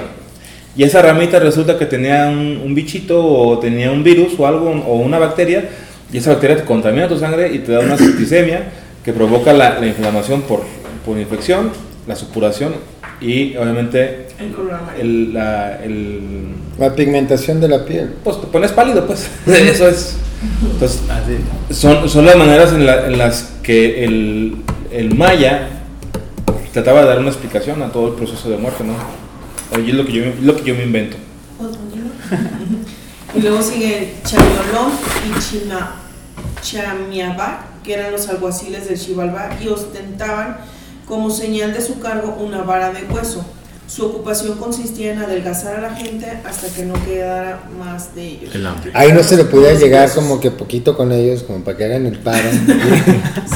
Y 0.77 0.85
esa 0.85 1.03
ramita 1.03 1.39
resulta 1.41 1.79
que 1.79 1.87
tenía 1.87 2.29
un, 2.29 2.61
un 2.65 2.75
bichito 2.75 3.25
o 3.25 3.59
tenía 3.59 3.91
un 3.91 4.05
virus 4.05 4.33
o 4.39 4.47
algo 4.47 4.71
o 4.71 4.97
una 4.97 5.19
bacteria 5.19 5.69
y 6.13 6.19
esa 6.19 6.31
bacteria 6.31 6.57
te 6.57 6.65
contamina 6.65 7.09
tu 7.09 7.19
sangre 7.19 7.53
y 7.53 7.59
te 7.61 7.73
da 7.73 7.81
una 7.81 7.97
septicemia 7.97 8.65
que 9.05 9.13
provoca 9.13 9.53
la, 9.53 9.79
la 9.81 9.87
inflamación 9.87 10.43
por, 10.43 10.63
por 11.05 11.19
infección, 11.19 11.71
la 12.07 12.15
supuración 12.17 12.75
y 13.21 13.57
obviamente 13.57 14.27
El 14.39 14.53
color 14.53 14.75
amarillo. 14.75 15.03
el, 15.03 15.35
la, 15.35 15.81
el 15.85 16.21
La 16.79 16.95
pigmentación 16.95 17.61
de 17.61 17.69
la 17.69 17.85
piel. 17.85 18.11
pues 18.25 18.41
te 18.41 18.47
pones 18.47 18.73
pálido, 18.73 19.07
pues. 19.07 19.29
Eso 19.47 19.89
es. 19.89 20.17
Entonces, 20.73 21.01
Así. 21.11 21.75
son, 21.75 22.09
son 22.09 22.25
las 22.27 22.37
maneras 22.37 22.73
en, 22.73 22.87
la- 22.87 23.07
en 23.07 23.19
las 23.19 23.53
que 23.63 24.05
el, 24.05 24.57
el 24.93 25.15
maya 25.15 25.69
trataba 26.73 27.03
de 27.03 27.09
dar 27.09 27.19
una 27.19 27.29
explicación 27.29 27.83
a 27.83 27.91
todo 27.93 28.09
el 28.09 28.15
proceso 28.15 28.49
de 28.49 28.57
muerte, 28.57 28.85
¿no? 28.85 28.95
Oye, 29.73 29.91
es 29.91 29.95
lo 29.95 30.05
que 30.05 30.13
yo, 30.13 30.25
es 30.25 30.43
lo 30.43 30.57
que 30.57 30.65
yo 30.65 30.75
me 30.75 30.85
invento. 30.85 31.17
y 33.35 33.41
luego 33.41 33.63
sigue 33.63 34.15
Chamiolón 34.25 34.93
y 35.29 35.39
China, 35.41 35.93
Chamiabac, 36.63 37.83
que 37.83 37.95
eran 37.95 38.13
los 38.13 38.29
alguaciles 38.29 38.89
del 38.89 38.99
Xibalbá 38.99 39.51
y 39.63 39.69
ostentaban 39.69 40.59
como 41.07 41.31
señal 41.31 41.73
de 41.73 41.81
su 41.83 41.99
cargo 42.01 42.37
una 42.41 42.63
vara 42.63 42.93
de 42.93 43.05
hueso. 43.05 43.45
Su 43.89 44.07
ocupación 44.07 44.57
consistía 44.57 45.13
en 45.13 45.19
adelgazar 45.19 45.75
a 45.77 45.81
la 45.81 45.97
gente 45.97 46.27
hasta 46.49 46.69
que 46.69 46.85
no 46.85 46.95
quedara 47.05 47.63
más 47.77 48.15
de 48.15 48.25
ellos. 48.29 48.55
El 48.55 48.65
hambre. 48.65 48.93
Ahí 48.95 49.13
no 49.13 49.21
se 49.25 49.37
le 49.37 49.45
podía 49.45 49.75
llegar 49.75 50.03
huesos. 50.07 50.23
como 50.23 50.39
que 50.41 50.53
poquito 50.53 50.97
con 50.97 51.11
ellos, 51.11 51.43
como 51.43 51.65
para 51.65 51.77
que 51.77 51.85
hagan 51.87 52.07
el 52.07 52.19
paro. 52.19 52.49
Sí, 52.55 52.67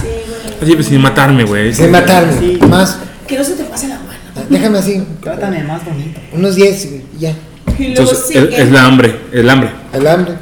güey. 0.03 0.61
Así, 0.61 0.75
pues, 0.75 0.87
sin 0.87 1.01
matarme, 1.01 1.45
güey. 1.45 1.73
Sin 1.73 1.91
matarme, 1.93 2.33
Sí. 2.41 2.59
más. 2.69 2.99
Que 3.29 3.39
no 3.39 3.45
se 3.45 3.55
te 3.55 3.63
pase 3.65 3.87
la. 3.89 4.01
Déjame 4.49 4.79
así, 4.79 5.03
Trátame 5.23 5.65
más 5.65 5.85
bonito. 5.85 6.21
unos 6.33 6.55
10 6.55 6.85
y 6.85 7.05
ya. 7.19 7.31
Y 7.79 7.89
luego 7.89 8.03
Entonces, 8.11 8.37
es, 8.53 8.71
la 8.71 8.87
hambre, 8.87 9.15
el 9.33 9.49
hambre. 9.51 9.71
El 9.93 10.07
hambre. 10.07 10.35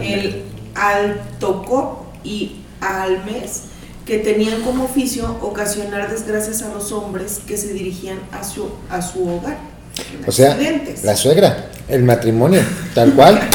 el 0.00 0.42
Altocop 0.74 2.06
y 2.24 2.56
Almes, 2.80 3.62
que 4.04 4.18
tenían 4.18 4.62
como 4.62 4.84
oficio 4.84 5.36
ocasionar 5.40 6.10
desgracias 6.10 6.62
a 6.62 6.72
los 6.72 6.92
hombres 6.92 7.40
que 7.46 7.56
se 7.56 7.72
dirigían 7.72 8.18
a 8.32 8.44
su, 8.44 8.68
a 8.90 9.02
su 9.02 9.28
hogar. 9.28 9.58
O 10.26 10.32
sea, 10.32 10.56
la 11.04 11.16
suegra, 11.16 11.66
el 11.88 12.02
matrimonio, 12.02 12.60
tal 12.94 13.12
cual. 13.14 13.40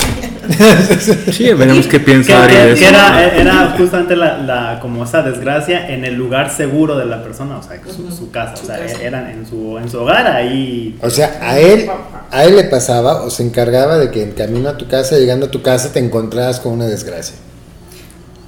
Sí, 1.32 1.54
veremos 1.54 1.86
qué 1.88 2.00
piensa 2.00 2.44
Ari 2.44 2.56
de 2.56 2.74
que 2.74 2.82
eso. 2.86 2.90
era, 2.90 3.28
era 3.36 3.76
justamente 3.78 4.16
la, 4.16 4.38
la- 4.40 4.80
como 4.82 5.04
esa 5.04 5.22
desgracia 5.22 5.88
en 5.90 6.04
el 6.04 6.16
lugar 6.16 6.52
seguro 6.52 6.98
de 6.98 7.06
la 7.06 7.24
persona, 7.24 7.58
o 7.58 7.64
sea, 7.64 7.80
su, 8.12 8.32
casa, 8.32 8.56
o 8.62 8.66
sea, 8.66 8.80
casa. 8.80 9.02
eran 9.02 9.28
en 9.30 9.46
su, 9.48 9.78
en 9.78 9.90
su 9.90 10.00
hogar 10.00 10.28
ahí. 10.28 10.98
O 11.02 11.10
sea, 11.10 11.38
a 11.42 11.58
él, 11.60 11.88
a 12.32 12.44
él 12.44 12.56
le 12.56 12.64
pasaba 12.66 13.22
o 13.22 13.30
se 13.30 13.44
encargaba 13.44 13.98
de 13.98 14.10
que 14.12 14.24
en 14.24 14.32
camino 14.32 14.68
a 14.70 14.78
tu 14.78 14.88
casa, 14.88 15.16
llegando 15.18 15.46
a 15.46 15.52
tu 15.52 15.62
casa, 15.62 15.94
te 15.94 16.00
encontrabas 16.00 16.60
con 16.60 16.74
una 16.74 16.86
desgracia. 16.88 17.36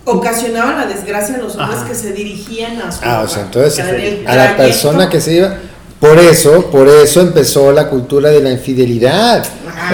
Ocasionaban 0.06 0.76
la 0.78 0.86
desgracia 0.88 1.36
a 1.36 1.38
los 1.38 1.56
hombres 1.56 1.80
Ajá. 1.80 1.88
que 1.88 1.96
se 1.96 2.12
dirigían 2.12 2.82
a 2.82 2.91
su 2.91 3.00
Ah, 3.04 3.22
o 3.24 3.28
sea, 3.30 3.44
entonces 3.44 3.80
a 4.28 4.36
la 4.36 4.58
persona 4.58 5.10
que 5.10 5.22
se 5.22 5.36
iba. 5.36 5.56
Por 6.04 6.20
eso, 6.20 6.70
por 6.70 6.89
eso 6.89 7.22
empezó 7.22 7.72
la 7.72 7.88
cultura 7.88 8.30
de 8.30 8.41
la 8.41 8.51
infidelidad. 8.51 9.41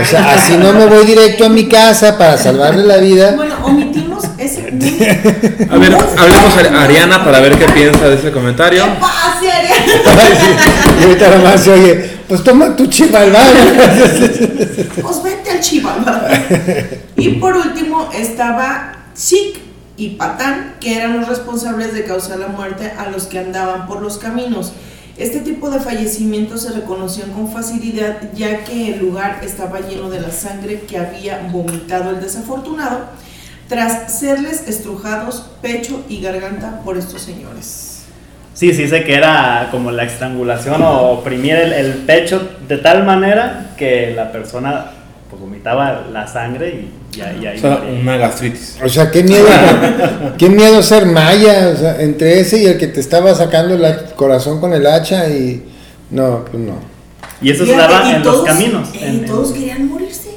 O 0.01 0.03
sea, 0.03 0.33
así 0.33 0.57
no 0.57 0.73
me 0.73 0.87
voy 0.87 1.05
directo 1.05 1.45
a 1.45 1.49
mi 1.49 1.69
casa 1.69 2.17
para 2.17 2.35
salvarle 2.35 2.83
la 2.83 2.97
vida. 2.97 3.33
Bueno, 3.35 3.53
omitimos 3.63 4.23
ese. 4.39 4.69
A 5.69 5.77
ver, 5.77 5.93
hablemos 5.93 6.57
a 6.57 6.83
Ariana 6.83 7.23
para 7.23 7.39
ver 7.41 7.59
qué 7.59 7.67
piensa 7.67 8.09
de 8.09 8.15
ese 8.15 8.31
comentario. 8.31 8.85
¿Qué 8.85 8.99
pasa, 8.99 9.55
Ariana? 9.55 9.75
Sí. 10.39 10.99
Y 10.99 11.03
ahorita 11.03 11.29
nomás 11.29 11.61
se 11.61 11.71
oye, 11.73 12.09
pues 12.27 12.43
toma 12.43 12.75
tu 12.75 12.87
chivalván. 12.87 13.53
Pues 15.03 15.23
vete 15.23 15.51
al 15.51 15.59
Chivalba. 15.59 16.27
Y 17.17 17.29
por 17.33 17.55
último 17.55 18.09
estaba 18.15 18.93
Sik 19.13 19.59
y 19.95 20.09
Patán, 20.15 20.77
que 20.79 20.95
eran 20.95 21.19
los 21.19 21.29
responsables 21.29 21.93
de 21.93 22.03
causar 22.03 22.39
la 22.39 22.47
muerte 22.47 22.91
a 22.97 23.11
los 23.11 23.27
que 23.27 23.37
andaban 23.37 23.85
por 23.85 24.01
los 24.01 24.17
caminos. 24.17 24.73
Este 25.19 25.41
tipo 25.41 25.69
de 25.69 25.81
fallecimientos 25.81 26.61
se 26.61 26.71
reconocían 26.71 27.31
con 27.31 27.51
facilidad 27.51 28.31
ya 28.33 28.63
que 28.63 28.93
el 28.93 28.99
lugar 28.99 29.41
estaba 29.43 29.81
lleno 29.81 30.09
de 30.09 30.21
la 30.21 30.31
sangre 30.31 30.79
que 30.87 30.97
había 30.97 31.49
vomitado 31.51 32.11
el 32.11 32.21
desafortunado 32.21 33.01
tras 33.67 34.17
serles 34.17 34.65
estrujados 34.69 35.45
pecho 35.61 36.05
y 36.07 36.21
garganta 36.21 36.79
por 36.85 36.97
estos 36.97 37.21
señores. 37.21 38.03
Sí, 38.53 38.73
sí, 38.73 38.87
sé 38.87 39.03
que 39.03 39.13
era 39.13 39.67
como 39.71 39.91
la 39.91 40.03
estrangulación 40.03 40.81
o 40.81 41.11
oprimir 41.11 41.55
el, 41.55 41.73
el 41.73 41.93
pecho 41.95 42.49
de 42.69 42.77
tal 42.77 43.03
manera 43.03 43.71
que 43.77 44.13
la 44.15 44.31
persona 44.31 44.91
pues 45.29 45.41
vomitaba 45.41 46.07
la 46.11 46.25
sangre 46.27 46.69
y 47.13 47.17
ya, 47.17 47.33
ya 47.39 47.53
O 47.55 47.57
sea, 47.59 47.81
una 48.01 48.17
gastritis. 48.17 48.77
O 48.83 48.89
sea, 48.89 49.11
qué 49.11 49.23
miedo, 49.23 49.45
qué 50.37 50.49
miedo 50.49 50.81
ser 50.83 51.05
maya, 51.05 51.71
o 51.73 51.77
sea, 51.77 52.01
entre 52.01 52.39
ese 52.39 52.57
y 52.61 52.65
el 52.65 52.77
que 52.77 52.87
te 52.87 52.99
estaba 52.99 53.33
sacando 53.35 53.75
el 53.75 53.95
corazón 54.15 54.59
con 54.59 54.73
el 54.73 54.85
hacha 54.87 55.27
y 55.29 55.63
no, 56.11 56.45
pues 56.49 56.63
no. 56.63 56.75
Y 57.41 57.51
eso 57.51 57.65
se 57.65 57.75
daba 57.75 58.09
y 58.09 58.15
en 58.15 58.23
todos- 58.23 58.37
los 58.37 58.45
caminos. 58.47 58.89
Y 58.93 58.97
en- 58.97 59.03
en- 59.09 59.25
todos 59.25 59.51
querían 59.51 59.87
morirse. 59.87 60.29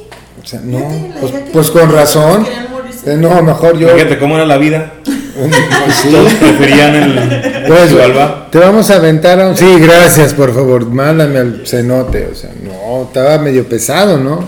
O 0.43 0.47
sea, 0.47 0.61
no, 0.63 0.79
pues, 1.21 1.33
pues 1.53 1.71
con 1.71 1.91
razón. 1.93 2.45
querían 2.45 2.71
morirse. 2.71 3.13
Eh, 3.15 3.17
No, 3.17 3.43
mejor 3.43 3.79
yo. 3.79 3.89
Fíjate 3.89 4.19
cómo 4.19 4.37
era 4.37 4.45
la 4.47 4.59
vida. 4.59 4.93
Sí. 5.33 6.11
Todos 6.13 6.33
preferían 6.35 6.95
el 6.95 7.65
Pues, 7.67 7.91
te 8.51 8.59
vamos 8.59 8.91
a 8.91 8.97
aventar 8.97 9.41
a 9.41 9.49
un... 9.49 9.57
Sí, 9.57 9.79
gracias, 9.81 10.35
por 10.35 10.53
favor, 10.55 10.87
mándame 10.87 11.39
al 11.39 11.63
cenote. 11.67 12.29
O 12.31 12.35
sea, 12.35 12.51
no, 12.63 13.05
estaba 13.05 13.39
medio 13.39 13.67
pesado, 13.67 14.19
¿no? 14.19 14.45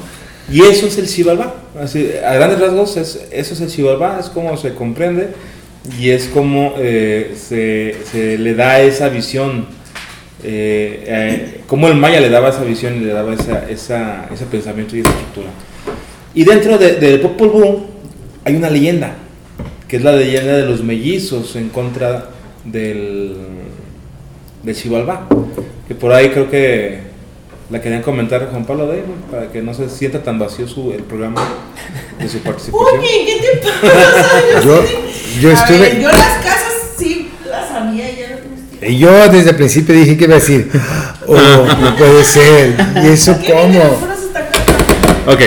Y 0.51 0.61
eso 0.63 0.87
es 0.87 0.99
el 0.99 1.07
Chivalba. 1.09 1.55
Así, 1.81 2.11
a 2.25 2.35
grandes 2.35 2.61
rasgos, 2.61 2.97
es, 2.97 3.27
eso 3.31 3.55
es 3.55 3.61
el 3.61 3.69
Chivalba, 3.69 4.19
es 4.21 4.27
como 4.29 4.57
se 4.57 4.75
comprende 4.75 5.29
y 6.01 6.11
es 6.11 6.27
como 6.29 6.75
eh, 6.79 7.35
se, 7.37 7.97
se 8.11 8.39
le 8.39 8.55
da 8.55 8.81
esa 8.81 9.09
visión. 9.09 9.67
Eh, 10.47 11.05
eh, 11.07 11.61
como 11.67 11.89
el 11.89 11.95
maya 11.95 12.21
le 12.21 12.29
daba 12.29 12.51
esa 12.51 12.63
visión 12.65 12.97
y 12.97 13.01
le 13.07 13.13
daba 13.13 13.33
esa, 13.35 13.69
esa- 13.71 14.29
ese 14.33 14.45
pensamiento 14.45 14.95
y 14.97 15.01
esa 15.01 15.09
estructura. 15.11 15.49
Y 16.35 16.45
dentro 16.45 16.77
de- 16.77 16.97
del 16.97 17.21
Popol 17.21 17.49
Vuh 17.49 17.87
hay 18.45 18.57
una 18.57 18.69
leyenda. 18.71 19.17
que 19.89 19.97
es 19.99 20.03
la 20.05 20.13
leyenda 20.13 20.57
de 20.57 20.67
los 20.67 20.83
mellizos 20.83 21.55
en 21.57 21.69
contra 21.69 22.29
del, 22.65 23.37
del 24.63 24.75
Xibalbá. 24.75 25.27
Que 25.87 25.95
por 25.95 26.13
ahí 26.13 26.31
creo 26.31 26.51
que 26.51 26.99
la 27.75 27.81
querían 27.83 28.03
comentar 28.03 28.49
Juan 28.53 28.65
Pablo 28.65 28.87
de 28.87 29.03
para 29.33 29.51
que 29.51 29.61
no 29.61 29.75
se 29.75 29.89
sienta 29.89 30.23
tan 30.23 30.39
vacío 30.39 30.69
su, 30.69 30.93
el 30.93 31.03
programa 31.03 31.43
de 32.21 32.29
su 32.29 32.39
participación. 32.39 33.01
Oye, 33.01 33.09
¿qué 33.27 33.59
te 33.59 33.89
pasa? 33.89 34.31
Yo, 34.65 34.85
yo 35.41 35.51
A 35.51 35.53
estuve. 35.55 35.79
ver, 35.81 36.01
yo 36.01 36.09
las 36.09 36.37
casas 36.45 36.73
sí 36.97 37.31
las 37.51 37.69
sabía, 37.69 38.05
ya 38.15 38.37
no 38.81 38.87
Y 38.89 38.97
yo 38.99 39.11
desde 39.29 39.51
el 39.51 39.57
principio 39.57 39.93
dije 39.93 40.17
que 40.17 40.23
iba 40.25 40.37
a 40.37 40.39
decir, 40.39 40.71
oh, 41.27 41.67
no 41.81 41.97
puede 41.97 42.23
ser. 42.23 42.77
¿Y 43.03 43.09
eso 43.09 43.37
cómo? 43.45 43.99
Ok. 45.27 45.41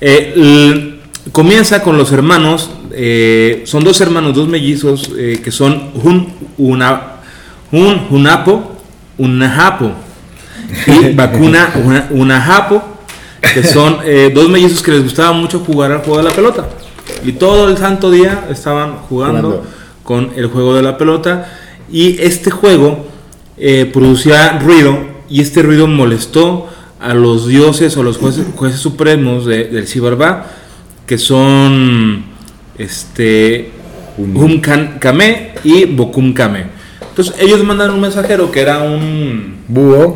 Eh, 0.00 1.00
comienza 1.32 1.82
con 1.82 1.98
los 1.98 2.12
hermanos. 2.12 2.70
eh, 2.92 3.62
son 3.66 3.82
dos 3.82 4.00
hermanos, 4.00 4.36
dos 4.36 4.46
mellizos, 4.46 5.10
eh, 5.18 5.40
que 5.42 5.50
son 5.50 5.90
un, 6.04 6.32
una, 6.58 7.16
un 7.72 8.06
Junapo, 8.08 8.76
un 9.18 9.38
Najapo. 9.40 10.05
Y 10.86 11.12
Vacuna, 11.14 11.70
una, 11.84 12.06
Unajapo, 12.10 12.82
que 13.54 13.62
son 13.62 13.98
eh, 14.04 14.30
dos 14.34 14.48
mellizos 14.48 14.82
que 14.82 14.92
les 14.92 15.02
gustaba 15.02 15.32
mucho 15.32 15.60
jugar 15.60 15.92
al 15.92 15.98
juego 15.98 16.18
de 16.18 16.24
la 16.24 16.30
pelota. 16.34 16.68
Y 17.24 17.32
todo 17.32 17.68
el 17.68 17.76
santo 17.76 18.10
día 18.10 18.46
estaban 18.50 18.96
jugando, 19.08 19.42
Jugando. 19.48 19.66
con 20.02 20.30
el 20.36 20.46
juego 20.48 20.74
de 20.74 20.82
la 20.82 20.98
pelota. 20.98 21.50
Y 21.90 22.20
este 22.20 22.50
juego 22.50 23.06
eh, 23.56 23.88
producía 23.92 24.58
ruido 24.58 24.98
y 25.28 25.40
este 25.40 25.62
ruido 25.62 25.86
molestó 25.86 26.68
a 27.00 27.14
los 27.14 27.46
dioses 27.46 27.96
o 27.96 28.02
los 28.02 28.16
jueces, 28.18 28.46
jueces 28.56 28.80
supremos 28.80 29.46
de- 29.46 29.64
del 29.64 29.86
Sibarbá, 29.86 30.46
que 31.06 31.18
son 31.18 32.24
este, 32.78 33.70
Hum 34.18 34.60
Kame 34.60 35.52
y 35.62 35.84
Bokum 35.84 36.32
Kame. 36.34 36.64
Entonces 37.10 37.34
ellos 37.38 37.62
mandan 37.64 37.90
un 37.90 38.00
mensajero 38.00 38.50
que 38.50 38.60
era 38.60 38.78
un, 38.82 39.58
Búho. 39.68 40.14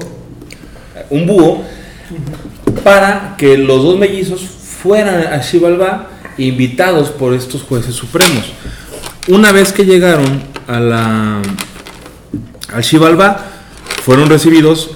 Un 1.11 1.27
búho 1.27 1.63
para 2.85 3.35
que 3.37 3.59
los 3.59 3.83
dos 3.83 3.99
mellizos 3.99 4.41
fueran 4.43 5.33
a 5.33 5.43
Xibalbá 5.43 6.09
invitados 6.39 7.11
por 7.11 7.35
estos 7.35 7.63
jueces 7.63 7.95
supremos. 7.95 8.53
Una 9.29 9.53
vez 9.53 9.73
que 9.73 9.85
llegaron 9.85 10.43
a 10.67 10.81
la, 10.81 11.43
al 12.73 12.85
fueron 14.03 14.29
recibidos 14.31 14.93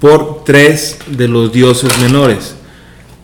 por 0.00 0.44
tres 0.44 0.98
de 1.08 1.28
los 1.28 1.52
dioses 1.52 1.98
menores, 2.00 2.54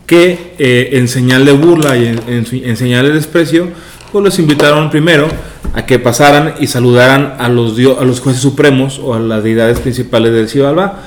que 0.05 0.53
eh, 0.59 0.89
en 0.93 1.07
señal 1.07 1.45
de 1.45 1.53
burla 1.53 1.97
y 1.97 2.07
en, 2.07 2.45
señal 2.77 3.05
de 3.07 3.13
desprecio, 3.13 3.69
pues 4.11 4.23
los 4.23 4.37
invitaron 4.37 4.91
primero 4.91 5.27
a 5.73 5.85
que 5.87 5.97
pasaran 5.97 6.55
y 6.59 6.67
saludaran 6.67 7.35
a 7.39 7.49
los, 7.49 7.75
dio- 7.75 7.99
a 7.99 8.05
los 8.05 8.19
jueces 8.19 8.41
supremos 8.41 8.99
o 8.99 9.15
a 9.15 9.19
las 9.19 9.43
deidades 9.43 9.79
principales 9.79 10.33
del 10.33 10.47
Xibalbá. 10.47 10.99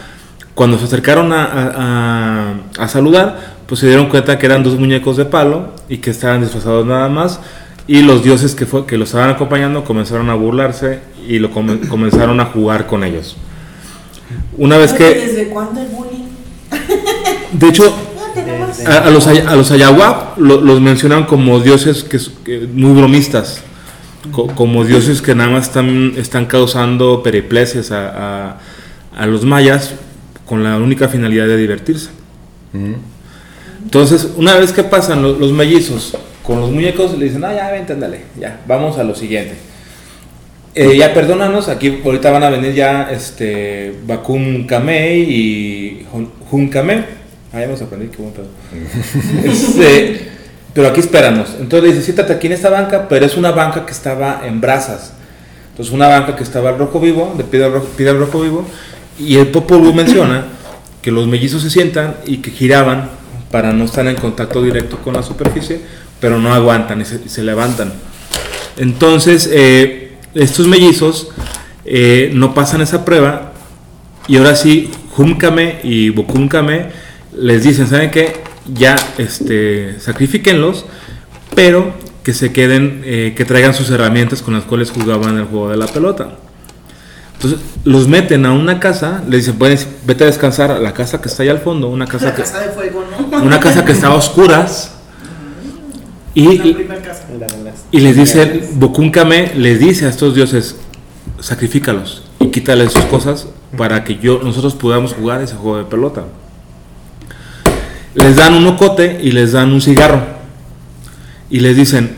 Cuando 0.57 0.79
se 0.79 0.87
acercaron 0.87 1.35
a, 1.35 1.45
a- 1.45 1.73
a- 2.79 2.85
a 2.85 2.89
saludar, 2.89 3.57
pues 3.67 3.79
se 3.81 3.89
dieron 3.89 4.09
cuenta 4.09 4.39
que 4.39 4.47
eran 4.47 4.63
dos 4.63 4.79
muñecos 4.79 5.19
de 5.19 5.27
palo 5.27 5.75
y 5.87 5.99
que 5.99 6.09
estaban 6.11 6.41
disfrazados 6.41 6.87
nada 6.87 7.11
más. 7.11 7.41
Y 7.87 8.01
los 8.01 8.25
dioses 8.25 8.55
que, 8.55 8.65
fue, 8.65 8.87
que 8.87 8.97
los 8.97 9.11
estaban 9.11 9.29
acompañando 9.29 9.85
comenzaron 9.85 10.31
a 10.31 10.35
burlarse 10.35 11.01
y 11.29 11.39
lo 11.41 11.51
come- 11.51 11.81
comenzaron 11.91 12.41
a 12.41 12.47
jugar 12.47 12.87
con 12.87 13.05
ellos. 13.05 13.37
Una 14.57 14.79
vez 14.79 14.95
que, 14.95 15.05
¿Desde 15.05 15.49
cuándo 15.49 15.79
el 15.83 15.89
bullying? 15.89 16.25
de 17.53 17.69
hecho, 17.69 17.95
a, 18.87 18.97
a 18.99 19.11
los, 19.11 19.27
a 19.27 19.57
los 19.57 19.71
Ayahuap 19.71 20.39
lo- 20.39 20.63
los 20.63 20.81
mencionan 20.81 21.25
como 21.27 21.61
dioses 21.61 22.03
que, 22.03 22.67
muy 22.73 22.93
bromistas, 22.99 23.61
co- 24.33 24.47
como 24.49 24.85
dioses 24.87 25.21
que 25.21 25.35
nada 25.35 25.51
más 25.51 25.65
están, 25.67 26.15
están 26.17 26.47
causando 26.47 27.23
periplesias 27.23 27.91
a, 27.93 28.09
a- 28.09 28.57
a 29.19 29.27
los 29.27 29.45
mayas 29.45 29.95
con 30.47 30.63
la 30.65 30.77
única 30.79 31.09
finalidad 31.09 31.47
de 31.47 31.57
divertirse. 31.57 32.09
Entonces, 33.83 34.29
una 34.37 34.55
vez 34.57 34.73
que 34.73 34.83
pasan 34.85 35.23
lo- 35.23 35.39
los, 35.39 35.53
mellizos 35.53 36.17
con 36.43 36.61
los 36.61 36.71
muñecos, 36.71 37.17
le 37.19 37.27
dicen, 37.27 37.45
ah, 37.45 37.55
ya, 37.55 37.71
vente, 37.71 37.93
ándale, 37.93 38.21
ya, 38.39 38.61
vamos 38.67 38.99
a 38.99 39.05
lo 39.05 39.15
siguiente. 39.15 39.55
Eh, 40.75 40.97
ya 40.97 41.15
perdónanos, 41.15 41.69
aquí 41.69 42.01
ahorita 42.05 42.31
van 42.31 42.43
a 42.45 42.51
venir 42.51 42.75
ya 42.75 43.09
este 43.11 43.95
Bakum 44.07 44.67
Kamei 44.67 45.23
y 45.23 46.07
Hun 46.51 46.69
Kamei. 46.69 46.99
Ah, 47.53 47.61
ya 47.61 47.63
hemos 47.65 47.81
aprendido, 47.81 48.13
qué 48.13 48.19
buen 48.23 48.35
pedo. 48.35 48.49
Este, 49.45 50.29
pero 50.75 50.89
aquí 50.89 51.01
espéranos. 51.01 51.57
Entonces 51.59 51.83
le 51.83 51.95
dice, 51.95 52.05
siéntate 52.05 52.35
aquí 52.35 52.49
en 52.49 52.53
esta 52.53 52.69
banca, 52.69 53.09
pero 53.09 53.25
es 53.25 53.37
una 53.39 53.53
banca 53.53 53.87
que 53.87 53.93
estaba 53.93 54.43
en 54.47 54.61
brasas. 54.61 55.15
Entonces 55.71 55.95
una 55.95 56.09
banca 56.09 56.37
que 56.37 56.43
estaba 56.43 56.69
al 56.71 56.79
rojo 56.79 57.01
vivo, 57.01 57.35
de 57.39 57.45
piedra 57.45 57.69
rojo, 57.69 57.87
piedra 57.97 58.13
rojo 58.15 58.43
vivo, 58.43 58.67
y 59.19 59.37
el 59.37 59.49
Popol 59.49 59.79
Vuh 59.79 59.95
menciona 59.95 60.45
que 61.03 61.11
los 61.11 61.27
mellizos 61.27 61.63
se 61.63 61.71
sientan 61.71 62.17
y 62.27 62.39
que 62.39 62.51
giraban 62.51 63.11
para 63.51 63.73
no 63.73 63.85
estar 63.85 64.07
en 64.07 64.17
contacto 64.17 64.63
directo 64.63 64.99
con 64.99 65.15
la 65.15 65.23
superficie, 65.23 65.81
pero 66.21 66.39
no 66.39 66.53
aguantan 66.53 67.01
y 67.01 67.05
se, 67.05 67.43
levantan. 67.43 67.93
Entonces, 68.77 69.49
eh, 69.53 70.17
estos 70.35 70.67
mellizos 70.67 71.29
eh, 71.85 72.31
no 72.35 72.55
pasan 72.55 72.81
esa 72.81 73.05
prueba 73.05 73.53
y 74.29 74.37
ahora 74.37 74.57
sí, 74.57 74.91
Humkame 75.17 75.81
y 75.85 76.11
Bokumkame 76.11 76.87
les 77.39 77.63
dicen, 77.63 77.87
¿saben 77.87 78.11
qué? 78.11 78.33
Ya 78.75 78.97
este, 79.19 80.01
sacrifíquenlos, 80.01 80.85
pero 81.55 81.95
que 82.25 82.35
se 82.35 82.53
queden, 82.53 83.03
eh, 83.05 83.35
que 83.37 83.45
traigan 83.45 83.73
sus 83.73 83.89
herramientas 83.91 84.43
con 84.43 84.55
las 84.55 84.65
cuales 84.65 84.91
jugaban 84.91 85.39
el 85.39 85.45
juego 85.45 85.71
de 85.71 85.77
la 85.77 85.87
pelota. 85.87 86.37
Entonces 87.37 87.61
los 87.85 88.09
meten 88.09 88.47
a 88.47 88.53
una 88.53 88.81
casa, 88.81 89.23
les 89.29 89.45
dicen, 89.45 89.59
puedes, 89.59 89.87
vete 90.07 90.25
a 90.25 90.27
descansar 90.27 90.71
a 90.71 90.79
la 90.79 90.95
casa 90.95 91.21
que 91.21 91.29
está 91.29 91.43
allá 91.43 91.53
al 91.53 91.61
fondo, 91.61 91.89
una 91.89 92.07
casa 92.07 92.27
La 92.27 92.35
que, 92.35 92.43
casa 92.43 92.61
de 92.61 92.71
fuego, 92.71 93.05
¿no? 93.31 93.39
una 93.43 93.61
casa 93.61 93.85
que 93.85 93.93
está 93.93 94.09
a 94.09 94.15
oscuras. 94.15 94.93
Y, 96.35 96.59
La 96.59 96.63
primera 96.63 97.03
casa. 97.03 97.25
y 97.91 98.01
les 98.01 98.17
dice, 98.17 98.69
Bokunkame 98.75 99.55
les 99.55 99.79
dice 99.79 100.07
a 100.07 100.09
estos 100.09 100.35
dioses, 100.35 100.77
sacrifícalos 101.41 102.25
y 102.41 102.49
quítales 102.49 102.93
sus 102.93 103.05
cosas 103.05 103.47
para 103.77 104.05
que 104.05 104.19
yo, 104.19 104.41
nosotros 104.43 104.75
podamos 104.75 105.13
jugar 105.13 105.43
ese 105.43 105.55
juego 105.55 105.79
de 105.79 105.85
pelota. 105.85 106.25
Les 108.15 108.37
dan 108.37 108.55
un 108.55 108.67
ocote 108.67 109.21
y 109.23 109.33
les 109.33 109.53
dan 109.53 109.73
un 109.73 109.83
cigarro. 109.83 110.23
Y 111.51 111.61
les 111.61 111.77
dicen, 111.77 112.17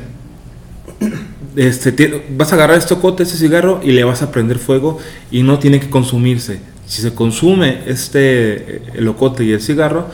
este, 1.59 1.93
ti- 1.93 2.11
vas 2.37 2.53
a 2.53 2.55
agarrar 2.57 2.79
este 2.79 2.95
ocote, 2.95 3.23
este 3.25 3.37
cigarro 3.37 3.81
y 3.83 3.91
le 3.93 4.05
vas 4.05 4.23
a 4.23 4.31
prender 4.31 4.59
fuego 4.59 4.99
y 5.31 5.43
no 5.43 5.59
tiene 5.59 5.81
que 5.81 5.91
consumirse. 5.91 6.61
Si 6.87 7.03
se 7.03 7.13
consume 7.15 7.81
este, 7.87 8.81
el 8.95 9.07
ocote 9.09 9.45
y 9.45 9.53
el 9.53 9.61
cigarro, 9.61 10.07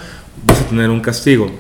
vas 0.47 0.61
a 0.61 0.65
tener 0.65 0.91
un 0.91 1.01
castigo. 1.01 1.51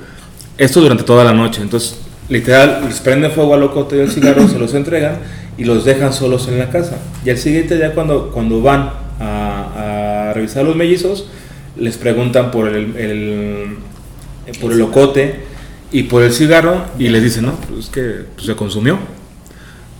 Esto 0.58 0.80
durante 0.80 1.04
toda 1.04 1.22
la 1.24 1.32
noche. 1.32 1.62
Entonces, 1.62 1.98
literal, 2.28 2.82
les 2.88 3.00
prende 3.00 3.28
fuego 3.30 3.54
al 3.54 3.62
ocote 3.62 3.96
y 3.96 4.00
al 4.00 4.10
cigarro, 4.10 4.48
se 4.48 4.58
los 4.58 4.74
entregan 4.74 5.18
y 5.58 5.64
los 5.64 5.84
dejan 5.84 6.12
solos 6.12 6.48
en 6.48 6.58
la 6.58 6.70
casa. 6.70 6.96
Y 7.24 7.30
al 7.30 7.38
siguiente 7.38 7.76
día, 7.76 7.92
cuando, 7.94 8.30
cuando 8.32 8.60
van 8.62 8.90
a, 9.20 10.30
a 10.30 10.32
revisar 10.32 10.64
los 10.64 10.74
mellizos, 10.76 11.26
les 11.76 11.96
preguntan 11.96 12.50
por 12.50 12.68
el, 12.68 12.96
el- 12.96 13.76
por 14.60 14.72
el 14.72 14.82
ocote 14.82 15.36
y 15.90 16.02
por 16.04 16.22
el 16.22 16.32
cigarro 16.32 16.84
y 16.98 17.08
les 17.08 17.22
dicen, 17.22 17.46
no, 17.46 17.52
pues 17.68 17.84
es 17.86 17.90
que 17.90 18.00
pues, 18.34 18.46
se 18.46 18.54
consumió. 18.56 18.98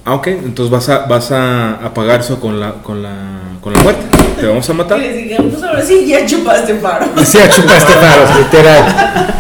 Ah, 0.05 0.15
ok, 0.15 0.27
entonces 0.29 0.71
vas 0.71 0.89
a, 0.91 1.07
vas 1.07 1.31
a, 1.33 1.75
a 1.77 1.95
pagar 1.95 2.21
eso 2.21 2.39
con 2.39 2.61
la, 2.61 2.75
con, 2.83 3.03
la, 3.03 3.13
con 3.61 3.73
la 3.73 3.83
muerte. 3.83 4.03
Te 4.39 4.47
vamos 4.47 4.69
a 4.69 4.73
Y 4.73 4.77
matar. 4.77 4.99
les 4.99 5.41
pues 5.41 5.63
ahora 5.63 5.83
sí, 5.83 6.07
ya 6.07 6.27
chupaste 6.27 6.75
paro. 6.75 7.07
Sí, 7.25 7.39
a 7.39 7.49
chupaste 7.49 7.93
faros, 7.95 8.31
literal. 8.39 9.35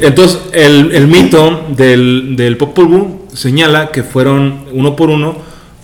Entonces, 0.00 0.40
el, 0.52 0.90
el 0.92 1.06
mito 1.06 1.66
del, 1.76 2.34
del 2.36 2.56
Popol 2.56 2.86
Vuh 2.86 3.20
señala 3.32 3.90
que 3.92 4.02
fueron, 4.02 4.64
uno 4.72 4.96
por 4.96 5.10
uno, 5.10 5.36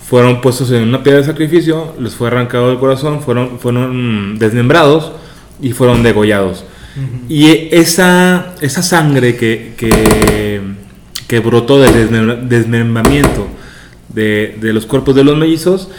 fueron 0.09 0.41
puestos 0.41 0.69
en 0.71 0.83
una 0.83 1.01
piedra 1.03 1.19
de 1.21 1.25
sacrificio, 1.25 1.95
les 1.99 2.13
fue 2.13 2.27
arrancado 2.27 2.69
el 2.71 2.79
corazón, 2.79 3.21
fueron, 3.21 3.59
fueron 3.59 4.37
desmembrados 4.37 5.13
y 5.61 5.71
fueron 5.71 6.03
degollados. 6.03 6.65
Y 7.29 7.69
esa, 7.73 8.47
esa 8.59 8.81
sangre 8.83 9.37
que, 9.37 9.73
que, 9.77 10.59
que 11.27 11.39
brotó 11.39 11.79
del 11.79 11.93
desmembra- 11.93 12.35
desmembramiento 12.41 13.47
de, 14.13 14.57
de 14.59 14.73
los 14.73 14.85
cuerpos 14.85 15.15
de 15.15 15.23
los 15.23 15.37
mellizos 15.37 15.89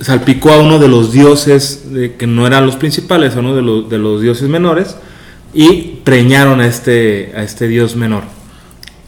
salpicó 0.00 0.50
a 0.50 0.60
uno 0.60 0.78
de 0.78 0.88
los 0.88 1.10
dioses 1.12 1.84
que 2.18 2.26
no 2.26 2.46
eran 2.46 2.66
los 2.66 2.76
principales, 2.76 3.34
a 3.34 3.40
uno 3.40 3.56
de 3.56 3.62
los, 3.62 3.88
de 3.88 3.96
los 3.98 4.20
dioses 4.20 4.48
menores 4.48 4.96
y 5.54 6.00
preñaron 6.04 6.60
a 6.60 6.66
este, 6.66 7.32
a 7.34 7.42
este 7.42 7.66
dios 7.66 7.96
menor. 7.96 8.24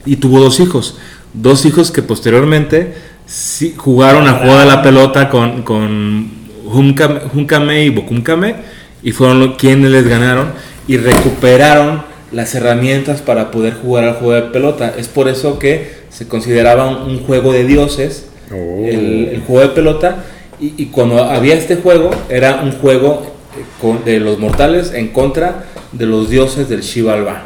Y 0.06 0.16
tuvo 0.16 0.40
dos 0.40 0.60
hijos, 0.60 0.96
dos 1.34 1.66
hijos 1.66 1.90
que 1.90 2.00
posteriormente 2.02 2.94
sí 3.26 3.74
jugaron 3.76 4.26
a 4.28 4.34
juego 4.38 4.56
de 4.58 4.64
la 4.64 4.82
pelota 4.82 5.28
con, 5.28 5.62
con 5.62 6.30
Hunkame, 6.64 7.20
Hunkame 7.34 7.84
y 7.84 7.90
Bokumkame 7.90 8.54
y 9.02 9.12
fueron 9.12 9.40
lo- 9.40 9.56
quienes 9.58 9.90
les 9.90 10.08
ganaron 10.08 10.52
y 10.86 10.96
recuperaron 10.96 12.02
las 12.32 12.54
herramientas 12.54 13.20
para 13.20 13.50
poder 13.50 13.74
jugar 13.74 14.04
al 14.04 14.14
juego 14.14 14.32
de 14.34 14.50
pelota. 14.50 14.94
Es 14.96 15.08
por 15.08 15.28
eso 15.28 15.58
que 15.58 15.98
se 16.08 16.26
consideraba 16.28 17.04
un 17.04 17.20
juego 17.20 17.52
de 17.52 17.64
dioses 17.66 18.27
Oh. 18.52 18.84
el, 18.84 19.28
el 19.34 19.40
juego 19.46 19.68
de 19.68 19.74
pelota. 19.74 20.24
Y, 20.60 20.74
y 20.76 20.86
cuando 20.86 21.22
había 21.22 21.54
este 21.54 21.76
juego, 21.76 22.10
era 22.28 22.62
un 22.62 22.72
juego 22.72 23.22
eh, 23.56 23.62
con- 23.80 24.04
de 24.04 24.18
los 24.20 24.38
mortales 24.38 24.92
en 24.92 25.08
contra 25.08 25.64
de 25.92 26.06
los 26.06 26.30
dioses 26.30 26.68
del 26.68 26.80
Shivalba. 26.80 27.44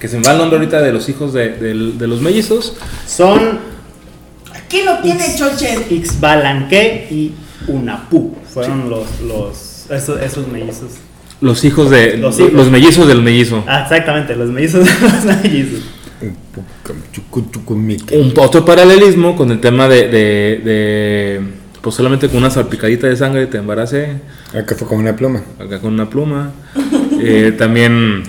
Que 0.00 0.08
se 0.08 0.16
me 0.18 0.24
va 0.24 0.32
el 0.32 0.38
nombre 0.38 0.58
ahorita 0.58 0.80
de 0.80 0.92
los 0.92 1.08
hijos 1.08 1.32
de, 1.32 1.56
los 2.00 2.20
mellizos. 2.20 2.76
Son 3.06 3.58
Aquí 4.54 4.82
lo 4.82 4.98
tiene 4.98 5.24
Chochen. 5.36 5.84
Ixbalanque 5.90 7.06
y 7.10 7.32
Unapu. 7.68 8.34
Fueron 8.52 8.90
los, 8.90 9.06
los 9.22 9.86
esos, 9.90 10.20
esos 10.20 10.46
mellizos. 10.48 10.90
Los 11.40 11.64
hijos 11.64 11.90
de 11.90 12.16
Los 12.16 12.38
los, 12.38 12.68
mellizos 12.70 13.06
del 13.08 13.22
mellizo. 13.22 13.64
Ah, 13.66 13.82
exactamente, 13.84 14.34
los 14.36 14.50
mellizos 14.50 14.84
de 14.84 14.90
los 15.08 15.24
mellizos. 15.42 15.80
Un 18.16 18.32
otro 18.36 18.64
paralelismo 18.64 19.36
con 19.36 19.50
el 19.50 19.60
tema 19.60 19.88
de, 19.88 20.08
de, 20.08 20.60
de, 20.64 21.40
pues 21.80 21.94
solamente 21.94 22.28
con 22.28 22.38
una 22.38 22.50
salpicadita 22.50 23.06
de 23.06 23.16
sangre 23.16 23.46
te 23.46 23.58
embaracé, 23.58 24.16
Acá 24.54 24.74
fue 24.74 24.88
con 24.88 24.98
una 24.98 25.14
pluma. 25.14 25.42
acá 25.58 25.78
con 25.80 25.92
una 25.94 26.08
pluma. 26.08 26.52
Eh, 27.20 27.52
también, 27.58 28.22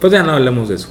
pues 0.00 0.12
ya 0.12 0.22
no 0.22 0.30
hablemos 0.30 0.68
de 0.68 0.76
eso. 0.76 0.88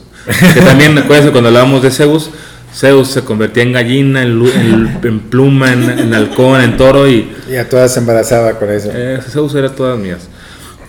Que 0.54 0.60
también, 0.60 0.98
acuérdense 0.98 1.32
cuando 1.32 1.48
hablábamos 1.48 1.82
de 1.82 1.90
Zeus, 1.90 2.30
Zeus 2.76 3.08
se 3.08 3.22
convertía 3.22 3.64
en 3.64 3.72
gallina, 3.72 4.22
en, 4.24 4.46
en- 4.46 5.00
en 5.02 5.20
pluma, 5.22 5.72
en, 5.72 5.90
en 5.98 6.14
halcón, 6.14 6.60
en 6.60 6.76
toro 6.76 7.08
y 7.08 7.32
Y 7.50 7.56
a 7.56 7.70
todas 7.70 7.94
se 7.94 8.02
embarazaba 8.02 8.60
con 8.60 8.70
eso. 8.70 8.90
eh, 8.94 9.20
Zeus 9.30 9.56
era 9.56 9.70
todas 9.74 9.98
mías. 9.98 10.28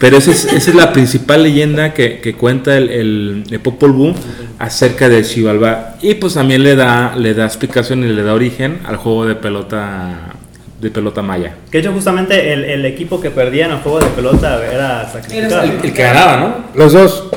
Pero 0.03 0.17
esa 0.19 0.33
es, 0.33 0.45
esa 0.47 0.71
es 0.71 0.75
la 0.75 0.93
principal 0.93 1.45
leyenda 1.45 1.95
que, 1.95 2.19
que 2.21 2.35
cuenta 2.35 2.77
el, 2.77 2.91
el, 2.91 3.45
el 3.49 3.61
Popol 3.61 3.93
Vuh 3.93 4.15
acerca 4.59 5.09
de 5.09 5.23
Xibalbá. 5.23 5.95
Y 6.03 6.15
pues 6.15 6.35
también 6.35 6.65
le 6.65 6.75
da, 6.75 7.15
le 7.17 7.35
da 7.35 7.47
explicación 7.47 8.03
y 8.03 8.09
le 8.09 8.23
da 8.25 8.35
origen 8.35 8.81
al 8.85 8.97
juego 8.97 9.27
de 9.27 9.37
pelota 9.37 10.33
de 10.81 10.91
pelota 10.91 11.23
maya. 11.23 11.55
Que 11.71 11.79
de 11.79 11.85
hecho 11.85 11.93
justamente 11.93 12.53
el, 12.53 12.65
el 12.65 12.85
equipo 12.85 13.21
que 13.21 13.31
perdía 13.31 13.67
en 13.67 13.71
el 13.73 13.79
juego 13.79 14.01
de 14.01 14.07
pelota 14.07 14.61
era 14.67 15.09
sacrificado. 15.09 15.63
El, 15.63 15.71
el 15.85 15.93
que 15.93 16.03
ganaba, 16.03 16.37
¿no? 16.37 16.55
Los 16.75 16.93
dos. 16.93 17.29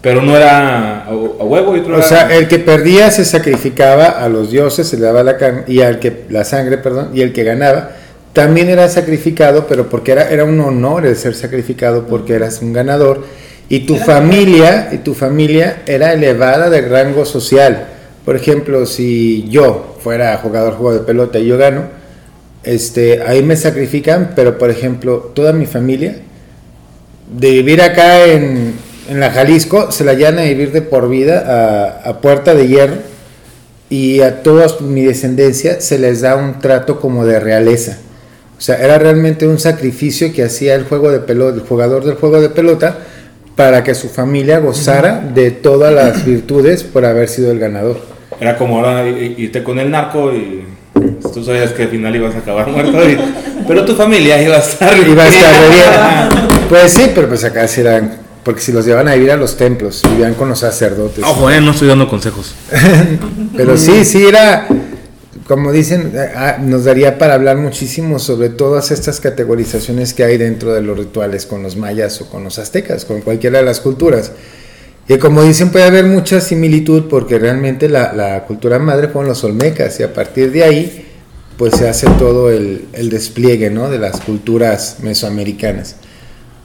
Pero 0.00 0.22
no 0.22 0.36
era 0.36 0.98
a, 1.00 1.08
a 1.08 1.12
huevo 1.14 1.74
y 1.76 1.80
otro 1.80 1.94
O 1.94 1.98
era- 1.98 2.06
sea, 2.06 2.36
el 2.36 2.46
que 2.46 2.60
perdía 2.60 3.10
se 3.10 3.24
sacrificaba 3.24 4.04
a 4.06 4.28
los 4.28 4.52
dioses, 4.52 4.86
se 4.86 4.96
le 4.96 5.02
daba 5.02 5.24
la 5.24 5.36
carne, 5.38 5.64
y 5.66 5.80
al 5.80 5.98
que 5.98 6.26
la 6.30 6.44
sangre, 6.44 6.78
perdón, 6.78 7.10
y 7.14 7.22
el 7.22 7.32
que 7.32 7.42
ganaba 7.42 7.90
también 8.34 8.68
era 8.68 8.88
sacrificado, 8.88 9.66
pero 9.68 9.88
porque 9.88 10.12
era, 10.12 10.28
era 10.28 10.44
un 10.44 10.60
honor 10.60 11.06
el 11.06 11.16
ser 11.16 11.34
sacrificado 11.34 12.06
porque 12.06 12.34
eras 12.34 12.60
un 12.60 12.72
ganador 12.72 13.24
y 13.68 13.86
tu 13.86 13.96
familia 13.96 14.90
y 14.92 14.98
tu 14.98 15.14
familia 15.14 15.82
era 15.86 16.12
elevada 16.12 16.68
de 16.68 16.82
rango 16.82 17.24
social. 17.24 17.86
Por 18.24 18.34
ejemplo, 18.34 18.86
si 18.86 19.48
yo 19.48 19.96
fuera 20.00 20.36
jugador 20.38 20.74
juego 20.74 20.92
de 20.94 21.00
pelota 21.00 21.38
y 21.38 21.46
yo 21.46 21.56
gano, 21.56 21.84
este, 22.64 23.22
ahí 23.22 23.42
me 23.44 23.56
sacrifican, 23.56 24.32
pero 24.34 24.58
por 24.58 24.68
ejemplo, 24.68 25.30
toda 25.34 25.52
mi 25.52 25.66
familia 25.66 26.16
de 27.32 27.50
vivir 27.50 27.82
acá 27.82 28.24
en, 28.26 28.74
en 29.08 29.20
la 29.20 29.30
Jalisco, 29.30 29.92
se 29.92 30.02
la 30.02 30.14
llevan 30.14 30.40
a 30.40 30.42
vivir 30.42 30.72
de 30.72 30.82
por 30.82 31.08
vida 31.08 32.02
a, 32.04 32.10
a 32.10 32.20
puerta 32.20 32.54
de 32.54 32.66
hierro 32.66 32.96
y 33.88 34.22
a 34.22 34.42
toda 34.42 34.66
mi 34.80 35.04
descendencia 35.04 35.80
se 35.80 35.98
les 35.98 36.22
da 36.22 36.34
un 36.34 36.58
trato 36.58 36.98
como 36.98 37.24
de 37.24 37.38
realeza. 37.38 37.98
O 38.56 38.60
sea, 38.60 38.76
era 38.76 38.98
realmente 38.98 39.46
un 39.46 39.58
sacrificio 39.58 40.32
que 40.32 40.42
hacía 40.44 40.74
el 40.74 40.84
juego 40.84 41.10
de 41.10 41.18
pelota, 41.20 41.56
el 41.56 41.62
jugador 41.66 42.04
del 42.04 42.14
juego 42.14 42.40
de 42.40 42.48
pelota 42.48 42.98
para 43.56 43.84
que 43.84 43.94
su 43.94 44.08
familia 44.08 44.58
gozara 44.58 45.20
de 45.34 45.50
todas 45.50 45.92
las 45.92 46.24
virtudes 46.24 46.82
por 46.84 47.04
haber 47.04 47.28
sido 47.28 47.50
el 47.50 47.58
ganador. 47.58 47.98
Era 48.40 48.56
como 48.56 48.78
ahora 48.78 49.06
irte 49.08 49.62
con 49.62 49.78
el 49.78 49.90
narco 49.90 50.32
y 50.32 50.64
tú 51.32 51.44
sabías 51.44 51.72
que 51.72 51.82
al 51.84 51.88
final 51.88 52.14
ibas 52.16 52.34
a 52.34 52.38
acabar 52.38 52.68
muerto. 52.68 53.08
y- 53.08 53.18
pero 53.66 53.84
tu 53.84 53.94
familia 53.94 54.40
iba 54.42 54.56
a 54.56 54.60
estar. 54.60 54.96
Iba 54.96 55.22
a 55.24 55.28
estar 55.28 55.70
bien. 55.70 56.54
Pues 56.68 56.92
sí, 56.92 57.10
pero 57.14 57.28
pues 57.28 57.44
acá 57.44 57.68
sí 57.68 57.82
eran, 57.82 58.16
porque 58.42 58.60
si 58.60 58.72
los 58.72 58.86
llevan 58.86 59.06
a 59.08 59.14
vivir 59.14 59.30
a 59.30 59.36
los 59.36 59.56
templos, 59.56 60.02
vivían 60.10 60.34
con 60.34 60.48
los 60.48 60.58
sacerdotes. 60.60 61.22
Ojo, 61.22 61.50
eh, 61.50 61.60
no 61.60 61.72
estoy 61.72 61.88
dando 61.88 62.08
consejos. 62.08 62.54
Pero 63.56 63.76
sí, 63.76 64.04
sí 64.04 64.24
era, 64.26 64.66
como 65.46 65.72
dicen, 65.72 66.12
eh, 66.14 66.30
ah, 66.34 66.58
nos 66.60 66.84
daría 66.84 67.18
para 67.18 67.34
hablar 67.34 67.58
muchísimo 67.58 68.18
sobre 68.18 68.48
todas 68.48 68.90
estas 68.90 69.20
categorizaciones 69.20 70.14
que 70.14 70.24
hay 70.24 70.38
dentro 70.38 70.72
de 70.72 70.80
los 70.80 70.98
rituales 70.98 71.44
con 71.44 71.62
los 71.62 71.76
mayas 71.76 72.20
o 72.22 72.30
con 72.30 72.44
los 72.44 72.58
aztecas, 72.58 73.04
con 73.04 73.20
cualquiera 73.20 73.58
de 73.58 73.64
las 73.64 73.80
culturas. 73.80 74.32
Y 75.06 75.18
como 75.18 75.42
dicen, 75.42 75.70
puede 75.70 75.84
haber 75.84 76.06
mucha 76.06 76.40
similitud 76.40 77.08
porque 77.10 77.38
realmente 77.38 77.90
la, 77.90 78.44
cultura 78.46 78.78
madre 78.78 79.08
fueron 79.08 79.28
los 79.28 79.44
olmecas 79.44 80.00
y 80.00 80.02
a 80.02 80.14
partir 80.14 80.50
de 80.50 80.64
ahí 80.64 81.06
pues 81.58 81.74
se 81.74 81.88
hace 81.88 82.08
todo 82.18 82.50
el, 82.50 82.88
despliegue 83.10 83.68
¿no? 83.70 83.90
de 83.90 83.98
las 83.98 84.20
culturas 84.20 84.96
mesoamericanas, 85.02 85.96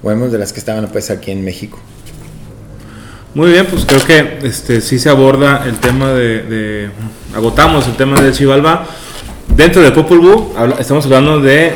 o 0.01 0.09
de 0.09 0.37
las 0.37 0.53
que 0.53 0.59
estaban 0.59 0.87
pues 0.89 1.11
aquí 1.11 1.31
en 1.31 1.43
México. 1.43 1.79
Muy 3.35 3.51
bien, 3.51 3.65
pues 3.67 3.85
creo 3.85 4.03
que 4.05 4.39
este 4.47 4.81
sí 4.81 4.97
se 4.97 5.09
aborda 5.09 5.63
el 5.67 5.77
tema 5.79 6.09
de, 6.11 6.41
de- 6.43 6.89
agotamos 7.35 7.87
el 7.87 7.95
tema 7.95 8.19
de 8.21 8.31
Chivalba. 8.31 8.85
Dentro 9.55 9.81
de 9.81 9.91
Popol 9.91 10.19
Vuh 10.19 10.53
estamos 10.79 11.05
hablando 11.05 11.39
de 11.39 11.73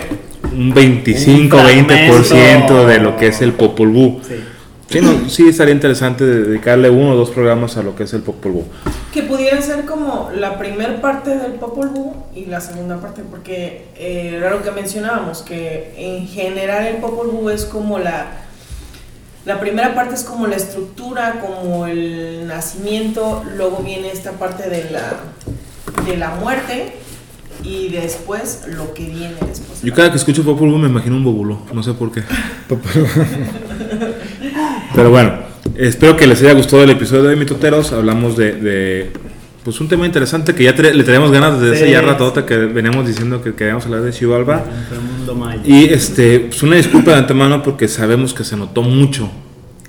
un 0.52 0.74
25 0.74 1.58
Un 1.58 1.64
20% 1.64 2.24
fragmento. 2.24 2.88
de 2.88 3.00
lo 3.00 3.18
que 3.18 3.28
es 3.28 3.42
el 3.42 3.54
Popol 3.54 3.90
Vuh. 3.90 4.20
Sí. 4.28 4.36
Sí, 4.90 5.02
no, 5.02 5.28
sí 5.28 5.48
estaría 5.50 5.74
interesante 5.74 6.24
dedicarle 6.24 6.88
uno 6.90 7.12
o 7.14 7.16
dos 7.16 7.32
programas 7.32 7.78
a 7.78 7.84
lo 7.84 7.96
que 7.96 8.04
es 8.04 8.14
el 8.14 8.22
Popol 8.22 8.52
Vuh. 8.52 8.64
Que 9.12 9.24
pudiera 9.24 9.60
ser 9.62 9.86
como 9.86 10.30
la 10.36 10.58
primera 10.60 11.02
parte 11.02 11.36
del 11.38 11.54
Popol 11.54 11.90
Vuh 11.90 12.14
y 12.36 12.46
la 12.46 12.62
segunda 12.62 13.00
parte, 13.00 13.22
porque 13.30 13.86
eh, 13.98 14.36
era 14.38 14.52
lo 14.52 14.62
que 14.64 14.72
mencionábamos, 14.72 15.42
que 15.44 15.94
en 15.98 16.28
general 16.28 16.86
el 16.88 16.96
Popol 16.98 17.28
Vuh 17.28 17.50
es 17.50 17.66
como 17.66 17.98
la... 18.00 18.43
La 19.46 19.60
primera 19.60 19.94
parte 19.94 20.16
es 20.16 20.24
como 20.24 20.48
la 20.48 20.56
estructura, 20.56 21.42
como 21.42 21.86
el 21.86 22.48
nacimiento, 22.48 23.44
luego 23.58 23.84
viene 23.84 24.10
esta 24.10 24.32
parte 24.34 24.70
de 24.70 24.90
la, 24.90 25.16
de 26.06 26.16
la 26.16 26.36
muerte 26.36 26.94
y 27.62 27.90
después 27.90 28.62
lo 28.68 28.94
que 28.94 29.04
viene 29.04 29.36
después. 29.46 29.82
Yo 29.82 29.94
cada 29.94 30.12
que 30.12 30.18
escucho 30.18 30.44
Vuh 30.44 30.78
me 30.78 30.88
imagino 30.88 31.18
un 31.18 31.26
bobulo, 31.26 31.60
no 31.74 31.84
sé 31.84 31.94
por 31.94 32.12
qué. 32.12 32.24
Pero 34.96 35.10
bueno, 35.10 35.34
espero 35.76 36.16
que 36.16 36.26
les 36.28 36.42
haya 36.42 36.54
gustado 36.54 36.84
el 36.84 36.92
episodio 36.92 37.24
de 37.24 37.36
mitoteros. 37.36 37.92
Hablamos 37.92 38.38
de, 38.38 38.54
de, 38.54 39.12
pues 39.64 39.80
un 39.80 39.88
tema 39.88 40.06
interesante 40.06 40.54
que 40.54 40.64
ya 40.66 40.72
le 40.74 41.04
tenemos 41.04 41.32
ganas 41.32 41.60
desde 41.60 41.78
Sí. 41.78 41.84
hace 41.84 41.92
ya 41.92 42.02
ratota 42.02 42.46
que 42.46 42.58
veníamos 42.58 43.08
diciendo 43.08 43.42
que 43.42 43.54
queríamos 43.56 43.86
hablar 43.86 44.02
de 44.02 44.12
maya. 45.36 45.62
Y 45.66 45.86
este, 45.86 46.40
pues 46.42 46.62
una 46.64 46.76
disculpa 46.76 47.12
de 47.12 47.18
antemano 47.18 47.64
porque 47.64 47.88
sabemos 47.88 48.34
que 48.34 48.44
se 48.44 48.58
notó 48.58 48.82
mucho 48.82 49.32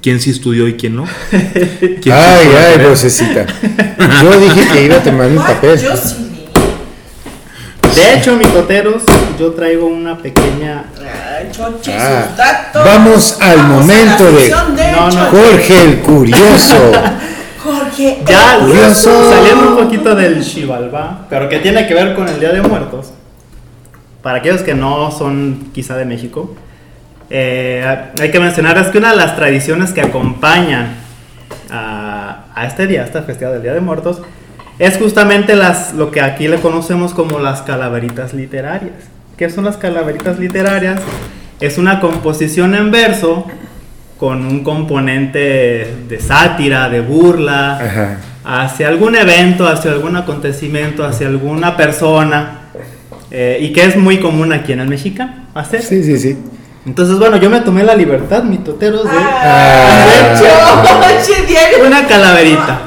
quién 0.00 0.20
sí 0.20 0.30
estudió 0.30 0.68
y 0.68 0.74
quién 0.74 0.94
no. 0.96 1.06
¿Quién 1.30 2.02
sí 2.02 2.10
Ay, 2.10 2.48
ay, 2.78 2.86
vocecita. 2.88 3.46
Yo 4.22 4.40
dije 4.40 4.68
que 4.72 4.84
iba 4.84 4.96
a 4.96 5.02
tomar 5.02 5.28
mi 5.28 5.38
papel. 5.38 5.80
yo 5.80 5.96
sí. 5.96 6.16
De 7.94 8.14
hecho, 8.18 8.36
micoteros, 8.36 9.02
yo 9.38 9.52
traigo 9.52 9.86
una 9.86 10.18
pequeña. 10.18 10.84
Ah, 11.88 12.62
vamos 12.74 13.38
al 13.40 13.58
momento 13.68 14.24
de- 14.32 14.44
de 14.46 14.50
No, 14.50 15.10
no. 15.10 15.24
Jorge 15.30 15.84
el 15.84 15.98
curioso. 16.00 16.92
Ya 17.96 18.58
curioso. 18.58 19.30
saliendo 19.30 19.70
un 19.70 19.84
poquito 19.84 20.14
del 20.14 20.42
Xibalbá, 20.42 21.26
pero 21.30 21.48
que 21.48 21.58
tiene 21.58 21.86
que 21.86 21.94
ver 21.94 22.14
con 22.14 22.28
el 22.28 22.40
Día 22.40 22.52
de 22.52 22.62
Muertos. 22.62 23.12
Para 24.22 24.38
aquellos 24.38 24.62
que 24.62 24.74
no 24.74 25.10
son 25.10 25.70
quizá 25.72 25.96
de 25.96 26.04
México, 26.04 26.54
eh, 27.30 27.84
hay 28.20 28.30
que 28.30 28.40
mencionar 28.40 28.78
es 28.78 28.88
que 28.88 28.98
una 28.98 29.10
de 29.10 29.16
las 29.16 29.36
tradiciones 29.36 29.92
que 29.92 30.00
acompañan 30.00 30.96
a, 31.70 32.44
a 32.54 32.66
este 32.66 32.86
día, 32.86 33.02
a 33.02 33.04
esta 33.04 33.22
festividad 33.22 33.52
del 33.52 33.62
Día 33.62 33.74
de 33.74 33.80
Muertos, 33.80 34.22
es 34.78 34.96
justamente 34.98 35.54
las, 35.54 35.94
lo 35.94 36.10
que 36.10 36.20
aquí 36.20 36.48
le 36.48 36.58
conocemos 36.58 37.14
como 37.14 37.38
las 37.38 37.62
calaveritas 37.62 38.34
literarias. 38.34 38.94
¿Qué 39.36 39.50
son 39.50 39.64
las 39.64 39.76
calaveritas 39.76 40.38
literarias? 40.38 41.00
Es 41.60 41.78
una 41.78 42.00
composición 42.00 42.74
en 42.74 42.90
verso 42.90 43.46
con 44.18 44.44
un 44.46 44.62
componente 44.62 45.94
de 46.08 46.20
sátira, 46.20 46.88
de 46.88 47.00
burla, 47.00 47.74
Ajá. 47.78 48.18
hacia 48.44 48.88
algún 48.88 49.16
evento, 49.16 49.66
hacia 49.66 49.90
algún 49.90 50.16
acontecimiento, 50.16 51.04
hacia 51.04 51.26
alguna 51.26 51.76
persona, 51.76 52.60
eh, 53.30 53.58
y 53.60 53.72
que 53.72 53.84
es 53.84 53.96
muy 53.96 54.18
común 54.20 54.52
aquí 54.52 54.72
en 54.72 54.80
el 54.80 54.88
mexicano 54.88 55.32
hacer. 55.54 55.82
Sí, 55.82 56.02
sí, 56.04 56.18
sí. 56.18 56.36
Entonces, 56.86 57.18
bueno, 57.18 57.38
yo 57.38 57.48
me 57.48 57.60
tomé 57.60 57.82
la 57.82 57.94
libertad, 57.96 58.42
mi 58.42 58.58
toteros, 58.58 59.04
de 59.04 59.10
Ah. 59.16 60.06
Una 61.86 62.06
calaverita. 62.06 62.82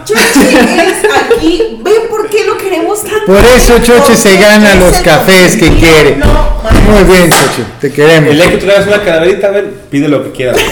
Aquí. 1.36 1.80
¿Ven 1.84 1.94
por 2.10 2.30
qué 2.30 2.44
lo 2.46 2.58
queremos 2.58 2.67
tanto? 3.04 3.26
Por 3.26 3.44
eso 3.46 3.80
Choche 3.80 4.16
se 4.16 4.38
gana 4.38 4.76
los 4.76 4.98
cafés 5.00 5.56
que 5.56 5.70
quiere. 5.76 6.18
No. 6.18 6.58
Muy 6.92 7.04
bien, 7.04 7.30
Choche, 7.30 7.64
te 7.82 7.92
queremos. 7.92 8.32
El 8.32 8.38
día 8.38 8.52
que 8.52 8.58
tú 8.58 8.66
traigas 8.66 8.88
una 8.88 9.02
calaverita, 9.04 9.48
a 9.48 9.52
ver, 9.52 9.72
pide 9.90 10.08
lo 10.08 10.24
que 10.24 10.32
quieras. 10.32 10.58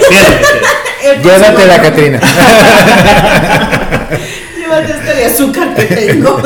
Llévatela, 1.24 1.82
próximo- 1.82 1.84
Catrina. 1.84 2.20
de 4.82 4.92
este 4.92 5.16
de 5.16 5.26
azúcar 5.26 5.76
que 5.76 5.84
tengo. 5.84 6.42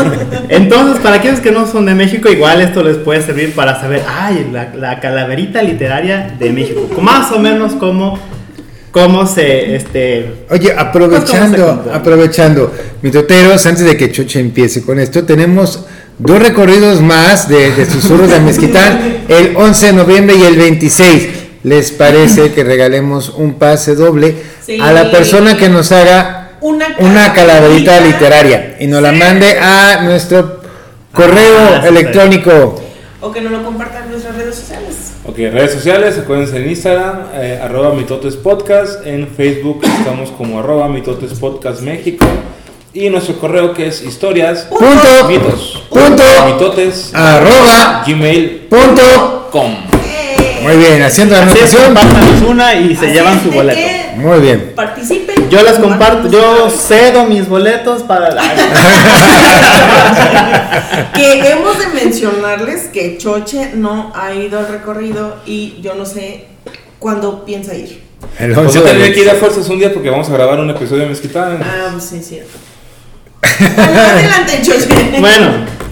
Entonces, 0.50 1.00
para 1.02 1.16
aquellos 1.16 1.40
que 1.40 1.52
no 1.52 1.66
son 1.68 1.86
de 1.86 1.96
México, 1.96 2.30
igual 2.30 2.62
esto 2.62 2.84
les 2.84 2.98
puede 2.98 3.22
servir 3.22 3.54
para 3.54 3.80
saber, 3.80 4.04
ay, 4.08 4.50
la, 4.52 4.70
la 4.76 5.00
calaverita 5.00 5.62
literaria 5.62 6.32
de 6.38 6.52
México. 6.52 6.88
Más 7.02 7.32
o 7.32 7.40
menos 7.40 7.74
como 7.74 8.20
cómo 8.92 9.26
se 9.28 9.76
este 9.76 10.46
Oye, 10.50 10.70
¿Cómo 10.70 10.74
se 10.74 10.80
aprovechando, 10.80 11.92
aprovechando, 11.94 12.74
mitoteros, 13.02 13.66
antes 13.66 13.84
de 13.86 13.96
que 13.98 14.12
Choche 14.12 14.40
empiece 14.40 14.82
con 14.84 15.00
esto, 15.00 15.24
tenemos 15.24 15.86
dos 16.18 16.40
recorridos 16.40 17.02
más 17.02 17.48
de, 17.48 17.72
de 17.72 17.86
susurros 17.86 18.30
de 18.30 18.40
Mezquitán, 18.40 19.24
el 19.28 19.56
11 19.56 19.86
de 19.88 19.94
noviembre 19.94 20.36
y 20.36 20.44
el 20.44 20.56
26. 20.58 21.28
¿Les 21.64 21.92
parece 21.92 22.54
que 22.54 22.64
regalemos 22.64 23.30
un 23.30 23.56
pase 23.56 23.94
doble 23.96 24.34
Sí. 24.66 24.80
a 24.80 24.92
la 24.94 25.12
persona 25.12 25.58
que 25.58 25.68
nos 25.68 25.92
haga 25.92 26.52
Una 26.62 26.88
una 27.00 27.34
calaverita 27.34 28.00
literaria 28.02 28.78
y 28.80 28.88
nos 28.88 29.02
la 29.02 29.12
mande 29.12 29.58
a 29.60 30.02
nuestro 30.04 30.62
correo 31.14 31.58
Ah, 31.76 31.80
sí, 31.82 31.88
electrónico? 31.90 32.82
O 33.22 33.32
que 33.32 33.42
nos 33.42 33.52
lo 33.52 33.64
compartan 33.64 34.04
en 34.06 34.12
nuestras 34.12 34.36
redes 34.36 34.56
sociales. 34.56 35.14
Ok, 35.26 35.38
redes 35.38 35.74
sociales, 35.74 36.18
acuérdense 36.18 36.58
en 36.58 36.70
Instagram, 36.70 37.24
eh, 37.34 37.60
arroba 37.62 37.94
mitotes 37.94 38.38
podcast, 38.38 39.06
en 39.06 39.28
Facebook 39.28 39.82
estamos 39.84 40.32
como 40.32 40.60
arroba 40.60 40.88
mitotes 40.88 41.34
podcast 41.38 41.82
México 41.82 42.26
y 42.94 43.10
nuestro 43.10 43.38
correo 43.38 43.74
que 43.74 43.88
es 43.88 44.02
historias, 44.04 44.64
Punto, 44.64 45.28
mitos, 45.28 45.84
punto, 45.90 46.24
mitotes, 46.48 47.14
arroba, 47.14 48.04
gmail.com. 48.08 48.70
punto. 48.70 49.90
Muy 50.62 50.78
bien, 50.78 51.02
haciendo 51.02 51.36
la 51.36 51.44
anotación. 51.44 51.84
compártanos 51.86 52.42
una 52.48 52.74
y 52.76 52.96
se 52.96 53.06
Así 53.06 53.16
llevan 53.16 53.44
su 53.44 53.52
boleto. 53.52 53.80
Muy 54.16 54.40
bien. 54.40 54.74
Participen. 54.76 55.29
Yo 55.50 55.64
las 55.64 55.80
comparto, 55.80 56.30
yo 56.30 56.70
cedo 56.70 57.26
mis 57.26 57.48
boletos 57.48 58.04
para 58.04 58.30
Que 61.16 61.52
hemos 61.52 61.80
de 61.80 61.88
mencionarles 61.88 62.90
que 62.90 63.18
Choche 63.18 63.72
no 63.74 64.12
ha 64.16 64.34
ido 64.34 64.60
al 64.60 64.68
recorrido 64.68 65.38
y 65.46 65.80
yo 65.82 65.96
no 65.96 66.06
sé 66.06 66.46
cuándo 67.00 67.46
piensa 67.46 67.74
ir. 67.74 68.04
El 68.38 68.54
Pues 68.54 68.68
11 68.68 68.78
yo 68.78 68.84
de 68.84 68.92
tendré 68.92 69.14
que 69.14 69.22
ir 69.22 69.30
a 69.30 69.36
fuerzas 69.36 69.68
un 69.70 69.80
día 69.80 69.94
porque 69.94 70.10
vamos 70.10 70.30
a 70.30 70.34
grabar 70.34 70.60
un 70.60 70.70
episodio 70.70 71.04
de 71.04 71.10
Mezquitán. 71.10 71.60
Ah, 71.64 71.90
pues 71.92 72.04
sí, 72.04 72.18
es 72.18 72.28
cierto. 72.28 72.52
Bueno, 73.60 74.02
adelante, 74.02 74.62
Choche. 74.62 74.88
Bueno, 75.20 75.52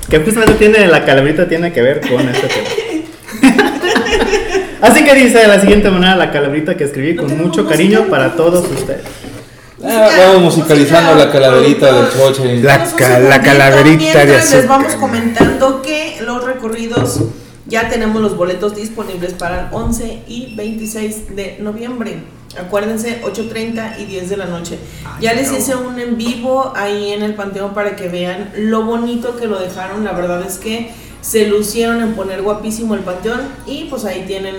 que 0.10 0.20
justamente 0.20 0.53
tiene 0.53 0.88
la 0.88 1.03
calaverita 1.03 1.47
tiene 1.47 1.74
que 1.74 1.82
ver 1.82 2.01
con 2.01 2.30
este 2.30 2.47
tema. 2.47 2.70
Así 4.82 5.03
que 5.03 5.16
dice 5.16 5.39
de 5.39 5.47
la 5.47 5.60
siguiente 5.60 5.89
manera 5.89 6.16
la 6.16 6.32
calaverita 6.32 6.78
que 6.78 6.84
escribí 6.84 7.16
No 7.16 7.24
con 7.24 7.38
mucho 7.38 7.68
cariño 7.68 8.05
para 8.10 8.36
todos 8.36 8.70
ustedes. 8.70 9.01
Ah, 9.84 10.10
vamos 10.20 10.56
musicalizando 10.56 11.14
la 11.16 11.32
calaverita 11.32 11.92
del 11.94 12.12
choche. 12.12 12.58
La 12.64 12.78
ca- 12.84 13.20
la 13.20 13.36
segundito 13.36 13.42
calaverita 13.44 13.90
de 13.90 13.96
mientras 13.98 14.28
les 14.28 14.54
azúcar. 14.54 14.68
vamos 14.68 14.94
comentando 14.96 15.82
que 15.84 16.18
los 16.22 16.44
recorridos 16.44 17.20
ya 17.68 17.88
tenemos 17.90 18.22
los 18.22 18.36
boletos 18.36 18.76
disponibles 18.76 19.34
para 19.34 19.60
el 19.62 19.68
11 19.72 20.24
y 20.28 20.56
26 20.56 21.36
de 21.36 21.58
noviembre. 21.60 22.18
Acuérdense, 22.60 23.22
8.30 23.24 24.00
y 24.00 24.06
10 24.06 24.30
de 24.30 24.38
la 24.38 24.46
noche. 24.46 24.80
Ya 25.22 25.34
les 25.34 25.52
hice 25.52 25.76
un 25.76 26.00
en 26.00 26.18
vivo 26.18 26.74
ahí 26.76 27.12
en 27.12 27.22
el 27.22 27.36
Panteón 27.36 27.76
para 27.76 27.96
que 27.96 28.08
vean 28.08 28.52
lo 28.58 28.84
bonito 28.84 29.36
que 29.38 29.46
lo 29.46 29.60
dejaron. 29.60 30.04
La 30.04 30.14
verdad 30.14 30.42
es 30.48 30.58
que 30.58 30.92
se 31.22 31.46
lucieron 31.48 32.02
en 32.02 32.14
poner 32.16 32.42
guapísimo 32.42 32.96
el 32.96 33.02
Panteón 33.02 33.42
y 33.68 33.84
pues 33.86 34.06
ahí 34.06 34.24
tienen 34.26 34.56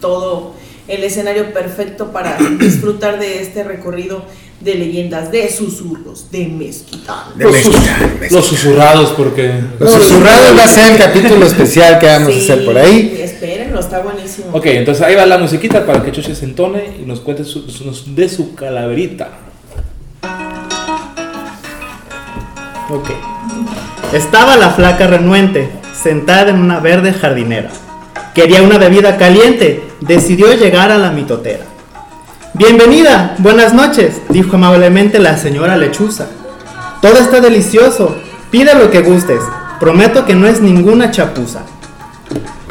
todo 0.00 0.54
el 0.90 1.04
escenario 1.04 1.52
perfecto 1.52 2.12
para 2.12 2.36
disfrutar 2.58 3.18
de 3.18 3.42
este 3.42 3.64
recorrido 3.64 4.24
de 4.60 4.74
leyendas, 4.74 5.32
de 5.32 5.50
susurros, 5.50 6.30
de 6.30 6.46
mezquitán. 6.46 7.16
De 7.36 7.44
Los, 7.44 7.52
Mezquitán, 7.54 7.82
sus- 7.82 8.00
Mezquitán. 8.00 8.28
los 8.32 8.46
susurrados 8.46 9.10
porque... 9.16 9.52
Los 9.78 9.90
susurrados 9.92 10.58
va 10.58 10.64
a 10.64 10.68
ser 10.68 10.92
el 10.92 10.98
capítulo 10.98 11.46
especial 11.46 11.98
que 11.98 12.06
vamos 12.06 12.34
a 12.34 12.36
hacer 12.38 12.64
por 12.66 12.76
ahí. 12.76 13.18
Espérenlo, 13.22 13.80
está 13.80 14.00
buenísimo. 14.00 14.48
Ok, 14.52 14.66
entonces 14.66 15.02
ahí 15.02 15.14
va 15.14 15.24
la 15.24 15.38
musiquita 15.38 15.86
para 15.86 16.02
que 16.02 16.12
Choche 16.12 16.34
se 16.34 16.44
entone 16.44 16.98
y 17.00 17.06
nos 17.06 17.20
cuente 17.20 17.44
su- 17.44 17.64
dé 18.14 18.28
su 18.28 18.54
calaverita. 18.54 19.30
Ok. 22.90 23.10
Estaba 24.12 24.56
la 24.56 24.70
flaca 24.70 25.06
renuente, 25.06 25.70
sentada 26.02 26.50
en 26.50 26.56
una 26.58 26.80
verde 26.80 27.12
jardinera. 27.12 27.70
Quería 28.34 28.62
una 28.62 28.78
bebida 28.78 29.16
caliente, 29.16 29.82
decidió 30.00 30.52
llegar 30.54 30.92
a 30.92 30.98
la 30.98 31.10
mitotera. 31.10 31.64
Bienvenida, 32.54 33.34
buenas 33.38 33.74
noches, 33.74 34.20
dijo 34.28 34.54
amablemente 34.54 35.18
la 35.18 35.36
señora 35.36 35.76
lechuza. 35.76 36.28
Todo 37.02 37.18
está 37.18 37.40
delicioso, 37.40 38.16
pide 38.52 38.76
lo 38.76 38.90
que 38.92 39.00
gustes, 39.00 39.40
prometo 39.80 40.26
que 40.26 40.36
no 40.36 40.46
es 40.46 40.60
ninguna 40.60 41.10
chapuza. 41.10 41.62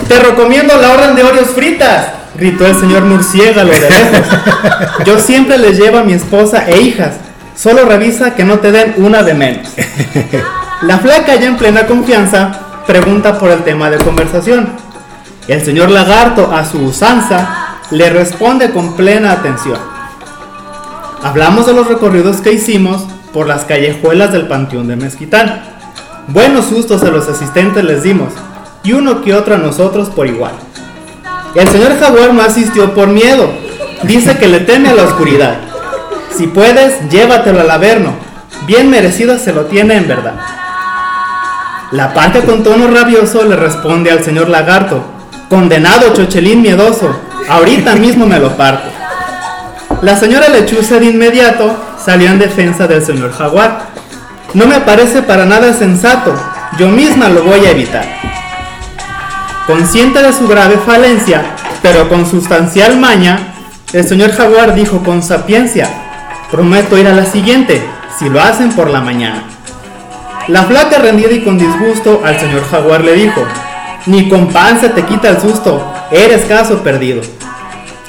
Te 0.08 0.20
recomiendo 0.20 0.78
la 0.78 0.94
orden 0.94 1.16
de 1.18 1.24
Oreos 1.24 1.50
fritas, 1.50 2.08
gritó 2.36 2.66
el 2.66 2.76
señor 2.80 3.04
murciélago 3.04 3.70
de 3.70 3.80
lejos. 3.82 4.28
Yo 5.06 5.20
siempre 5.20 5.58
les 5.58 5.78
llevo 5.78 5.98
a 5.98 6.04
mi 6.04 6.14
esposa 6.14 6.70
e 6.70 6.80
hijas, 6.82 7.16
solo 7.54 7.84
revisa 7.84 8.34
que 8.34 8.46
no 8.46 8.60
te 8.60 8.72
den 8.72 8.94
una 8.98 9.24
de 9.24 9.34
menos. 9.34 9.68
La 10.84 11.00
flaca 11.00 11.36
ya 11.36 11.48
en 11.48 11.58
plena 11.58 11.86
confianza 11.86 12.84
pregunta 12.88 13.38
por 13.38 13.52
el 13.52 13.64
tema 13.64 13.90
de 13.90 13.98
conversación. 13.98 14.79
El 15.50 15.66
señor 15.66 15.90
lagarto 15.90 16.52
a 16.54 16.64
su 16.64 16.78
usanza 16.78 17.80
le 17.90 18.12
responde 18.12 18.70
con 18.70 18.96
plena 18.96 19.32
atención. 19.32 19.80
Hablamos 21.24 21.66
de 21.66 21.74
los 21.74 21.88
recorridos 21.88 22.38
que 22.38 22.54
hicimos 22.54 23.02
por 23.34 23.48
las 23.48 23.64
callejuelas 23.64 24.32
del 24.32 24.48
Panteón 24.48 24.88
de 24.88 24.96
Mezquitán. 24.96 25.64
Buenos 26.28 26.68
sustos 26.68 27.02
a 27.02 27.10
los 27.10 27.28
asistentes 27.28 27.84
les 27.84 28.04
dimos 28.04 28.32
y 28.84 28.94
uno 28.94 29.24
que 29.24 29.34
otro 29.34 29.56
a 29.56 29.58
nosotros 29.58 30.10
por 30.10 30.28
igual. 30.28 30.52
El 31.56 31.68
señor 31.68 32.00
Jaguar 32.00 32.32
no 32.32 32.44
asistió 32.44 32.94
por 32.94 33.08
miedo. 33.08 33.50
Dice 34.04 34.38
que 34.38 34.50
le 34.50 34.60
teme 34.60 34.90
a 34.90 34.94
la 34.94 35.06
oscuridad. 35.06 35.58
Si 36.38 36.46
puedes, 36.46 37.10
llévatelo 37.10 37.62
al 37.62 37.72
averno. 37.72 38.14
Bien 38.68 38.88
merecido 38.88 39.40
se 39.40 39.52
lo 39.52 39.66
tiene 39.66 39.98
en 39.98 40.08
verdad. 40.08 40.36
La 41.92 42.14
parte 42.14 42.42
con 42.42 42.62
tono 42.62 42.88
rabioso 42.88 43.44
le 43.46 43.56
responde 43.56 44.12
al 44.12 44.24
señor 44.24 44.48
lagarto. 44.48 45.18
Condenado 45.50 46.14
chochelín 46.14 46.62
miedoso, 46.62 47.10
ahorita 47.50 47.96
mismo 47.96 48.28
me 48.28 48.38
lo 48.38 48.56
parto. 48.56 48.88
La 50.04 50.16
señora 50.16 50.48
lechuza 50.48 51.00
de 51.00 51.08
inmediato 51.08 51.76
salió 52.06 52.30
en 52.30 52.38
defensa 52.38 52.86
del 52.86 53.04
señor 53.04 53.34
jaguar. 53.34 53.88
No 54.54 54.68
me 54.68 54.80
parece 54.82 55.24
para 55.24 55.46
nada 55.46 55.74
sensato, 55.74 56.36
yo 56.78 56.90
misma 56.90 57.30
lo 57.30 57.44
voy 57.44 57.66
a 57.66 57.72
evitar. 57.72 58.06
Consciente 59.66 60.22
de 60.22 60.34
su 60.34 60.48
grave 60.48 60.78
falencia, 60.86 61.42
pero 61.82 62.08
con 62.10 62.30
sustancial 62.30 63.00
maña, 63.00 63.56
el 63.92 64.08
señor 64.08 64.32
jaguar 64.34 64.76
dijo 64.76 65.04
con 65.04 65.24
sapiencia, 65.24 65.90
prometo 66.52 66.96
ir 66.96 67.08
a 67.08 67.14
la 67.14 67.26
siguiente, 67.26 67.82
si 68.20 68.30
lo 68.30 68.40
hacen 68.40 68.72
por 68.74 68.92
la 68.92 69.02
mañana. 69.02 69.46
La 70.48 70.64
flaca 70.66 71.00
rendida 71.00 71.32
y 71.32 71.44
con 71.44 71.58
disgusto 71.58 72.22
al 72.24 72.40
señor 72.40 72.64
jaguar 72.70 73.04
le 73.04 73.14
dijo, 73.14 73.44
ni 74.06 74.30
con 74.30 74.48
pan 74.48 74.80
se 74.80 74.90
te 74.90 75.04
quita 75.04 75.30
el 75.30 75.40
susto, 75.40 75.94
eres 76.12 76.46
caso 76.46 76.84
perdido. 76.84 77.22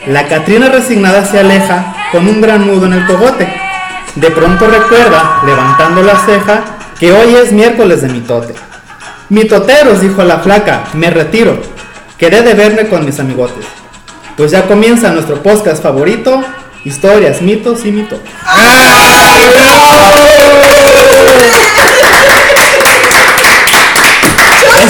La 0.07 0.27
Catrina 0.27 0.69
resignada 0.69 1.25
se 1.25 1.39
aleja 1.39 1.95
con 2.13 2.27
un 2.27 2.41
gran 2.41 2.67
nudo 2.67 2.87
en 2.87 2.95
el 2.95 3.07
cogote. 3.07 3.47
De 4.15 4.31
pronto 4.31 4.67
recuerda, 4.67 5.43
levantando 5.45 6.03
la 6.03 6.17
ceja, 6.25 6.65
que 6.99 7.13
hoy 7.13 7.35
es 7.35 7.53
miércoles 7.53 8.03
de 8.03 8.09
mitote. 8.09 8.55
Mitoteros, 9.29 10.01
dijo 10.01 10.25
la 10.25 10.39
flaca, 10.39 10.85
me 10.95 11.11
retiro. 11.11 11.61
Quedé 12.19 12.43
de 12.43 12.55
verme 12.55 12.89
con 12.89 13.05
mis 13.05 13.21
amigotes. 13.21 13.65
Pues 14.37 14.51
ya 14.51 14.67
comienza 14.67 15.11
nuestro 15.11 15.43
podcast 15.43 15.83
favorito, 15.83 16.43
historias, 16.85 17.41
mitos 17.43 17.85
y 17.85 17.93
mitos. 17.93 18.21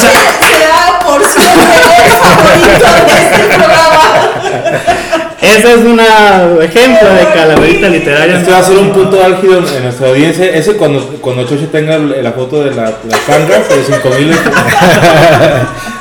será 0.01 0.50
por 1.11 1.25
siempre 1.25 1.65
el 2.05 2.13
favorito 2.13 2.87
de 3.07 3.13
este 3.23 3.57
programa. 3.57 4.11
Ese 5.43 5.73
es 5.73 5.79
un 5.79 5.99
ejemplo 6.63 7.09
de 7.09 7.25
calaverita 7.35 7.89
literaria. 7.89 8.39
Este 8.39 8.51
va 8.51 8.59
a 8.59 8.63
ser 8.63 8.79
un 8.79 8.93
punto 8.93 9.25
álgido 9.25 9.59
en 9.59 9.83
nuestra 9.85 10.09
audiencia. 10.09 10.47
Ese 10.47 10.77
cuando, 10.77 11.01
cuando 11.21 11.45
Choche 11.45 11.67
tenga 11.67 11.99
la 11.99 12.33
foto 12.33 12.63
de 12.63 12.71
la, 12.73 12.85
la 12.85 13.19
tanga 13.27 13.59
de 13.59 13.85
5000. 13.85 14.33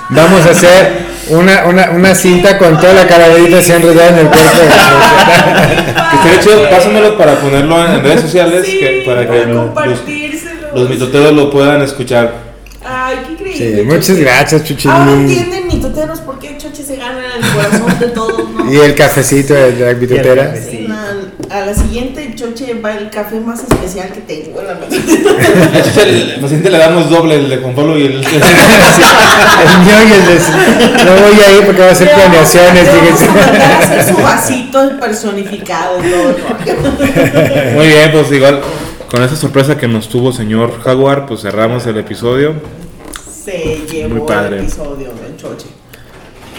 Vamos 0.09 0.45
a 0.45 0.49
hacer 0.49 0.91
una, 1.29 1.65
una, 1.65 1.91
una 1.91 2.15
cinta 2.15 2.57
con 2.57 2.77
toda 2.79 2.93
la 2.93 3.07
calaverita 3.07 3.59
así 3.59 3.71
enredada 3.71 4.09
en 4.09 4.17
el 4.19 4.27
cuerpo. 4.27 4.49
Que 6.09 6.15
estaría 6.17 6.39
chido, 6.41 6.69
pásamelo 6.69 7.17
para 7.17 7.35
ponerlo 7.35 7.85
en 7.85 8.03
redes 8.03 8.21
sociales 8.21 8.65
Sí, 8.65 8.79
que, 8.79 9.03
para 9.05 9.29
que 9.29 9.45
los, 9.45 9.69
los 10.75 10.89
mitoteros 10.89 11.33
lo 11.33 11.49
puedan 11.49 11.81
escuchar. 11.81 12.48
Ay, 12.91 13.17
qué 13.25 13.33
increíble. 13.33 13.77
Sí, 13.77 13.83
muchas 13.83 14.17
gracias, 14.17 14.63
Chuchín. 14.63 14.89
Ahora 14.89 15.11
entienden 15.11 15.67
mitoteros 15.67 16.21
por 16.21 16.39
qué 16.39 16.57
Choche 16.57 16.83
se 16.83 16.95
gana 16.95 17.21
el 17.35 17.47
corazón 17.53 17.99
de 17.99 18.07
todos, 18.07 18.49
¿no? 18.49 18.59
Y 18.73 18.77
el 18.77 18.95
cafecito 18.95 19.53
de 19.53 19.73
la 19.73 19.93
cafecito. 19.93 20.57
Sí, 20.71 20.87
a 21.51 21.65
la 21.65 21.73
siguiente 21.75 22.33
Choche 22.35 22.73
va 22.83 22.93
el 22.93 23.11
café 23.11 23.39
más 23.39 23.59
especial 23.59 24.09
que 24.11 24.21
tengo 24.21 24.61
en 24.61 24.67
la. 24.67 24.73
A 24.73 26.03
el 26.03 26.37
paciente 26.41 26.69
le 26.69 26.77
damos 26.79 27.11
doble, 27.11 27.35
el 27.35 27.49
de 27.49 27.57
Juan 27.57 27.75
Pablo 27.75 27.97
y 27.97 28.05
el. 28.05 28.13
El 29.59 29.79
mío 29.79 29.95
y 30.07 30.13
el 30.13 30.25
de... 30.25 31.05
No 31.05 31.11
voy 31.21 31.39
a 31.41 31.57
ir 31.57 31.65
porque 31.65 31.81
va 31.81 31.87
a 31.87 31.91
hacer 31.91 32.09
planeaciones, 32.13 32.87
vamos 32.87 33.19
su 34.07 34.21
vasito 34.21 34.99
personificado 34.99 35.97
todo. 35.97 36.35
¿no? 36.83 37.75
Muy 37.75 37.87
bien, 37.87 38.11
pues 38.11 38.31
igual, 38.31 38.61
con 39.09 39.21
esa 39.21 39.35
sorpresa 39.35 39.77
que 39.77 39.87
nos 39.87 40.07
tuvo 40.07 40.31
señor 40.31 40.81
Jaguar, 40.81 41.25
pues 41.25 41.41
cerramos 41.41 41.85
el 41.87 41.97
episodio. 41.97 42.55
Se 43.49 43.87
llevó 43.91 44.15
Muy 44.15 44.27
padre. 44.27 44.57
el 44.57 44.63
episodio 44.65 45.07
del 45.07 45.37
Choche. 45.37 45.67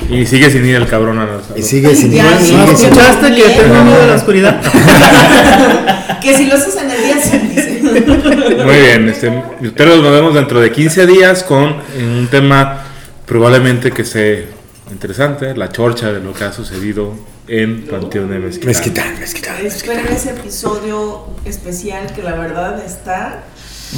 Y 0.09 0.26
sigue 0.26 0.51
sin 0.51 0.64
ir 0.64 0.76
el 0.76 0.88
cabrón 0.88 1.18
a 1.18 1.26
la 1.26 1.41
Y 1.57 1.62
sigue 1.62 1.95
sin 1.95 2.12
ir, 2.12 2.18
ya. 2.18 2.30
¿No 2.30 2.41
sigue 2.41 2.76
sin 2.76 2.86
escuchaste 2.88 3.34
que 3.34 3.43
tengo 3.43 3.84
miedo 3.84 4.01
de 4.01 4.07
la 4.07 4.14
oscuridad? 4.14 4.61
Que 6.20 6.36
si 6.36 6.45
lo 6.47 6.55
haces 6.57 6.76
en 6.76 6.91
el 6.91 7.03
día, 7.03 7.16
sí, 7.18 7.38
dice. 7.38 7.80
Muy 7.82 8.76
bien, 8.76 9.09
este, 9.09 9.43
pero 9.74 9.97
nos 9.97 10.12
vemos 10.12 10.34
dentro 10.34 10.61
de 10.61 10.70
15 10.70 11.07
días 11.07 11.43
con 11.45 11.76
un 11.99 12.28
tema 12.30 12.82
probablemente 13.24 13.91
que 13.91 14.05
sea 14.05 14.45
interesante, 14.91 15.57
la 15.57 15.70
chorcha 15.70 16.12
de 16.12 16.20
lo 16.20 16.34
que 16.34 16.45
ha 16.45 16.53
sucedido 16.53 17.14
en 17.49 17.86
Panteón 17.86 18.28
de 18.30 18.38
Mezquitán. 18.38 18.66
Mezquitán, 18.68 19.18
mezquitán. 19.18 19.66
Esperen 19.66 20.07
ese 20.09 20.30
episodio 20.30 21.24
especial 21.47 22.12
que 22.12 22.22
la 22.22 22.34
verdad 22.34 22.84
está 22.84 23.45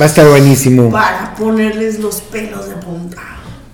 Va 0.01 0.05
a 0.05 0.09
estar 0.09 0.27
buenísimo. 0.27 0.91
para 0.91 1.35
ponerles 1.35 1.99
los 1.99 2.21
pelos 2.23 2.69
de 2.69 2.77
punta. 2.77 3.21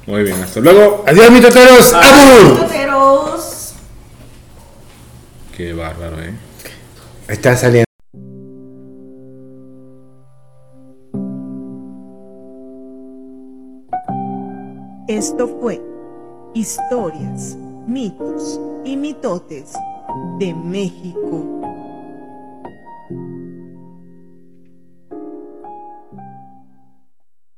Muy 0.07 0.23
bien, 0.25 0.43
hasta 0.43 0.61
luego. 0.61 1.05
Adiós, 1.07 1.31
mitoteros. 1.31 1.93
¡Abur! 1.95 2.55
Mitoteros. 2.55 3.75
Qué 5.57 5.73
bárbaro, 5.73 6.21
eh. 6.23 6.35
Está 7.29 7.57
saliendo. 7.57 7.85
Esto 15.09 15.59
fue 15.61 15.81
Historias, 16.55 17.57
mitos 17.87 18.59
y 18.85 18.97
mitotes 18.97 19.73
de 20.39 20.55
México 20.55 21.58